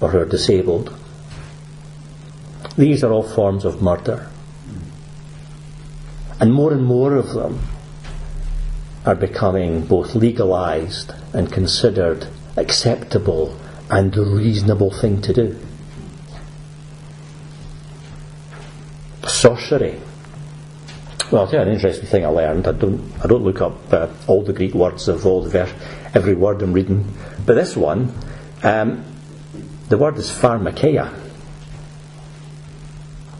or 0.00 0.10
who 0.10 0.18
are 0.18 0.26
disabled. 0.26 0.98
These 2.76 3.04
are 3.04 3.12
all 3.12 3.22
forms 3.22 3.64
of 3.64 3.82
murder. 3.82 4.30
And 6.40 6.52
more 6.52 6.72
and 6.72 6.82
more 6.82 7.14
of 7.14 7.34
them 7.34 7.60
are 9.04 9.14
becoming 9.14 9.84
both 9.84 10.14
legalised 10.14 11.12
and 11.34 11.52
considered 11.52 12.26
acceptable 12.56 13.56
and 13.90 14.12
the 14.12 14.24
reasonable 14.24 14.90
thing 14.90 15.20
to 15.22 15.32
do. 15.32 15.56
sorcery. 19.42 19.98
Well, 21.30 21.42
I'll 21.42 21.48
tell 21.48 21.64
you 21.64 21.66
an 21.66 21.74
interesting 21.74 22.06
thing 22.06 22.24
I 22.24 22.28
learned. 22.28 22.68
I 22.68 22.72
don't, 22.72 23.12
I 23.22 23.26
don't 23.26 23.42
look 23.42 23.60
up 23.60 23.92
uh, 23.92 24.08
all 24.28 24.44
the 24.44 24.52
Greek 24.52 24.74
words 24.74 25.08
of 25.08 25.26
all 25.26 25.42
the 25.42 25.50
verse, 25.50 25.72
every 26.14 26.34
word 26.34 26.62
I'm 26.62 26.72
reading, 26.72 27.12
but 27.44 27.54
this 27.54 27.76
one, 27.76 28.14
um, 28.62 29.04
the 29.88 29.98
word 29.98 30.16
is 30.18 30.30
pharmakeia. 30.30 31.12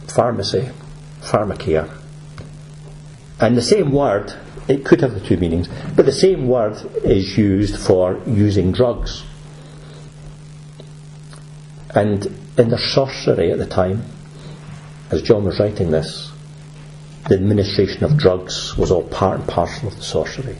Pharmacy, 0.07 0.69
pharmakeia. 1.21 1.89
And 3.39 3.55
the 3.55 3.61
same 3.61 3.91
word, 3.91 4.33
it 4.67 4.85
could 4.85 5.01
have 5.01 5.13
the 5.13 5.19
two 5.19 5.37
meanings, 5.37 5.67
but 5.95 6.05
the 6.05 6.11
same 6.11 6.47
word 6.47 6.77
is 7.03 7.37
used 7.37 7.77
for 7.77 8.21
using 8.25 8.71
drugs. 8.71 9.23
And 11.93 12.25
in 12.57 12.69
their 12.69 12.79
sorcery 12.79 13.51
at 13.51 13.59
the 13.59 13.65
time, 13.65 14.03
as 15.11 15.21
John 15.21 15.43
was 15.43 15.59
writing 15.59 15.91
this, 15.91 16.31
the 17.27 17.35
administration 17.35 18.03
of 18.03 18.17
drugs 18.17 18.77
was 18.77 18.91
all 18.91 19.03
part 19.03 19.39
and 19.39 19.47
parcel 19.47 19.87
of 19.87 19.95
the 19.95 20.01
sorcery. 20.03 20.57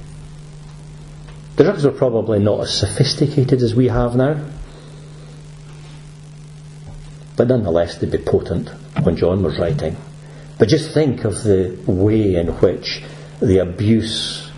The 1.56 1.64
drugs 1.64 1.86
were 1.86 1.92
probably 1.92 2.40
not 2.40 2.62
as 2.62 2.78
sophisticated 2.78 3.62
as 3.62 3.76
we 3.76 3.88
have 3.88 4.16
now, 4.16 4.44
but 7.36 7.48
nonetheless 7.48 7.98
they'd 7.98 8.12
be 8.12 8.18
potent 8.18 8.70
when 9.04 9.16
John 9.16 9.44
was 9.44 9.60
writing. 9.60 9.98
But 10.58 10.70
just 10.70 10.94
think 10.94 11.26
of 11.26 11.44
the 11.44 11.78
way 11.88 12.36
in 12.36 12.48
which 12.60 13.04
the 13.44 13.58
abuse 13.58 14.50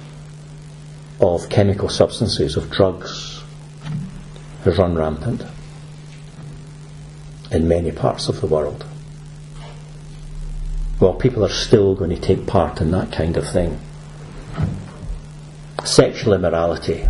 of 1.19 1.49
chemical 1.49 1.89
substances, 1.89 2.55
of 2.55 2.69
drugs, 2.69 3.41
has 4.63 4.77
run 4.77 4.95
rampant 4.95 5.43
in 7.51 7.67
many 7.67 7.91
parts 7.91 8.29
of 8.29 8.41
the 8.41 8.47
world. 8.47 8.85
Well, 10.99 11.15
people 11.15 11.43
are 11.43 11.49
still 11.49 11.95
going 11.95 12.11
to 12.11 12.19
take 12.19 12.45
part 12.45 12.79
in 12.79 12.91
that 12.91 13.11
kind 13.11 13.37
of 13.37 13.49
thing 13.49 13.79
sexual 15.83 16.33
immorality. 16.33 17.05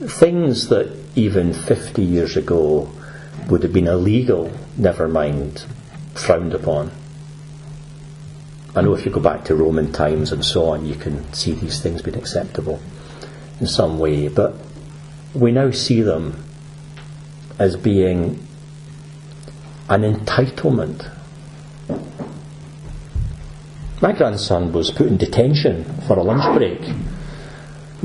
Things 0.00 0.68
that 0.68 0.96
even 1.16 1.52
50 1.52 2.02
years 2.02 2.36
ago 2.36 2.90
would 3.48 3.62
have 3.62 3.72
been 3.72 3.88
illegal, 3.88 4.52
never 4.76 5.08
mind 5.08 5.64
frowned 6.14 6.54
upon. 6.54 6.92
I 8.74 8.82
know 8.82 8.94
if 8.94 9.04
you 9.04 9.10
go 9.10 9.20
back 9.20 9.44
to 9.46 9.54
Roman 9.54 9.92
times 9.92 10.30
and 10.32 10.44
so 10.44 10.70
on, 10.70 10.86
you 10.86 10.94
can 10.94 11.32
see 11.32 11.52
these 11.52 11.80
things 11.80 12.02
being 12.02 12.16
acceptable 12.16 12.80
in 13.60 13.66
some 13.66 13.98
way, 13.98 14.28
but 14.28 14.54
we 15.34 15.52
now 15.52 15.70
see 15.70 16.02
them 16.02 16.44
as 17.58 17.76
being 17.76 18.46
an 19.88 20.02
entitlement. 20.02 21.10
My 24.00 24.12
grandson 24.12 24.72
was 24.72 24.90
put 24.90 25.06
in 25.06 25.16
detention 25.16 25.84
for 26.06 26.18
a 26.18 26.22
lunch 26.22 26.56
break 26.56 26.80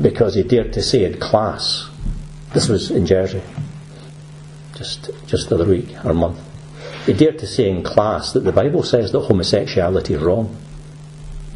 because 0.00 0.34
he 0.34 0.42
dared 0.42 0.72
to 0.72 0.82
say 0.82 1.04
in 1.04 1.20
class, 1.20 1.88
this 2.52 2.68
was 2.68 2.90
in 2.90 3.06
Jersey, 3.06 3.42
just, 4.74 5.10
just 5.26 5.50
the 5.50 5.54
other 5.54 5.66
week 5.66 5.94
or 6.04 6.14
month, 6.14 6.40
he 7.06 7.12
dared 7.12 7.38
to 7.40 7.46
say 7.46 7.68
in 7.68 7.82
class 7.82 8.32
that 8.32 8.40
the 8.40 8.52
Bible 8.52 8.82
says 8.82 9.12
that 9.12 9.20
homosexuality 9.20 10.14
is 10.14 10.22
wrong. 10.22 10.56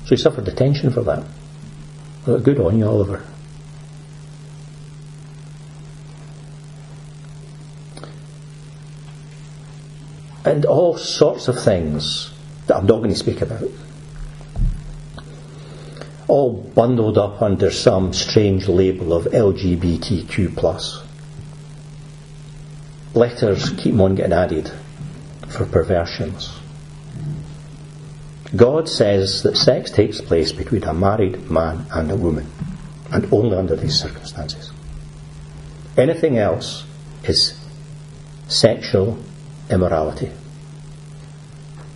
So 0.04 0.10
he 0.10 0.16
suffered 0.16 0.44
detention 0.44 0.90
for 0.90 1.02
that. 1.02 1.24
Well, 2.26 2.40
good 2.40 2.60
on 2.60 2.78
you, 2.78 2.86
Oliver. 2.86 3.24
And 10.44 10.64
all 10.64 10.96
sorts 10.96 11.48
of 11.48 11.62
things 11.62 12.32
that 12.66 12.76
I'm 12.76 12.86
not 12.86 12.98
going 12.98 13.10
to 13.10 13.16
speak 13.16 13.40
about 13.40 13.64
all 16.28 16.52
bundled 16.52 17.16
up 17.16 17.40
under 17.40 17.70
some 17.70 18.12
strange 18.12 18.68
label 18.68 19.14
of 19.14 19.24
LGBTQ. 19.24 21.04
Letters 23.14 23.70
keep 23.70 23.98
on 23.98 24.14
getting 24.14 24.34
added 24.34 24.70
for 25.48 25.66
perversions. 25.66 26.58
God 28.54 28.88
says 28.88 29.42
that 29.42 29.56
sex 29.56 29.90
takes 29.90 30.20
place 30.20 30.52
between 30.52 30.84
a 30.84 30.94
married 30.94 31.50
man 31.50 31.86
and 31.92 32.10
a 32.10 32.16
woman, 32.16 32.50
and 33.12 33.32
only 33.32 33.56
under 33.56 33.76
these 33.76 34.00
circumstances. 34.00 34.72
Anything 35.96 36.38
else 36.38 36.84
is 37.24 37.58
sexual 38.46 39.18
immorality. 39.70 40.30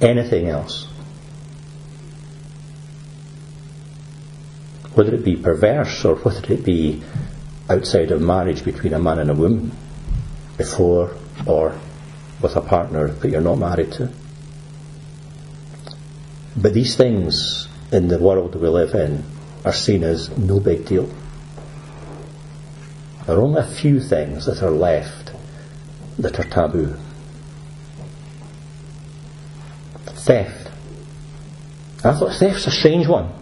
Anything 0.01 0.49
else 0.49 0.89
whether 4.95 5.15
it 5.15 5.25
be 5.25 5.37
perverse 5.37 6.05
or 6.05 6.17
whether 6.17 6.53
it 6.53 6.65
be 6.65 7.03
outside 7.69 8.11
of 8.11 8.21
marriage 8.21 8.65
between 8.65 8.93
a 8.93 8.99
man 8.99 9.19
and 9.19 9.31
a 9.31 9.35
woman, 9.35 9.73
before 10.59 11.15
or 11.47 11.79
with 12.43 12.57
a 12.57 12.61
partner 12.61 13.09
that 13.09 13.31
you're 13.31 13.41
not 13.41 13.59
married 13.59 13.93
to. 13.93 14.11
But 16.57 16.75
these 16.75 16.97
things 16.97 17.69
in 17.91 18.09
the 18.09 18.19
world 18.19 18.55
we 18.55 18.69
live 18.69 18.95
in 18.95 19.25
are 19.65 19.73
seen 19.73 20.03
as 20.03 20.37
no 20.37 20.61
big 20.61 20.87
deal. 20.87 21.09
There 23.27 23.37
are 23.37 23.43
only 23.43 23.61
a 23.61 23.67
few 23.67 24.01
things 24.01 24.47
that 24.47 24.63
are 24.63 24.71
left 24.71 25.33
that 26.19 26.39
are 26.39 26.45
taboo. 26.45 26.97
Theft. 30.05 30.71
I 32.05 32.13
thought 32.13 32.33
theft's 32.33 32.67
a 32.67 32.71
strange 32.71 33.07
one. 33.07 33.33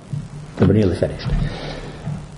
And 0.59 0.69
we're 0.69 0.75
nearly 0.75 0.97
finished. 0.97 1.29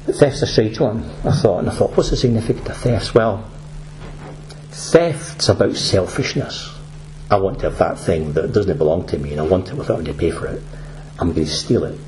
Theft's 0.07 0.43
a 0.43 0.47
strange 0.47 0.79
one, 0.79 1.11
I 1.25 1.33
thought, 1.33 1.61
and 1.61 1.69
I 1.69 1.73
thought, 1.73 1.97
what's 1.97 2.11
the 2.11 2.17
significance 2.17 2.69
of 2.69 2.77
theft? 2.77 3.15
Well, 3.15 3.49
theft's 4.73 5.49
about 5.49 5.77
selfishness. 5.77 6.77
I 7.31 7.37
want 7.37 7.61
to 7.61 7.71
have 7.71 7.79
that 7.79 7.99
thing 7.99 8.33
that 8.33 8.53
doesn't 8.53 8.79
belong 8.79 9.07
to 9.09 9.19
me 9.19 9.33
and 9.33 9.41
I 9.41 9.45
want 9.45 9.69
it 9.69 9.75
without 9.75 9.99
having 9.99 10.13
to 10.13 10.19
pay 10.19 10.31
for 10.31 10.47
it. 10.47 10.63
I'm 11.19 11.33
going 11.33 11.47
to 11.47 11.53
steal 11.53 11.85
it. 11.85 11.99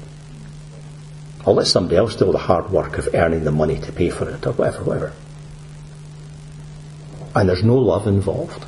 I'll 1.46 1.54
let 1.54 1.66
somebody 1.66 1.96
else 1.96 2.16
do 2.16 2.26
all 2.26 2.32
the 2.32 2.38
hard 2.38 2.70
work 2.70 2.98
of 2.98 3.14
earning 3.14 3.44
the 3.44 3.52
money 3.52 3.78
to 3.78 3.92
pay 3.92 4.10
for 4.10 4.28
it 4.28 4.46
or 4.46 4.52
whatever, 4.52 4.84
whatever. 4.84 5.12
And 7.34 7.48
there's 7.48 7.62
no 7.62 7.76
love 7.76 8.06
involved. 8.06 8.64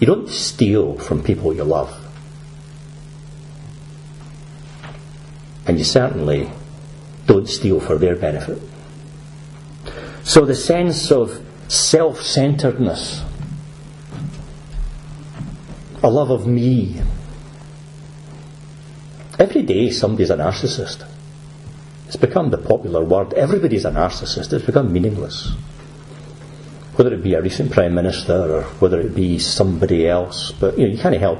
You 0.00 0.06
don't 0.06 0.28
steal 0.28 0.98
from 0.98 1.22
people 1.22 1.54
you 1.54 1.64
love. 1.64 2.06
and 5.66 5.78
you 5.78 5.84
certainly 5.84 6.50
don't 7.26 7.48
steal 7.48 7.80
for 7.80 7.98
their 7.98 8.14
benefit. 8.14 8.62
So 10.26 10.44
the 10.44 10.56
sense 10.56 11.12
of 11.12 11.40
self 11.68 12.20
centeredness, 12.20 13.22
a 16.02 16.10
love 16.10 16.30
of 16.30 16.48
me. 16.48 17.00
Every 19.38 19.62
day 19.62 19.90
somebody's 19.90 20.30
a 20.30 20.36
narcissist. 20.36 21.06
It's 22.08 22.16
become 22.16 22.50
the 22.50 22.58
popular 22.58 23.04
word. 23.04 23.34
Everybody's 23.34 23.84
a 23.84 23.92
narcissist. 23.92 24.52
It's 24.52 24.66
become 24.66 24.92
meaningless. 24.92 25.52
Whether 26.96 27.14
it 27.14 27.22
be 27.22 27.34
a 27.34 27.40
recent 27.40 27.70
Prime 27.70 27.94
Minister 27.94 28.52
or 28.52 28.62
whether 28.80 29.00
it 29.00 29.14
be 29.14 29.38
somebody 29.38 30.08
else, 30.08 30.50
but 30.50 30.76
you 30.76 30.88
know, 30.88 30.92
you 30.92 30.98
can't 30.98 31.16
help 31.16 31.38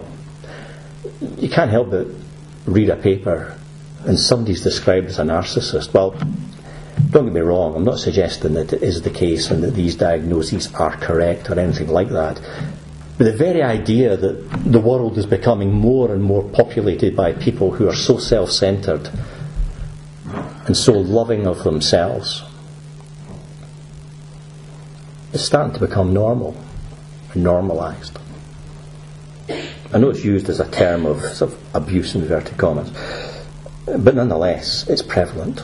you 1.39 1.49
can't 1.49 1.72
help 1.72 1.91
but 1.91 2.07
read 2.66 2.89
a 2.89 2.97
paper 2.97 3.59
and 4.05 4.16
somebody's 4.16 4.62
described 4.62 5.09
as 5.09 5.18
a 5.18 5.24
narcissist. 5.24 5.93
Well, 5.93 6.14
don't 7.11 7.24
get 7.26 7.34
me 7.34 7.40
wrong, 7.40 7.76
I'm 7.76 7.84
not 7.84 7.98
suggesting 7.98 8.54
that 8.54 8.72
it 8.72 8.82
is 8.82 9.02
the 9.02 9.11
case 9.11 9.50
and 9.50 9.62
that 9.62 9.74
these 9.74 9.96
diagnoses 9.96 10.72
are 10.74 10.96
correct 10.96 11.50
or 11.50 11.59
anything 11.59 11.88
like 11.88 12.09
that. 12.09 12.40
But 13.18 13.24
the 13.24 13.32
very 13.32 13.62
idea 13.62 14.16
that 14.16 14.50
the 14.64 14.80
world 14.80 15.16
is 15.16 15.24
becoming 15.24 15.72
more 15.72 16.12
and 16.12 16.22
more 16.22 16.42
populated 16.42 17.16
by 17.16 17.32
people 17.32 17.72
who 17.72 17.88
are 17.88 17.94
so 17.94 18.18
self 18.18 18.50
centered 18.50 19.11
and 20.66 20.76
so 20.76 20.92
loving 20.92 21.46
of 21.46 21.62
themselves 21.62 22.42
is 25.32 25.44
starting 25.44 25.72
to 25.74 25.80
become 25.80 26.12
normal 26.12 26.57
and 27.32 27.42
normalised. 27.42 28.18
I 29.94 29.98
know 29.98 30.11
it's 30.11 30.24
used 30.24 30.48
as 30.48 30.61
a 30.61 30.70
term 30.70 31.07
of, 31.07 31.20
sort 31.20 31.52
of 31.52 31.74
abuse 31.74 32.14
in 32.14 32.22
inverted 32.22 32.59
commas. 32.59 32.90
But 33.86 34.16
nonetheless, 34.16 34.86
it's 34.88 35.02
prevalent. 35.02 35.62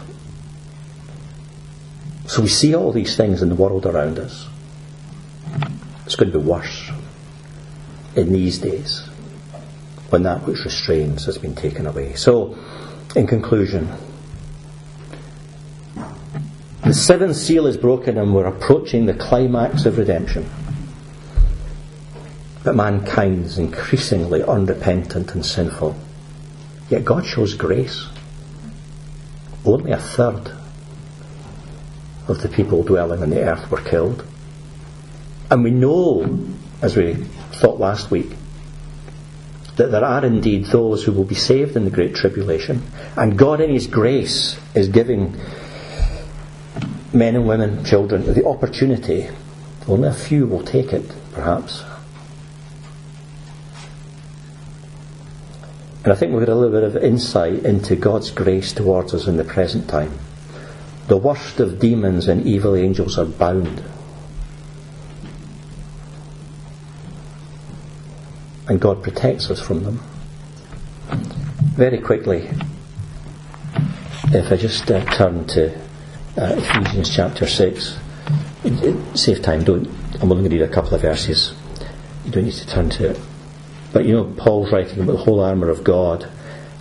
So 2.33 2.41
we 2.41 2.49
see 2.49 2.75
all 2.75 2.93
these 2.93 3.15
things 3.15 3.43
in 3.43 3.51
the 3.51 3.55
world 3.55 3.85
around 3.85 4.19
us. 4.19 4.49
It's 6.07 6.17
going 6.17 6.33
to 6.33 6.39
be 6.39 6.43
worse 6.43 6.91
in 8.17 8.33
these 8.33 8.59
days 8.59 9.07
when 10.09 10.23
that 10.23 10.47
which 10.47 10.65
restrains 10.65 11.27
has 11.27 11.37
been 11.37 11.55
taken 11.55 11.87
away. 11.87 12.15
So, 12.15 12.57
in 13.15 13.27
conclusion, 13.27 13.93
the 16.83 16.95
seventh 16.95 17.37
seal 17.37 17.67
is 17.67 17.77
broken 17.77 18.17
and 18.17 18.35
we're 18.35 18.47
approaching 18.47 19.05
the 19.05 19.13
climax 19.13 19.85
of 19.85 19.99
redemption. 19.99 20.49
But 22.65 22.77
mankind 22.77 23.45
is 23.45 23.59
increasingly 23.59 24.43
unrepentant 24.43 25.35
and 25.35 25.45
sinful. 25.45 25.95
Yet 26.89 27.05
God 27.05 27.27
shows 27.27 27.53
grace. 27.53 28.09
Only 29.67 29.93
a 29.93 29.99
third 29.99 30.62
of 32.29 32.41
the 32.43 32.49
people 32.49 32.83
dwelling 32.83 33.23
on 33.23 33.31
the 33.31 33.43
earth 33.43 33.71
were 33.71 33.81
killed. 33.81 34.25
And 35.51 35.65
we 35.65 35.71
know, 35.71 36.39
as 36.81 36.97
we 36.97 37.15
thought 37.15 37.79
last 37.79 38.11
week, 38.11 38.31
that 39.77 39.91
there 39.91 40.05
are 40.05 40.25
indeed 40.25 40.67
those 40.67 41.05
who 41.05 41.13
will 41.13 41.25
be 41.25 41.35
saved 41.35 41.77
in 41.77 41.85
the 41.85 41.91
Great 41.91 42.15
Tribulation, 42.15 42.83
and 43.17 43.39
God 43.39 43.61
in 43.61 43.71
His 43.71 43.87
grace 43.87 44.59
is 44.75 44.89
giving 44.89 45.37
men 47.13 47.37
and 47.37 47.47
women, 47.47 47.85
children, 47.85 48.33
the 48.33 48.47
opportunity. 48.47 49.29
Only 49.89 50.09
a 50.09 50.15
few 50.15 50.47
will 50.47 50.63
take 50.63 50.93
it, 50.93 51.11
perhaps. 51.33 51.85
And 56.05 56.13
I 56.13 56.17
think 56.17 56.33
we've 56.33 56.45
got 56.45 56.53
a 56.53 56.57
little 56.57 56.73
bit 56.73 56.83
of 56.83 56.97
insight 56.97 57.65
into 57.65 57.95
God's 57.95 58.31
grace 58.31 58.73
towards 58.73 59.15
us 59.15 59.27
in 59.27 59.37
the 59.37 59.45
present 59.45 59.89
time. 59.89 60.19
The 61.09 61.17
worst 61.17 61.61
of 61.61 61.79
demons 61.79 62.29
and 62.29 62.47
evil 62.47 62.75
angels 62.77 63.19
are 63.19 63.25
bound. 63.25 63.83
And 68.69 68.81
God 68.81 69.03
protects 69.03 69.51
us 69.51 69.61
from 69.61 69.83
them. 69.85 70.01
Very 71.75 71.99
quickly, 71.99 72.49
if 74.27 74.53
I 74.53 74.57
just 74.57 74.91
uh, 74.91 75.05
turn 75.15 75.47
to 75.49 75.75
uh, 76.39 76.57
Ephesians 76.57 77.15
chapter 77.15 77.47
6, 77.47 77.99
it, 78.65 78.73
it, 78.85 79.19
save 79.19 79.43
time, 79.43 79.65
don't, 79.65 79.87
I'm 80.21 80.31
only 80.31 80.49
going 80.49 80.51
to 80.51 80.59
read 80.59 80.63
a 80.63 80.73
couple 80.73 80.95
of 80.95 81.03
verses. 81.03 81.55
You 82.25 82.31
don't 82.31 82.45
need 82.45 82.55
to 82.55 82.67
turn 82.67 82.89
to 82.91 83.11
it. 83.11 83.21
But 83.93 84.07
you 84.07 84.15
know, 84.15 84.25
Paul's 84.37 84.73
writing 84.73 85.01
about 85.01 85.13
the 85.13 85.19
whole 85.19 85.41
armour 85.41 85.69
of 85.69 85.85
God. 85.85 86.31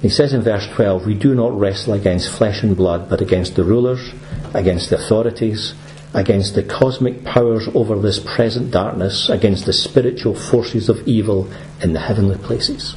He 0.01 0.09
says 0.09 0.33
in 0.33 0.41
verse 0.41 0.67
12, 0.67 1.05
We 1.05 1.13
do 1.13 1.35
not 1.35 1.57
wrestle 1.57 1.93
against 1.93 2.35
flesh 2.35 2.63
and 2.63 2.75
blood, 2.75 3.07
but 3.07 3.21
against 3.21 3.55
the 3.55 3.63
rulers, 3.63 4.13
against 4.53 4.89
the 4.89 4.97
authorities, 4.97 5.75
against 6.13 6.55
the 6.55 6.63
cosmic 6.63 7.23
powers 7.23 7.69
over 7.75 7.97
this 7.99 8.19
present 8.19 8.71
darkness, 8.71 9.29
against 9.29 9.67
the 9.67 9.73
spiritual 9.73 10.33
forces 10.33 10.89
of 10.89 11.07
evil 11.07 11.47
in 11.81 11.93
the 11.93 11.99
heavenly 11.99 12.37
places. 12.37 12.95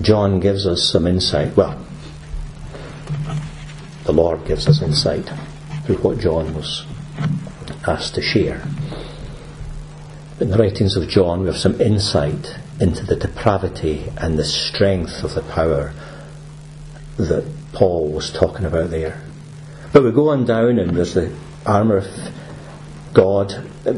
John 0.00 0.38
gives 0.38 0.66
us 0.66 0.88
some 0.88 1.06
insight. 1.06 1.56
Well, 1.56 1.84
the 4.04 4.12
Lord 4.12 4.46
gives 4.46 4.68
us 4.68 4.80
insight 4.80 5.28
through 5.84 5.96
what 5.96 6.20
John 6.20 6.54
was 6.54 6.86
asked 7.86 8.14
to 8.14 8.22
share. 8.22 8.62
In 10.38 10.50
the 10.50 10.56
writings 10.56 10.96
of 10.96 11.08
John, 11.08 11.40
we 11.40 11.46
have 11.48 11.58
some 11.58 11.78
insight 11.80 12.56
into 12.80 13.04
the 13.04 13.14
depravity 13.14 14.10
and 14.16 14.38
the 14.38 14.44
strength 14.44 15.22
of 15.22 15.34
the 15.34 15.42
power 15.42 15.92
that 17.18 17.44
Paul 17.74 18.10
was 18.10 18.32
talking 18.32 18.64
about 18.64 18.90
there. 18.90 19.20
But 19.92 20.02
we 20.02 20.10
go 20.12 20.30
on 20.30 20.46
down, 20.46 20.78
and 20.78 20.96
there's 20.96 21.14
the 21.14 21.36
armour 21.66 21.98
of 21.98 22.06
God 23.12 23.52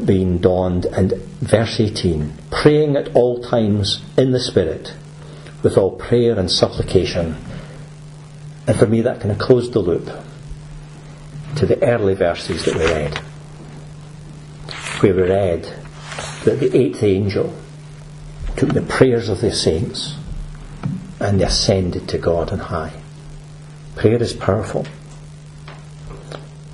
being 0.05 0.39
donned, 0.39 0.85
and 0.85 1.13
verse 1.13 1.79
18 1.79 2.33
praying 2.51 2.97
at 2.97 3.15
all 3.15 3.41
times 3.41 4.03
in 4.17 4.31
the 4.31 4.39
Spirit, 4.39 4.93
with 5.61 5.77
all 5.77 5.91
prayer 5.91 6.37
and 6.37 6.51
supplication. 6.51 7.37
And 8.67 8.77
for 8.77 8.85
me, 8.85 9.01
that 9.01 9.21
kind 9.21 9.31
of 9.31 9.39
closed 9.39 9.73
the 9.73 9.79
loop 9.79 10.09
to 11.55 11.65
the 11.65 11.81
early 11.83 12.15
verses 12.15 12.65
that 12.65 12.75
we 12.75 12.85
read, 12.85 13.17
where 15.01 15.13
we 15.13 15.21
read 15.21 15.63
that 16.43 16.59
the 16.59 16.75
eighth 16.75 17.03
angel 17.03 17.53
took 18.55 18.73
the 18.73 18.81
prayers 18.81 19.29
of 19.29 19.41
the 19.41 19.51
saints 19.51 20.15
and 21.19 21.39
they 21.39 21.45
ascended 21.45 22.07
to 22.09 22.17
God 22.17 22.51
on 22.51 22.59
high. 22.59 22.93
Prayer 23.95 24.21
is 24.21 24.33
powerful. 24.33 24.85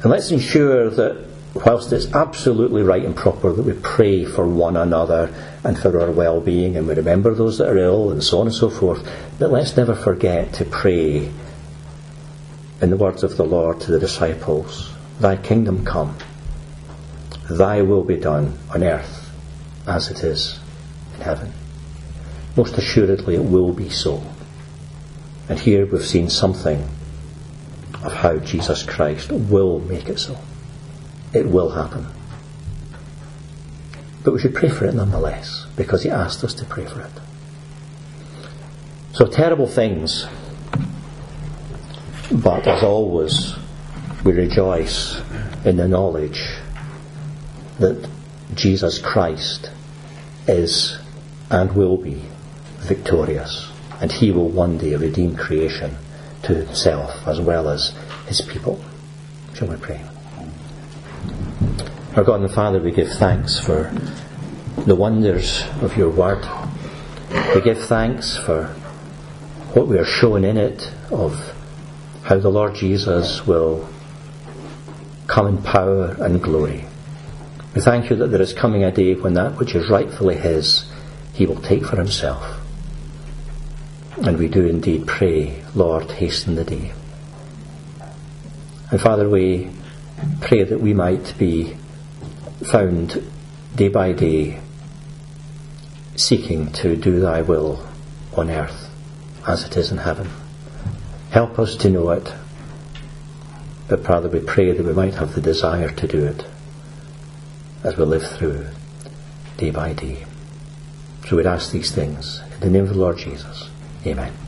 And 0.01 0.11
let's 0.11 0.31
ensure 0.31 0.89
that 0.89 1.25
whilst 1.53 1.91
it's 1.91 2.13
absolutely 2.13 2.83
right 2.83 3.03
and 3.03 3.15
proper 3.15 3.51
that 3.51 3.63
we 3.63 3.73
pray 3.73 4.23
for 4.23 4.47
one 4.47 4.77
another 4.77 5.33
and 5.63 5.77
for 5.77 5.99
our 5.99 6.11
well 6.11 6.39
being 6.39 6.77
and 6.77 6.87
we 6.87 6.93
remember 6.93 7.33
those 7.33 7.57
that 7.57 7.67
are 7.67 7.77
ill 7.77 8.11
and 8.11 8.23
so 8.23 8.39
on 8.39 8.47
and 8.47 8.55
so 8.55 8.69
forth, 8.69 9.07
but 9.37 9.51
let's 9.51 9.75
never 9.75 9.95
forget 9.95 10.53
to 10.53 10.65
pray 10.65 11.31
in 12.81 12.89
the 12.89 12.97
words 12.97 13.23
of 13.23 13.35
the 13.35 13.43
Lord 13.43 13.81
to 13.81 13.91
the 13.91 13.99
disciples 13.99 14.93
Thy 15.19 15.35
kingdom 15.35 15.83
come, 15.83 16.15
Thy 17.49 17.81
will 17.81 18.03
be 18.03 18.15
done 18.15 18.57
on 18.73 18.83
earth 18.83 19.31
as 19.85 20.09
it 20.09 20.23
is 20.23 20.59
in 21.15 21.21
heaven. 21.21 21.51
Most 22.55 22.77
assuredly, 22.77 23.35
it 23.35 23.43
will 23.43 23.73
be 23.73 23.89
so. 23.89 24.23
And 25.47 25.59
here 25.59 25.85
we've 25.85 26.05
seen 26.05 26.29
something 26.29 26.87
of 28.03 28.13
how 28.13 28.37
Jesus 28.37 28.83
Christ 28.83 29.31
will 29.31 29.79
make 29.79 30.09
it 30.09 30.19
so. 30.19 30.37
It 31.33 31.47
will 31.47 31.69
happen. 31.71 32.07
But 34.23 34.33
we 34.33 34.39
should 34.39 34.55
pray 34.55 34.69
for 34.69 34.85
it 34.85 34.93
nonetheless, 34.93 35.65
because 35.75 36.03
He 36.03 36.09
asked 36.09 36.43
us 36.43 36.53
to 36.55 36.65
pray 36.65 36.85
for 36.85 37.01
it. 37.01 37.11
So, 39.13 39.25
terrible 39.27 39.67
things. 39.67 40.27
But 42.31 42.67
as 42.67 42.83
always, 42.83 43.55
we 44.23 44.33
rejoice 44.33 45.19
in 45.65 45.77
the 45.77 45.87
knowledge 45.87 46.43
that 47.79 48.07
Jesus 48.53 48.99
Christ 48.99 49.71
is 50.47 50.99
and 51.49 51.75
will 51.75 51.97
be 51.97 52.21
victorious, 52.89 53.71
and 54.01 54.11
he 54.11 54.31
will 54.31 54.49
one 54.49 54.77
day 54.77 54.95
redeem 54.95 55.37
creation 55.37 55.95
to 56.43 56.53
himself 56.53 57.25
as 57.25 57.39
well 57.39 57.69
as 57.69 57.95
his 58.27 58.41
people. 58.41 58.83
Shall 59.53 59.69
we 59.69 59.77
pray? 59.77 60.01
Our 62.15 62.23
God 62.23 62.41
and 62.41 62.49
the 62.49 62.53
Father, 62.53 62.81
we 62.81 62.91
give 62.91 63.09
thanks 63.09 63.59
for 63.59 63.93
the 64.85 64.95
wonders 64.95 65.63
of 65.81 65.95
your 65.95 66.09
word. 66.09 66.45
We 67.53 67.61
give 67.61 67.77
thanks 67.77 68.37
for 68.37 68.65
what 69.73 69.87
we 69.87 69.97
are 69.97 70.05
shown 70.05 70.43
in 70.43 70.57
it 70.57 70.91
of 71.11 71.53
how 72.23 72.39
the 72.39 72.49
Lord 72.49 72.75
Jesus 72.75 73.45
will 73.45 73.87
come 75.27 75.47
in 75.47 75.61
power 75.61 76.15
and 76.19 76.41
glory. 76.41 76.85
We 77.75 77.81
thank 77.81 78.09
you 78.09 78.15
that 78.17 78.27
there 78.27 78.41
is 78.41 78.53
coming 78.53 78.83
a 78.83 78.91
day 78.91 79.13
when 79.13 79.35
that 79.35 79.59
which 79.59 79.75
is 79.75 79.89
rightfully 79.89 80.37
his, 80.37 80.85
he 81.33 81.45
will 81.45 81.61
take 81.61 81.85
for 81.85 81.97
himself. 81.97 82.58
And 84.21 84.37
we 84.37 84.47
do 84.49 84.65
indeed 84.65 85.07
pray, 85.07 85.63
Lord, 85.73 86.11
hasten 86.11 86.55
the 86.55 86.65
day. 86.65 86.91
And 88.91 88.99
Father, 88.99 89.29
we 89.29 89.71
pray 90.41 90.63
that 90.63 90.81
we 90.81 90.93
might 90.93 91.37
be 91.37 91.77
found 92.71 93.23
day 93.75 93.87
by 93.87 94.11
day 94.11 94.59
seeking 96.15 96.71
to 96.73 96.97
do 96.97 97.21
thy 97.21 97.41
will 97.41 97.87
on 98.35 98.49
earth 98.49 98.89
as 99.47 99.63
it 99.63 99.77
is 99.77 99.91
in 99.91 99.99
heaven. 99.99 100.29
Help 101.31 101.57
us 101.57 101.75
to 101.77 101.89
know 101.89 102.09
it, 102.09 102.33
but 103.87 104.03
Father, 104.03 104.27
we 104.27 104.41
pray 104.41 104.73
that 104.73 104.85
we 104.85 104.93
might 104.93 105.15
have 105.15 105.33
the 105.33 105.41
desire 105.41 105.89
to 105.89 106.07
do 106.07 106.25
it 106.25 106.45
as 107.83 107.95
we 107.95 108.03
live 108.03 108.27
through 108.27 108.67
day 109.57 109.71
by 109.71 109.93
day. 109.93 110.25
So 111.27 111.37
we'd 111.37 111.45
ask 111.45 111.71
these 111.71 111.91
things 111.91 112.41
in 112.55 112.59
the 112.59 112.69
name 112.69 112.83
of 112.83 112.89
the 112.89 112.95
Lord 112.95 113.17
Jesus. 113.17 113.68
Amen. 114.05 114.39